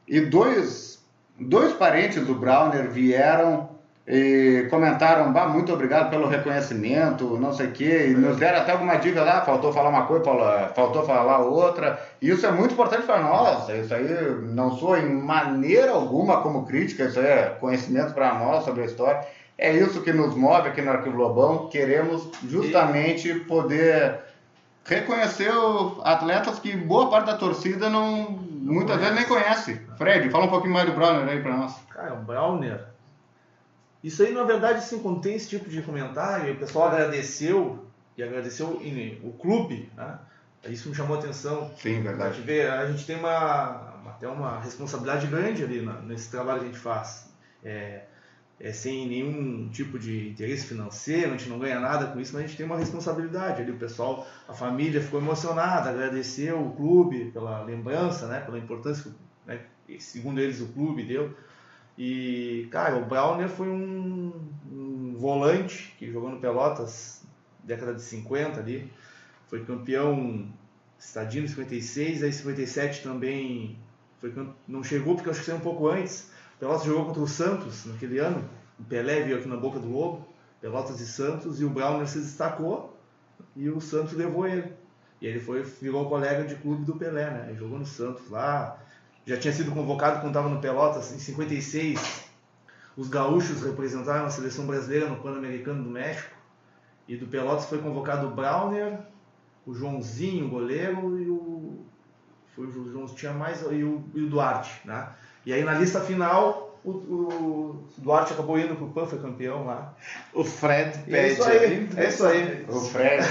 E 0.07 0.21
dois, 0.21 1.03
dois 1.37 1.73
parentes 1.73 2.25
do 2.25 2.33
Browner 2.35 2.89
vieram 2.89 3.75
e 4.07 4.67
comentaram, 4.69 5.33
bah, 5.33 5.47
muito 5.47 5.73
obrigado 5.73 6.09
pelo 6.09 6.29
reconhecimento, 6.29 7.37
não 7.37 7.51
sei 7.51 7.67
o 7.67 7.71
quê, 7.71 8.07
e 8.09 8.13
nos 8.13 8.37
deram 8.37 8.59
até 8.59 8.71
alguma 8.71 8.95
dica 8.95 9.21
lá, 9.21 9.41
faltou 9.41 9.73
falar 9.73 9.89
uma 9.89 10.05
coisa, 10.05 10.23
fala- 10.23 10.71
faltou 10.73 11.03
falar 11.05 11.39
outra, 11.39 11.99
e 12.21 12.29
isso 12.29 12.45
é 12.45 12.51
muito 12.51 12.71
importante 12.73 13.03
para 13.05 13.21
nós, 13.21 13.67
isso 13.67 13.93
aí 13.93 14.07
não 14.43 14.71
sou 14.77 14.97
em 14.97 15.13
maneira 15.13 15.91
alguma 15.91 16.41
como 16.41 16.65
crítica, 16.65 17.03
isso 17.03 17.19
aí 17.19 17.25
é 17.25 17.57
conhecimento 17.59 18.13
para 18.13 18.33
nós 18.35 18.63
sobre 18.63 18.83
a 18.83 18.85
história, 18.85 19.25
é 19.57 19.73
isso 19.73 20.01
que 20.01 20.13
nos 20.13 20.33
move 20.35 20.69
aqui 20.69 20.81
no 20.81 20.91
Arquivo 20.91 21.17
Lobão, 21.17 21.67
queremos 21.67 22.29
justamente 22.47 23.33
poder 23.41 24.19
reconhecer 24.85 25.51
atletas 26.05 26.59
que 26.59 26.77
boa 26.77 27.09
parte 27.09 27.25
da 27.25 27.35
torcida 27.35 27.89
não, 27.89 28.39
muitas 28.51 28.97
vezes 28.99 29.15
nem 29.15 29.25
conhece. 29.25 29.81
Fred, 29.97 30.29
fala 30.29 30.45
um 30.45 30.49
pouquinho 30.49 30.73
mais 30.73 30.85
do 30.85 30.93
Browner 30.95 31.27
aí 31.27 31.41
para 31.41 31.57
nós. 31.57 31.75
Cara, 31.93 32.13
o 32.13 32.17
Browner. 32.23 32.79
Isso 34.07 34.23
aí, 34.23 34.31
na 34.33 34.43
verdade, 34.43 34.79
assim, 34.79 34.99
quando 34.99 35.19
tem 35.21 35.35
esse 35.35 35.49
tipo 35.49 35.69
de 35.69 35.81
comentário, 35.81 36.53
o 36.53 36.57
pessoal 36.57 36.87
agradeceu 36.87 37.85
e 38.17 38.23
agradeceu 38.23 38.67
o 39.23 39.33
clube, 39.33 39.89
né? 39.97 40.17
Isso 40.69 40.89
me 40.89 40.95
chamou 40.95 41.17
a 41.17 41.19
atenção. 41.19 41.71
Sim, 41.77 41.99
A 41.99 42.01
verdade. 42.03 42.35
gente, 42.37 42.45
vê, 42.45 42.67
a 42.67 42.89
gente 42.89 43.05
tem 43.05 43.17
uma, 43.17 43.93
até 44.07 44.27
uma 44.27 44.59
responsabilidade 44.61 45.27
grande 45.27 45.63
ali 45.63 45.81
na- 45.81 46.01
nesse 46.01 46.29
trabalho 46.31 46.59
que 46.59 46.65
a 46.65 46.69
gente 46.69 46.79
faz. 46.79 47.29
É, 47.63 48.03
é 48.59 48.71
sem 48.71 49.07
nenhum 49.07 49.69
tipo 49.69 49.99
de 49.99 50.29
interesse 50.29 50.65
financeiro, 50.67 51.33
a 51.33 51.37
gente 51.37 51.49
não 51.49 51.59
ganha 51.59 51.79
nada 51.79 52.07
com 52.07 52.19
isso, 52.19 52.33
mas 52.33 52.43
a 52.43 52.47
gente 52.47 52.57
tem 52.57 52.65
uma 52.65 52.77
responsabilidade 52.77 53.61
ali. 53.61 53.71
O 53.71 53.77
pessoal, 53.77 54.25
a 54.47 54.53
família 54.53 55.01
ficou 55.01 55.19
emocionada, 55.19 55.89
agradeceu 55.89 56.59
o 56.59 56.71
clube 56.75 57.25
pela 57.31 57.61
lembrança, 57.63 58.27
né, 58.27 58.39
pela 58.39 58.57
importância 58.57 59.03
que, 59.03 59.11
né, 59.45 59.59
que, 59.85 59.99
segundo 60.01 60.39
eles, 60.39 60.59
o 60.61 60.67
clube 60.67 61.03
deu. 61.03 61.33
E, 61.97 62.67
cara, 62.71 62.97
o 62.97 63.05
Browner 63.05 63.49
foi 63.49 63.67
um, 63.69 64.31
um 64.71 65.15
volante 65.15 65.95
que 65.97 66.11
jogou 66.11 66.29
no 66.29 66.39
Pelotas, 66.39 67.25
década 67.63 67.93
de 67.93 68.01
50 68.01 68.59
ali. 68.59 68.91
Foi 69.47 69.65
campeão 69.65 70.47
estadino 70.99 71.45
em 71.45 71.49
56, 71.49 72.23
aí 72.23 72.29
em 72.29 72.33
57 72.33 73.03
também 73.03 73.77
foi 74.19 74.33
não 74.67 74.83
chegou 74.83 75.15
porque 75.15 75.29
eu 75.29 75.31
acho 75.31 75.41
que 75.41 75.45
saiu 75.45 75.57
um 75.57 75.61
pouco 75.61 75.87
antes. 75.87 76.31
Pelotas 76.59 76.85
jogou 76.85 77.05
contra 77.05 77.21
o 77.21 77.27
Santos 77.27 77.85
naquele 77.85 78.19
ano. 78.19 78.47
O 78.79 78.83
Pelé 78.83 79.21
veio 79.21 79.37
aqui 79.37 79.47
na 79.47 79.57
boca 79.57 79.79
do 79.79 79.89
Lobo. 79.89 80.27
Pelotas 80.59 80.99
e 80.99 81.07
Santos 81.07 81.61
e 81.61 81.65
o 81.65 81.69
Browner 81.69 82.07
se 82.07 82.19
destacou 82.19 82.97
e 83.55 83.69
o 83.69 83.79
Santos 83.79 84.13
levou 84.13 84.47
ele. 84.47 84.73
E 85.21 85.27
ele 85.27 85.39
foi 85.39 85.63
virou 85.63 86.09
colega 86.09 86.43
de 86.43 86.55
clube 86.55 86.83
do 86.83 86.95
Pelé, 86.95 87.29
né? 87.29 87.45
Ele 87.49 87.59
jogou 87.59 87.77
no 87.77 87.85
Santos 87.85 88.27
lá. 88.29 88.79
Já 89.27 89.35
tinha 89.35 89.53
sido 89.53 89.73
convocado 89.73 90.21
quando 90.21 90.29
estava 90.29 90.47
no 90.47 90.61
Pelotas 90.61 91.11
em 91.11 91.19
56. 91.19 92.23
Os 92.95 93.09
gaúchos 93.09 93.61
representaram 93.61 94.25
a 94.25 94.29
seleção 94.29 94.65
brasileira 94.65 95.07
no 95.07 95.17
Pan-Americano 95.17 95.83
do 95.83 95.89
México. 95.89 96.33
E 97.09 97.17
do 97.17 97.27
Pelotas 97.27 97.65
foi 97.65 97.79
convocado 97.79 98.27
o 98.27 98.31
Browner, 98.31 98.99
o 99.65 99.73
Joãozinho, 99.73 100.45
o 100.45 100.49
goleiro, 100.49 101.19
e 101.19 101.29
o. 101.29 101.85
Foi 102.55 102.67
o 102.67 102.91
João, 102.91 103.05
tinha 103.07 103.33
mais. 103.33 103.61
E 103.63 103.83
o, 103.83 104.01
e 104.15 104.23
o 104.23 104.29
Duarte, 104.29 104.81
né? 104.85 105.09
E 105.45 105.51
aí 105.51 105.63
na 105.63 105.73
lista 105.73 105.99
final, 105.99 106.79
o, 106.83 106.89
o 106.91 107.87
Duarte 107.97 108.33
acabou 108.33 108.57
indo 108.57 108.75
pro 108.75 108.87
PAN, 108.87 109.05
foi 109.05 109.19
campeão 109.19 109.65
lá. 109.65 109.93
O 110.33 110.43
Fred 110.43 110.97
é 111.07 111.11
pede. 111.11 111.33
isso 111.33 111.43
aí, 111.43 111.89
é 111.97 112.07
isso 112.07 112.25
aí. 112.25 112.65
O 112.69 112.79
Fred, 112.79 113.23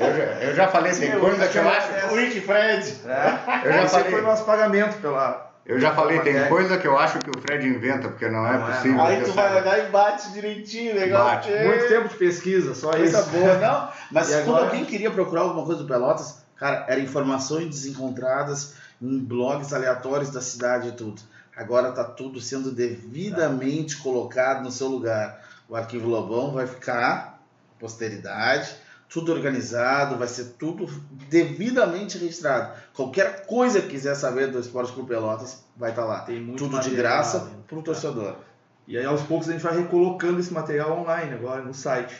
eu 0.00 0.16
já, 0.16 0.24
eu 0.42 0.54
já 0.54 0.68
falei, 0.68 0.92
tem 0.92 1.18
coisa 1.18 1.46
que 1.48 1.58
eu 1.58 1.68
acho. 1.68 2.12
O 2.12 2.16
Rick 2.16 2.40
Fred. 2.40 2.94
É, 3.06 3.68
Eu 3.68 3.72
já 3.72 3.82
esse 3.84 3.94
falei. 3.94 4.10
foi 4.10 4.20
o 4.20 4.24
nosso 4.24 4.44
pagamento 4.44 5.00
pela. 5.00 5.43
Eu 5.66 5.80
já 5.80 5.94
falei, 5.94 6.20
tem 6.20 6.46
coisa 6.48 6.76
que 6.76 6.86
eu 6.86 6.98
acho 6.98 7.18
que 7.20 7.30
o 7.30 7.40
Fred 7.40 7.66
inventa, 7.66 8.08
porque 8.08 8.28
não, 8.28 8.46
é 8.46 8.58
Não 8.58 8.68
é, 8.68 8.72
possível. 8.72 8.96
não. 8.98 9.04
Aí 9.06 9.22
tu 9.22 9.32
vai 9.32 9.56
olhar 9.62 9.78
e 9.78 9.90
bate 9.90 10.30
direitinho, 10.32 10.94
legal. 10.94 11.24
Bate. 11.24 11.48
porque- 11.48 11.64
Muito 11.64 11.88
tempo 11.88 12.08
de 12.08 12.16
pesquisa, 12.16 12.74
só 12.74 12.90
Coisa 12.90 13.20
isso. 13.20 13.30
boa, 13.30 13.56
não. 13.58 13.88
Mas 14.12 14.28
E 14.30 14.34
quando 14.42 14.48
agora? 14.48 14.64
alguém 14.66 14.84
queria 14.84 15.10
procurar 15.10 15.40
alguma 15.40 15.64
coisa 15.64 15.82
do 15.82 15.88
Pelotas, 15.88 16.44
cara, 16.56 16.84
eram 16.86 17.00
informações 17.02 17.66
desencontradas 17.68 18.74
em 19.00 19.18
blogs 19.18 19.72
aleatórios 19.72 20.30
da 20.30 20.42
cidade 20.42 20.88
e 20.88 20.92
tudo. 20.92 21.22
Agora 21.56 21.92
tá 21.92 22.04
tudo 22.04 22.40
sendo 22.40 22.70
devidamente 22.70 23.96
colocado 23.96 24.62
no 24.62 24.70
seu 24.70 24.88
lugar. 24.88 25.40
O 25.68 25.74
arquivo 25.74 26.08
Lobão 26.08 26.52
vai 26.52 26.66
ficar, 26.66 27.40
posteridade, 27.78 28.70
tudo 29.14 29.30
organizado, 29.30 30.18
vai 30.18 30.26
ser 30.26 30.56
tudo 30.58 30.88
devidamente 31.30 32.18
registrado. 32.18 32.72
Qualquer 32.92 33.46
coisa 33.46 33.80
que 33.80 33.90
quiser 33.90 34.16
saber 34.16 34.48
do 34.48 34.58
Esporte 34.58 34.92
Clube 34.92 35.08
Pelotas, 35.10 35.62
vai 35.76 35.90
estar 35.90 36.04
lá. 36.04 36.22
Tem 36.22 36.40
muito 36.40 36.64
Tudo 36.64 36.80
de 36.80 36.90
graça 36.90 37.42
ainda. 37.44 37.62
pro 37.68 37.80
torcedor. 37.80 38.34
E 38.88 38.98
aí 38.98 39.04
aos 39.04 39.22
poucos 39.22 39.48
a 39.48 39.52
gente 39.52 39.62
vai 39.62 39.76
recolocando 39.76 40.40
esse 40.40 40.52
material 40.52 40.98
online 40.98 41.32
agora 41.32 41.62
no 41.62 41.72
site. 41.72 42.12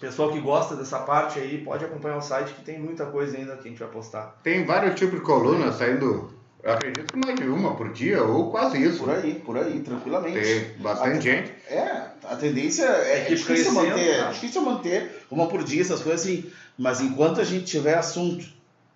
Pessoal 0.00 0.32
que 0.32 0.40
gosta 0.40 0.74
dessa 0.74 0.98
parte 0.98 1.38
aí 1.38 1.62
pode 1.64 1.84
acompanhar 1.84 2.16
o 2.16 2.20
site 2.20 2.54
que 2.54 2.62
tem 2.64 2.80
muita 2.80 3.06
coisa 3.06 3.36
ainda 3.36 3.56
que 3.56 3.68
a 3.68 3.70
gente 3.70 3.78
vai 3.78 3.88
postar. 3.88 4.36
Tem 4.42 4.66
vários 4.66 4.98
tipos 4.98 5.20
de 5.20 5.24
colunas 5.24 5.76
saindo, 5.76 6.34
eu 6.62 6.72
acredito 6.72 7.12
que 7.12 7.18
mais 7.18 7.38
de 7.38 7.46
uma 7.48 7.74
por 7.74 7.92
dia, 7.92 8.22
ou 8.22 8.50
quase 8.50 8.82
isso. 8.82 8.98
Por 8.98 9.10
aí, 9.10 9.34
por 9.34 9.56
aí, 9.58 9.80
tranquilamente. 9.80 10.40
Tem 10.40 10.74
bastante 10.82 11.10
Até- 11.10 11.20
gente. 11.20 11.52
É, 11.68 12.06
a 12.24 12.36
tendência 12.36 12.84
é, 12.84 13.20
É 13.20 13.24
que 13.24 13.34
difícil 13.34 13.72
crescendo, 13.72 13.74
manter, 13.74 14.18
né? 14.18 14.28
é 14.28 14.32
difícil 14.32 14.62
manter 14.62 15.26
uma 15.30 15.46
por 15.48 15.64
dia, 15.64 15.80
essas 15.82 16.02
coisas 16.02 16.20
assim. 16.22 16.50
Mas 16.78 17.00
enquanto 17.00 17.40
a 17.40 17.44
gente 17.44 17.64
tiver 17.64 17.94
assunto 17.94 18.44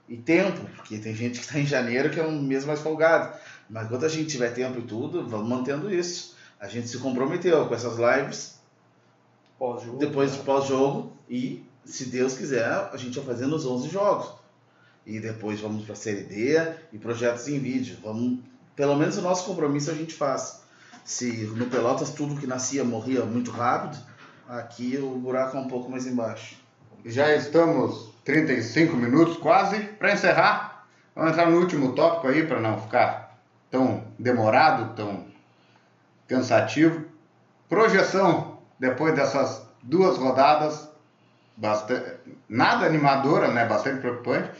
e 0.09 0.17
tempo, 0.17 0.61
porque 0.77 0.99
tem 0.99 1.15
gente 1.15 1.39
que 1.39 1.45
está 1.47 1.59
em 1.59 1.67
janeiro 1.67 2.11
que 2.11 2.21
é 2.21 2.23
um 2.27 2.41
mês 2.43 2.65
mais 2.65 2.81
folgado, 2.81 3.35
mas 3.71 3.87
enquanto 3.87 4.05
a 4.05 4.09
gente 4.09 4.27
tiver 4.29 4.51
tempo 4.53 4.79
e 4.79 4.83
tudo, 4.83 5.27
vamos 5.27 5.49
mantendo 5.49 5.93
isso. 5.93 6.35
A 6.61 6.69
gente 6.69 6.89
se 6.89 6.99
comprometeu 6.99 7.67
com 7.67 7.75
essas 7.75 7.97
lives 7.99 8.59
Pós-jogo. 9.59 9.99
depois 9.99 10.33
de 10.33 10.39
pós-jogo 10.41 11.12
e, 11.29 11.62
se 11.85 12.07
Deus 12.07 12.35
quiser, 12.37 12.65
a 12.93 12.97
gente 12.97 13.19
vai 13.19 13.27
fazer 13.35 13.47
nos 13.47 13.65
11 13.67 13.89
jogos. 13.89 14.33
E 15.07 15.21
depois 15.21 15.61
vamos 15.61 15.85
para 15.85 15.93
a 15.93 15.97
Série 15.97 16.23
D 16.23 16.57
e 16.93 16.99
projetos 16.99 17.47
em 17.49 17.59
vídeo. 17.59 17.99
Vamos, 18.03 18.41
pelo 18.75 18.97
menos 18.97 19.17
o 19.19 19.23
nosso 19.23 19.45
compromisso 19.45 19.91
a 19.91 19.95
gente 19.95 20.15
faz. 20.15 20.63
Se 21.05 21.31
no 21.55 21.67
Pelotas 21.67 22.11
tudo 22.11 22.41
que 22.41 22.47
nascia 22.47 22.83
morria 22.83 23.25
muito 23.25 23.51
rápido, 23.51 23.99
aqui 24.49 24.97
o 24.97 25.19
buraco 25.19 25.57
é 25.57 25.61
um 25.61 25.69
pouco 25.69 25.91
mais 25.91 26.07
embaixo. 26.07 26.57
Já 27.05 27.35
estamos 27.35 28.15
35 28.25 28.97
minutos 28.97 29.37
quase 29.37 29.79
para 29.81 30.13
encerrar. 30.13 30.87
Vamos 31.15 31.33
entrar 31.33 31.51
no 31.51 31.59
último 31.59 31.93
tópico 31.93 32.29
aí 32.29 32.47
para 32.47 32.61
não 32.61 32.81
ficar 32.81 33.39
tão 33.71 34.05
demorado, 34.19 34.95
tão 34.95 35.27
cansativo. 36.27 37.05
Projeção 37.69 38.59
depois 38.79 39.15
dessas 39.15 39.67
duas 39.83 40.17
rodadas, 40.17 40.89
bastante, 41.57 42.15
nada 42.49 42.87
animadora, 42.87 43.49
né? 43.49 43.67
Bastante 43.67 44.01
preocupante. 44.01 44.51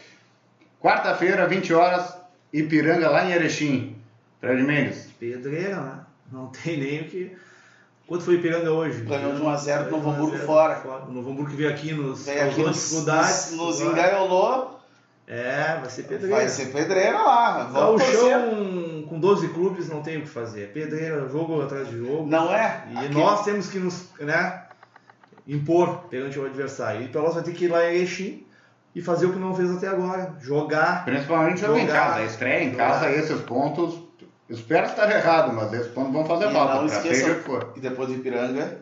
Quarta-feira, 0.85 1.47
20 1.49 1.73
horas, 1.73 2.15
Ipiranga 2.53 3.09
lá 3.09 3.25
em 3.25 3.33
Erechim. 3.33 3.97
Fred 4.39 4.63
Mendes. 4.63 5.09
Pedreira, 5.19 5.81
né? 5.81 6.01
Não 6.31 6.49
tem 6.49 6.77
nem 6.79 7.01
o 7.01 7.05
que. 7.09 7.35
Quanto 8.07 8.23
foi 8.25 8.35
Ipiranga 8.35 8.71
hoje? 8.71 9.01
Ganhou 9.01 9.35
de 9.35 9.41
1 9.41 9.49
a 9.49 9.57
0 9.57 9.85
Ganhou 9.85 10.03
Novo 10.03 10.03
de 10.03 10.09
1 10.09 10.11
a 10.11 10.15
Hamburgo 10.15 10.37
0 10.37 10.47
fora. 10.47 11.05
O 11.09 11.11
Novo 11.11 11.31
Hamburgo 11.31 11.51
que 11.53 11.57
veio 11.57 11.71
aqui 11.71 11.95
nos 11.95 12.27
Veio 12.27 12.39
aqui 12.43 12.49
causou 12.51 12.67
nos, 12.67 12.77
dificuldades. 12.77 13.51
nos, 13.53 13.81
nos 13.81 13.81
engaiolou, 13.81 14.81
É, 15.27 15.79
vai 15.81 15.89
ser 15.89 16.03
pedreira. 16.03 16.37
vai 16.37 16.49
ser 16.51 16.67
pedreira 16.67 17.19
lá. 17.23 17.65
Tá, 17.65 17.71
o 17.71 17.73
Vamos 17.73 18.03
torcer. 18.03 18.21
chão 18.21 19.07
com 19.09 19.19
12 19.19 19.49
clubes 19.49 19.89
não 19.89 20.03
tem 20.03 20.19
o 20.19 20.21
que 20.21 20.29
fazer. 20.29 20.65
É 20.65 20.67
Pedreira, 20.67 21.27
jogo 21.31 21.63
atrás 21.63 21.89
de 21.89 21.97
jogo. 21.97 22.27
Não 22.29 22.55
é? 22.55 22.85
E 22.93 22.99
Aqui- 22.99 23.15
nós 23.15 23.43
temos 23.43 23.69
que 23.71 23.79
nos 23.79 24.05
né, 24.21 24.65
impor 25.49 26.05
perante 26.11 26.39
o 26.39 26.45
adversário. 26.45 27.01
E 27.01 27.07
o 27.07 27.09
Pelotas 27.09 27.37
vai 27.37 27.43
ter 27.45 27.53
que 27.53 27.65
ir 27.65 27.69
lá 27.69 27.91
em 27.91 27.97
Erechim 27.97 28.44
e 28.95 29.03
fazer 29.03 29.27
o 29.27 29.33
que 29.33 29.39
não 29.39 29.55
fez 29.55 29.71
até 29.71 29.89
agora. 29.89 30.35
Jogar. 30.41 31.05
Principalmente 31.05 31.61
jogo 31.61 31.77
em 31.77 31.87
Jogar. 31.87 32.09
casa. 32.09 32.21
A 32.21 32.25
estreia 32.25 32.65
em 32.65 32.71
Jogar. 32.71 32.91
casa, 32.93 33.11
esses 33.11 33.41
pontos. 33.43 33.99
Espero 34.49 34.87
estar 34.87 35.11
errado, 35.11 35.53
mas 35.55 35.73
esses 35.73 35.91
pontos 35.93 36.13
vão 36.13 36.25
fazer 36.27 36.51
E 36.51 36.53
falta. 36.53 36.75
não 36.83 36.89
for. 37.43 37.73
E 37.77 37.81
depois 37.81 38.09
de 38.09 38.17
Ipiranga, 38.17 38.79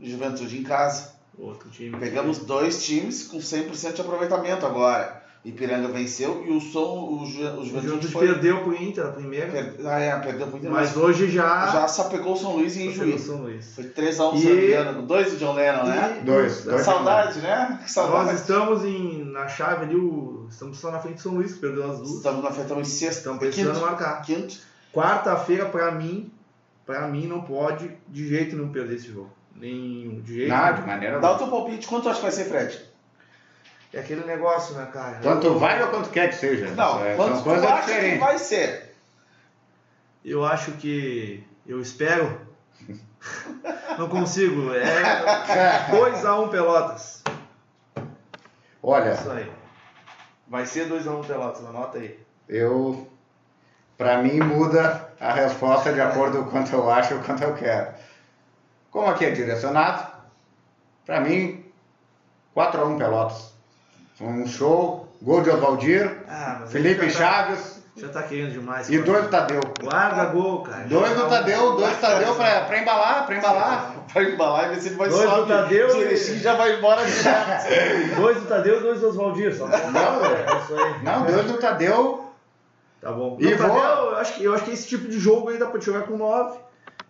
Juventude 0.00 0.58
em 0.58 0.62
casa. 0.62 1.14
Outro 1.38 1.68
time. 1.70 1.96
Pegamos 1.98 2.38
dois 2.40 2.84
times 2.84 3.24
com 3.24 3.38
100% 3.38 3.92
de 3.94 4.00
aproveitamento 4.00 4.66
agora. 4.66 5.22
Ipiranga 5.48 5.88
venceu 5.88 6.44
e 6.46 6.50
o 6.52 6.60
som, 6.60 7.08
o, 7.20 7.24
Ju, 7.24 7.40
o 7.46 7.60
O 7.60 7.64
Juventude 7.64 8.08
foi. 8.08 8.26
perdeu 8.26 8.62
pro 8.64 8.74
Inter 8.74 9.06
a 9.06 9.12
primeira. 9.12 9.46
Per, 9.52 9.86
ah, 9.86 10.00
é, 10.00 10.16
perdeu 10.18 10.48
pro 10.48 10.58
Inter, 10.58 10.70
Mas 10.70 10.88
mas 10.88 10.96
hoje 10.96 11.30
já. 11.30 11.68
já 11.68 11.86
só 11.88 12.04
pegou 12.04 12.32
o 12.32 12.36
São 12.36 12.56
Luís 12.56 12.76
em 12.76 12.90
juiz. 12.92 13.20
São 13.22 13.42
Luís. 13.42 13.72
Foi 13.74 13.84
3x1, 13.84 14.34
E- 14.42 14.66
engano. 14.72 15.02
Dois 15.02 15.30
do 15.32 15.38
John 15.38 15.54
Lennon, 15.54 15.84
né? 15.84 16.18
E- 16.20 16.24
Dois, 16.24 16.64
dois. 16.64 16.82
Saudade, 16.82 17.38
né? 17.40 17.78
Que 17.84 17.90
Saudade. 17.92 18.24
Nós 18.32 18.40
estamos 18.40 18.84
em, 18.84 19.24
na 19.24 19.46
chave 19.46 19.84
ali, 19.84 19.94
o, 19.96 20.46
estamos 20.50 20.78
só 20.78 20.90
na 20.90 20.98
frente 20.98 21.16
de 21.16 21.22
São 21.22 21.34
Luís, 21.34 21.52
que 21.54 21.60
perdeu 21.60 21.90
as 21.90 21.98
duas. 21.98 22.10
Estamos 22.16 22.42
na 22.42 22.50
frente, 22.50 22.62
estamos 22.62 22.88
em 22.88 22.90
sexta. 22.90 23.18
Estamos 23.18 23.38
precisando 23.38 23.74
quinto. 23.74 23.86
marcar. 23.86 24.22
Quinto. 24.22 24.56
Quarta-feira, 24.92 25.66
pra 25.66 25.92
mim, 25.92 26.30
pra 26.84 27.06
mim 27.06 27.26
não 27.26 27.42
pode 27.42 27.90
de 28.08 28.28
jeito 28.28 28.56
nenhum 28.56 28.70
perder 28.70 28.96
esse 28.96 29.08
jogo. 29.12 29.30
Nenhum, 29.54 30.20
de 30.22 30.34
jeito 30.34 30.50
de 30.54 30.72
nenhum. 30.72 30.86
maneira 30.86 31.20
Dá 31.20 31.32
o 31.32 31.38
teu 31.38 31.46
palpite. 31.48 31.86
Quanto 31.86 32.08
acha 32.08 32.16
que 32.18 32.22
vai 32.24 32.32
ser, 32.32 32.44
Fred? 32.46 32.78
É 33.96 34.00
aquele 34.00 34.24
negócio, 34.24 34.74
né, 34.74 34.86
cara? 34.92 35.18
Tanto 35.22 35.46
Eu- 35.46 35.58
vai 35.58 35.82
ou 35.82 35.88
quanto 35.88 36.10
quer 36.10 36.28
que 36.28 36.34
seja. 36.34 36.68
Não, 36.74 37.02
É, 37.04 37.16
quanto 37.16 37.42
tu 37.42 37.50
acha 37.50 37.76
que 37.76 37.86
diferentes. 37.86 38.20
vai 38.20 38.38
ser? 38.38 38.94
Eu 40.24 40.44
acho 40.44 40.72
que. 40.72 41.42
Eu 41.66 41.80
espero. 41.80 42.40
Não 43.98 44.08
consigo. 44.08 44.72
É 44.74 44.84
2x1 45.90 46.48
Pelotas. 46.50 47.22
É 47.96 48.02
Olha, 48.82 49.14
isso 49.14 49.30
aí. 49.30 49.50
Vai 50.46 50.66
ser 50.66 50.88
2x1 50.88 51.24
Pelotas, 51.26 51.64
anota 51.64 51.98
aí. 51.98 52.20
eu. 52.48 53.10
Pra 53.96 54.18
mim 54.18 54.38
muda 54.40 55.08
a 55.18 55.32
resposta 55.32 55.90
de 55.90 56.02
acordo 56.02 56.44
com 56.44 56.50
quanto 56.50 56.70
eu 56.74 56.90
acho 56.90 57.14
e 57.14 57.18
quanto 57.20 57.42
eu 57.42 57.54
quero. 57.54 57.94
Como 58.90 59.08
aqui 59.08 59.24
é 59.24 59.30
direcionado, 59.30 60.06
pra 61.06 61.18
mim, 61.18 61.64
4x1 62.54 62.98
Pelotas. 62.98 63.55
Um 64.20 64.46
show, 64.46 65.06
gol 65.20 65.42
de 65.42 65.50
Oswaldir, 65.50 66.10
Ah, 66.28 66.62
Felipe 66.66 67.08
já 67.10 67.18
tá- 67.18 67.44
Chaves 67.44 67.76
Já 67.96 68.08
tá 68.08 68.22
querendo 68.22 68.52
demais. 68.52 68.88
e 68.88 68.92
cara. 68.92 69.04
dois 69.04 69.24
do 69.24 69.30
Tadeu. 69.30 69.60
Guarda 69.82 70.24
gol, 70.26 70.62
cara. 70.62 70.84
Dois 70.86 71.14
do 71.14 71.24
um- 71.24 71.28
Tadeu, 71.28 71.72
dois 71.76 71.94
do 71.96 72.00
Tadeu 72.00 72.34
pra, 72.34 72.60
pra 72.62 72.78
embalar, 72.78 73.26
pra 73.26 73.36
embalar. 73.36 73.94
Vai 74.14 74.24
embalar 74.32 74.66
e 74.66 74.74
ver 74.74 74.80
se 74.80 74.88
ele 74.88 74.96
vai 74.96 75.08
Dois 75.08 75.22
do 75.22 75.36
sobe. 75.36 75.48
Tadeu 75.48 75.90
Se 75.90 75.98
e- 75.98 76.00
ele 76.02 76.38
já 76.38 76.54
vai 76.54 76.76
embora 76.78 77.04
direto. 77.04 78.16
Dois 78.16 78.36
do 78.38 78.46
Tadeu 78.46 78.78
e 78.78 78.80
dois 78.82 79.00
do 79.00 79.08
Oswaldir. 79.08 79.54
Só 79.54 79.66
pra- 79.66 79.90
Não, 79.90 80.24
é 80.24 80.60
isso 80.62 80.74
aí. 80.78 81.02
Não, 81.02 81.22
dois 81.26 81.46
do 81.46 81.58
Tadeu. 81.58 82.24
Tá 83.00 83.12
bom. 83.12 83.36
E 83.38 83.44
E 83.46 83.54
o 83.54 83.58
Tadeu, 83.58 83.72
vou- 83.74 84.10
eu 84.12 84.16
acho, 84.16 84.34
que, 84.34 84.44
eu 84.44 84.54
acho 84.54 84.64
que 84.64 84.70
esse 84.72 84.88
tipo 84.88 85.08
de 85.08 85.18
jogo 85.18 85.50
aí 85.50 85.58
dá 85.58 85.66
pra 85.66 85.78
te 85.78 85.84
jogar 85.86 86.02
com 86.02 86.16
9. 86.16 86.58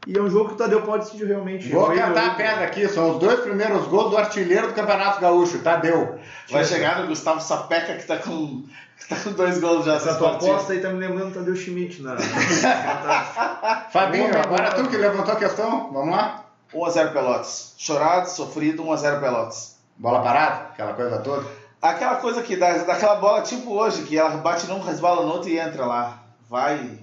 E 0.06 0.16
é 0.16 0.22
um 0.22 0.30
jogo 0.30 0.50
que 0.50 0.54
o 0.54 0.56
Tadeu 0.56 0.82
pode 0.82 1.04
decidir 1.04 1.26
realmente. 1.26 1.68
Vou 1.68 1.88
cantar 1.92 2.26
a 2.28 2.34
pedra 2.34 2.64
aqui, 2.64 2.88
são 2.88 3.10
os 3.12 3.18
dois 3.18 3.40
primeiros 3.40 3.86
gols 3.88 4.10
do 4.10 4.16
artilheiro 4.16 4.68
do 4.68 4.74
Campeonato 4.74 5.20
Gaúcho, 5.20 5.58
Tadeu. 5.58 6.18
Vai 6.48 6.64
chegar 6.64 7.00
no 7.00 7.08
Gustavo 7.08 7.40
Sapeca 7.40 7.96
que 7.96 8.06
tá 8.06 8.16
com, 8.18 8.64
que 8.98 9.08
tá 9.08 9.16
com 9.16 9.32
dois 9.32 9.58
gols 9.58 9.84
já 9.84 9.94
Essa 9.96 10.14
tua 10.14 10.30
partidas. 10.30 10.54
aposta 10.54 10.72
aí 10.74 10.80
tá 10.80 10.90
me 10.90 10.98
lembrando 11.00 11.30
do 11.32 11.38
Tadeu 11.40 11.56
Schmidt 11.56 12.02
na. 12.02 12.14
na- 12.62 13.86
Fabinho, 13.90 14.30
agora 14.38 14.72
tu 14.74 14.88
que 14.88 14.96
levantou 14.96 15.34
a 15.34 15.36
questão, 15.38 15.90
vamos 15.92 16.14
lá? 16.14 16.44
1x0 16.72 17.12
Pelotas. 17.12 17.74
Chorado, 17.76 18.28
sofrido, 18.28 18.84
1x0 18.84 19.20
Pelotas. 19.20 19.76
Bola 19.96 20.22
parada, 20.22 20.54
aquela 20.72 20.92
coisa 20.92 21.18
toda. 21.18 21.46
Aquela 21.82 22.16
coisa 22.16 22.42
que 22.42 22.56
dá, 22.56 22.72
daquela 22.78 23.16
bola 23.16 23.42
tipo 23.42 23.72
hoje, 23.74 24.02
que 24.02 24.16
ela 24.18 24.30
bate 24.36 24.66
num, 24.66 24.80
resbala 24.80 25.22
no 25.26 25.32
outro 25.32 25.48
e 25.48 25.58
entra 25.58 25.84
lá. 25.84 26.22
Vai. 26.48 26.96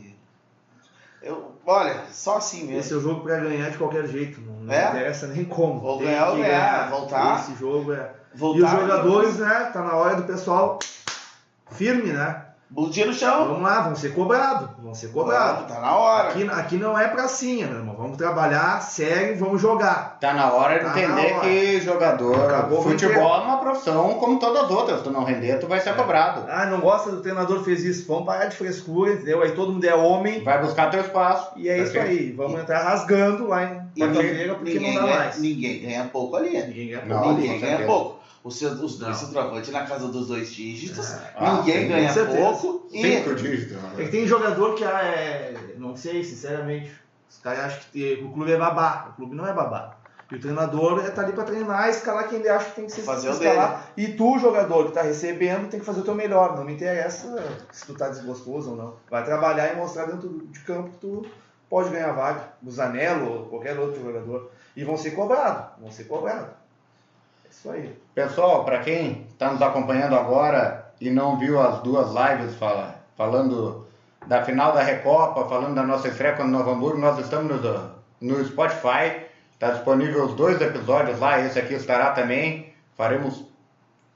Eu, 1.22 1.53
olha, 1.66 2.04
só 2.12 2.38
assim 2.38 2.64
mesmo. 2.66 2.80
Esse 2.80 2.94
é 2.94 2.96
o 2.98 3.02
jogo 3.02 3.22
pra 3.22 3.38
ganhar 3.38 3.70
de 3.70 3.78
qualquer 3.78 4.06
jeito. 4.08 4.42
Não, 4.42 4.54
não 4.62 4.74
É? 4.74 4.90
interessa 4.90 5.28
nem 5.28 5.46
como. 5.46 5.82
Ou 5.84 5.98
Tem 5.98 6.08
ganhar 6.08 6.30
ou 6.30 6.38
ganhar, 6.38 6.90
voltar. 6.90 7.40
Esse 7.42 7.56
jogo 7.56 7.94
é. 7.94 8.12
Voltar 8.36 8.60
e 8.60 8.64
os 8.64 8.72
jogadores, 8.72 9.38
né? 9.38 9.70
Tá 9.72 9.82
na 9.82 9.96
hora 9.96 10.16
do 10.16 10.24
pessoal 10.24 10.80
firme, 11.72 12.12
né? 12.12 12.42
Bundinha 12.70 13.06
no 13.06 13.14
chão. 13.14 13.48
Vamos 13.48 13.62
lá, 13.62 13.82
vão 13.82 13.96
ser 13.96 14.16
cobrados. 14.16 14.70
Vão 14.82 14.96
ser 14.96 15.10
cobrados. 15.12 15.72
Tá 15.72 15.80
na 15.80 15.96
hora. 15.96 16.30
Aqui, 16.30 16.50
aqui 16.50 16.78
não 16.78 16.98
é 16.98 17.08
pracinha, 17.08 17.68
meu 17.68 17.78
irmão. 17.78 17.93
Vamos 18.04 18.18
trabalhar 18.18 18.82
sério, 18.82 19.38
vamos 19.40 19.62
jogar. 19.62 20.18
Tá 20.20 20.34
na 20.34 20.52
hora 20.52 20.78
de 20.78 20.84
Tá 20.84 21.00
entender 21.00 21.32
hora. 21.32 21.40
que 21.48 21.80
jogador, 21.80 22.36
Acabou 22.36 22.84
futebol 22.84 23.34
é 23.34 23.40
uma 23.46 23.58
profissão 23.60 24.16
como 24.16 24.38
todas 24.40 24.66
as 24.66 24.72
outras. 24.72 24.98
Se 24.98 25.04
tu 25.06 25.10
não 25.12 25.24
render, 25.24 25.58
tu 25.58 25.68
vai 25.68 25.80
ser 25.80 25.96
cobrado. 25.96 26.44
Ah, 26.50 26.66
não 26.66 26.82
gosta 26.82 27.12
do 27.12 27.22
treinador 27.22 27.64
fez 27.64 27.82
isso. 27.86 28.06
Vamos 28.06 28.26
parar 28.26 28.48
de 28.48 28.58
frescura, 28.58 29.14
entendeu? 29.14 29.42
Aí 29.42 29.54
todo 29.54 29.72
mundo 29.72 29.86
é 29.86 29.96
homem. 29.96 30.44
Vai 30.44 30.62
buscar 30.62 30.90
teu 30.92 31.00
espaço. 31.00 31.52
E 31.56 31.70
é 31.70 31.78
isso 31.82 31.98
aí. 31.98 32.34
Vamos 32.34 32.60
entrar 32.60 32.84
rasgando 32.84 33.48
lá 33.48 33.64
em 33.64 33.82
E 33.96 34.00
quarta-feira, 34.02 34.56
porque 34.56 34.74
ninguém, 34.74 34.94
não 34.96 35.02
dá 35.02 35.08
ganha, 35.08 35.20
mais. 35.20 35.40
ninguém 35.40 35.82
ganha 35.82 36.04
pouco 36.12 36.36
ali. 36.36 36.50
Ninguém 36.62 36.88
ganha 36.90 37.06
Não, 37.06 37.20
pouco. 37.22 37.34
ninguém 37.40 37.54
com 37.62 37.66
ganha 37.66 37.86
pouco. 37.86 38.20
Os, 38.44 38.60
seus- 38.60 38.82
os 38.82 38.98
dois 39.00 39.12
Não. 39.22 39.28
centroavantes 39.28 39.70
na 39.72 39.86
casa 39.86 40.10
dos 40.10 40.28
dois 40.28 40.52
dígitos. 40.52 41.16
Ah, 41.38 41.54
ninguém 41.60 41.84
sim, 41.84 41.88
ganha 41.88 42.12
certeza. 42.12 42.38
pouco. 42.38 42.86
E 42.92 43.02
Cinco 43.02 43.36
dígitos. 43.36 43.78
É 43.98 44.04
que 44.04 44.10
tem 44.12 44.28
jogador 44.28 44.76
que 44.76 44.84
ah, 44.84 45.00
é. 45.02 45.54
Não 45.78 45.96
sei, 45.96 46.22
sinceramente. 46.26 46.92
Os 47.34 47.40
caras 47.40 47.60
acham 47.66 47.80
que 47.92 48.24
o 48.24 48.32
clube 48.32 48.52
é 48.52 48.58
babá. 48.58 49.08
O 49.10 49.14
clube 49.16 49.36
não 49.36 49.48
é 49.48 49.54
babá. 49.54 49.96
E 50.32 50.36
o 50.36 50.40
treinador 50.40 51.04
é 51.06 51.10
tá 51.12 51.22
ali 51.22 51.34
pra 51.34 51.44
treinar, 51.44 51.90
escalar 51.90 52.28
quem 52.28 52.40
ele 52.40 52.50
acha 52.50 52.66
que 52.70 52.76
tem 52.78 52.86
que 52.86 52.92
ser 52.92 53.02
Fazer 53.04 53.30
escalar. 53.30 53.88
E 53.98 54.08
tu, 54.14 54.40
jogador 54.40 54.86
que 54.88 54.92
tá 54.94 55.02
recebendo, 55.02 55.70
tem 55.70 55.80
que 55.80 55.86
fazer 55.86 56.00
o 56.02 56.04
teu 56.04 56.16
melhor. 56.16 56.56
Não 56.56 56.64
me 56.64 56.74
interessa 56.74 57.44
se 57.72 57.86
tu 57.86 57.94
tá 57.94 58.10
desgostoso 58.10 58.72
ou 58.72 58.76
não. 58.78 58.96
Vai 59.12 59.24
trabalhar 59.24 59.72
e 59.74 59.76
mostrar 59.76 60.06
dentro 60.06 60.30
de 60.48 60.60
campo 60.62 60.90
que 60.92 60.98
tu 60.98 61.26
pode 61.70 61.90
ganhar 61.90 62.12
vaga. 62.14 62.42
O 62.66 62.72
Zanello 62.72 63.32
ou 63.32 63.46
qualquer 63.48 63.78
outro 63.78 64.02
jogador. 64.02 64.50
E 64.76 64.84
vão 64.84 64.98
ser 64.98 65.12
cobrados. 65.12 65.66
Vão 65.80 65.92
ser 65.92 66.06
cobrados. 66.06 66.48
É 67.46 67.50
isso 67.52 67.70
aí. 67.70 67.96
Pessoal, 68.16 68.64
para 68.66 68.80
quem 68.80 69.28
está 69.32 69.52
nos 69.52 69.62
acompanhando 69.62 70.16
agora 70.16 70.92
e 71.00 71.12
não 71.12 71.38
viu 71.38 71.60
as 71.62 71.80
duas 71.82 72.08
lives 72.14 72.56
fala- 72.56 72.96
falando 73.16 73.86
da 74.28 74.44
final 74.44 74.74
da 74.74 74.82
Recopa, 74.82 75.46
falando 75.46 75.76
da 75.76 75.84
nossa 75.84 76.08
estreia 76.08 76.36
com 76.36 76.44
o 76.44 76.48
Novo 76.48 76.72
Hamburgo, 76.72 77.00
nós 77.00 77.20
estamos 77.20 77.62
no, 77.62 77.92
no 78.22 78.46
Spotify, 78.46 79.26
está 79.54 79.72
disponível 79.72 80.26
os 80.26 80.34
dois 80.34 80.60
episódios 80.62 81.20
lá, 81.20 81.40
esse 81.40 81.60
aqui 81.60 81.74
estará 81.74 82.12
também. 82.12 82.74
Faremos 82.96 83.44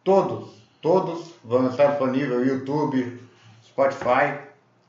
todos, 0.03 0.63
todos 0.81 1.33
vão 1.43 1.67
estar 1.67 1.87
disponível 1.87 2.45
YouTube, 2.45 3.21
Spotify. 3.65 4.39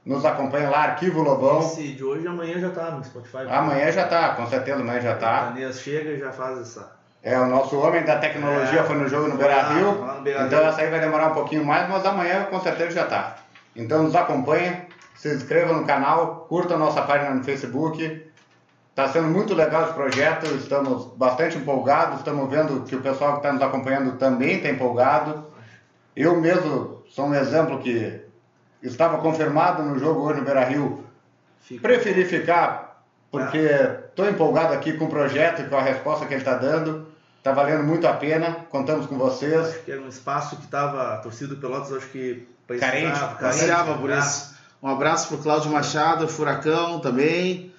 Nos 0.05 0.25
acompanha 0.25 0.71
lá, 0.71 0.85
Arquivo 0.85 1.23
Lobão. 1.23 1.61
Esse 1.61 1.89
de 1.89 2.03
hoje 2.03 2.27
amanhã 2.27 2.59
já 2.59 2.71
tá 2.71 2.91
no 2.93 3.05
Spotify. 3.05 3.47
Amanhã 3.49 3.93
já 3.93 4.07
tá, 4.07 4.31
com 4.31 4.47
certeza 4.47 4.81
amanhã 4.81 5.01
já 5.01 5.17
tá. 5.17 5.49
Ananias 5.49 5.81
chega 5.81 6.11
e 6.11 6.19
já 6.19 6.33
faz 6.33 6.59
essa. 6.59 6.99
É, 7.23 7.39
o 7.39 7.47
nosso 7.47 7.79
homem 7.79 8.05
da 8.05 8.17
tecnologia 8.19 8.81
É, 8.81 8.85
foi 8.85 8.97
no 8.97 9.09
jogo 9.09 9.29
no 9.29 9.37
Beira 9.37 9.63
Rio. 9.63 9.99
Então 10.47 10.61
essa 10.61 10.81
aí 10.81 10.91
vai 10.91 11.01
demorar 11.01 11.29
um 11.29 11.35
pouquinho 11.35 11.65
mais, 11.65 11.89
mas 11.89 12.07
amanhã 12.07 12.45
com 12.45 12.61
certeza 12.61 12.93
já 12.93 13.07
tá. 13.07 13.37
Então 13.77 14.05
nos 14.05 14.15
acompanha, 14.15 14.87
se 15.19 15.35
inscreva 15.35 15.73
no 15.73 15.85
canal, 15.85 16.47
curta 16.49 16.75
a 16.75 16.79
nossa 16.79 17.03
página 17.03 17.35
no 17.35 17.43
Facebook. 17.43 18.25
Está 18.91 19.09
sendo 19.09 19.29
muito 19.29 19.53
legal 19.53 19.85
esse 19.85 19.95
projeto, 19.95 20.47
estamos 20.55 21.07
bastante 21.17 21.59
empolgados, 21.59 22.19
estamos 22.19 22.49
vendo 22.49 22.85
que 22.85 22.95
o 22.95 23.03
pessoal 23.03 23.33
que 23.33 23.39
está 23.39 23.53
nos 23.53 23.63
acompanhando 23.63 24.17
também 24.17 24.57
está 24.57 24.69
empolgado. 24.69 25.45
Eu 26.15 26.41
mesmo 26.41 27.03
sou 27.11 27.27
um 27.27 27.35
exemplo 27.35 27.81
que 27.81 28.23
estava 28.81 29.19
confirmado 29.19 29.83
no 29.83 29.99
jogo 29.99 30.21
hoje 30.21 30.39
no 30.39 30.45
Beira 30.45 30.65
Rio 30.65 31.05
Fica. 31.61 31.83
Preferi 31.83 32.25
ficar 32.25 33.05
porque 33.31 33.59
estou 34.09 34.29
empolgado 34.29 34.73
aqui 34.73 34.93
com 34.93 35.07
o 35.07 35.11
projeto 35.11 35.63
e 35.63 35.69
com 35.69 35.77
a 35.77 35.83
resposta 35.83 36.27
que 36.27 36.35
ele 36.35 36.41
está 36.41 36.55
dando. 36.55 37.09
Está 37.39 37.53
valendo 37.53 37.83
muito 37.83 38.07
a 38.07 38.15
pena. 38.15 38.67
Contamos 38.71 39.07
com 39.07 39.19
vocês. 39.19 39.69
Acho 39.69 39.81
que 39.81 39.93
era 39.93 40.01
um 40.01 40.09
espaço 40.09 40.57
que 40.57 40.65
estava 40.65 41.15
a 41.15 41.19
torcida 41.19 41.55
do 41.55 41.61
Pelotas, 41.61 41.93
acho 41.93 42.09
que 42.09 42.49
Carente, 42.79 43.19
ansiava 43.43 43.99
por 43.99 44.11
isso. 44.11 44.58
Um 44.83 44.89
abraço 44.89 45.29
pro 45.29 45.39
Cláudio 45.39 45.71
Machado, 45.71 46.29
Furacão 46.29 47.01
também. 47.01 47.73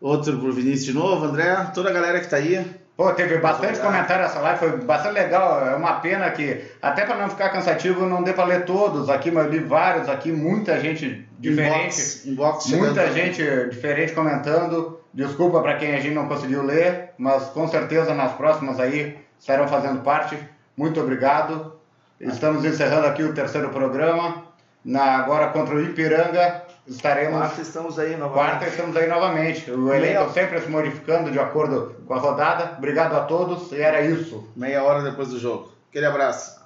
Outro 0.00 0.38
pro 0.38 0.52
Vinícius 0.52 0.84
de 0.84 0.92
novo, 0.92 1.24
André, 1.26 1.54
toda 1.74 1.90
a 1.90 1.92
galera 1.92 2.20
que 2.20 2.28
tá 2.28 2.36
aí. 2.36 2.64
Pô, 2.96 3.12
teve 3.12 3.38
bastante 3.38 3.78
comentário 3.78 4.24
essa 4.24 4.40
live, 4.40 4.58
foi 4.58 4.76
bastante 4.78 5.14
legal. 5.14 5.64
É 5.68 5.76
uma 5.76 6.00
pena 6.00 6.28
que, 6.30 6.64
até 6.82 7.04
para 7.04 7.16
não 7.16 7.28
ficar 7.28 7.50
cansativo, 7.50 8.06
não 8.06 8.24
dê 8.24 8.32
para 8.32 8.44
ler 8.44 8.64
todos 8.64 9.08
aqui, 9.08 9.30
mas 9.30 9.44
eu 9.44 9.52
li 9.52 9.60
vários 9.60 10.08
aqui, 10.08 10.32
muita 10.32 10.80
gente 10.80 11.28
diferente. 11.38 12.26
Inbox, 12.26 12.26
inbox 12.26 12.66
Muita 12.70 13.12
gente 13.12 13.40
diferente 13.70 14.12
comentando. 14.14 14.98
Desculpa 15.14 15.60
para 15.60 15.76
quem 15.76 15.94
a 15.94 16.00
gente 16.00 16.14
não 16.14 16.26
conseguiu 16.26 16.64
ler, 16.64 17.10
mas 17.16 17.44
com 17.44 17.68
certeza 17.68 18.14
nas 18.14 18.32
próximas 18.32 18.80
aí 18.80 19.16
estarão 19.38 19.68
fazendo 19.68 20.00
parte. 20.02 20.36
Muito 20.76 21.00
obrigado. 21.00 21.74
Estamos 22.20 22.64
encerrando 22.64 23.06
aqui 23.06 23.22
o 23.22 23.32
terceiro 23.32 23.68
programa. 23.68 24.47
Na, 24.88 25.18
agora 25.18 25.48
contra 25.48 25.74
o 25.74 25.82
Ipiranga 25.82 26.62
estaremos. 26.86 27.36
Quarta 27.38 27.60
estamos 27.60 27.98
aí 27.98 28.16
novamente. 28.16 28.32
Quarta 28.32 28.66
estamos 28.68 28.96
aí 28.96 29.06
novamente. 29.06 29.70
O 29.70 29.92
elenco 29.92 30.32
sempre 30.32 30.62
se 30.62 30.70
modificando 30.70 31.30
de 31.30 31.38
acordo 31.38 31.94
com 32.06 32.14
a 32.14 32.18
rodada. 32.18 32.74
Obrigado 32.78 33.14
a 33.14 33.20
todos 33.24 33.70
e 33.70 33.82
era 33.82 34.00
isso. 34.00 34.48
Meia 34.56 34.82
hora 34.82 35.02
depois 35.02 35.28
do 35.28 35.38
jogo. 35.38 35.70
Aquele 35.90 36.06
abraço. 36.06 36.57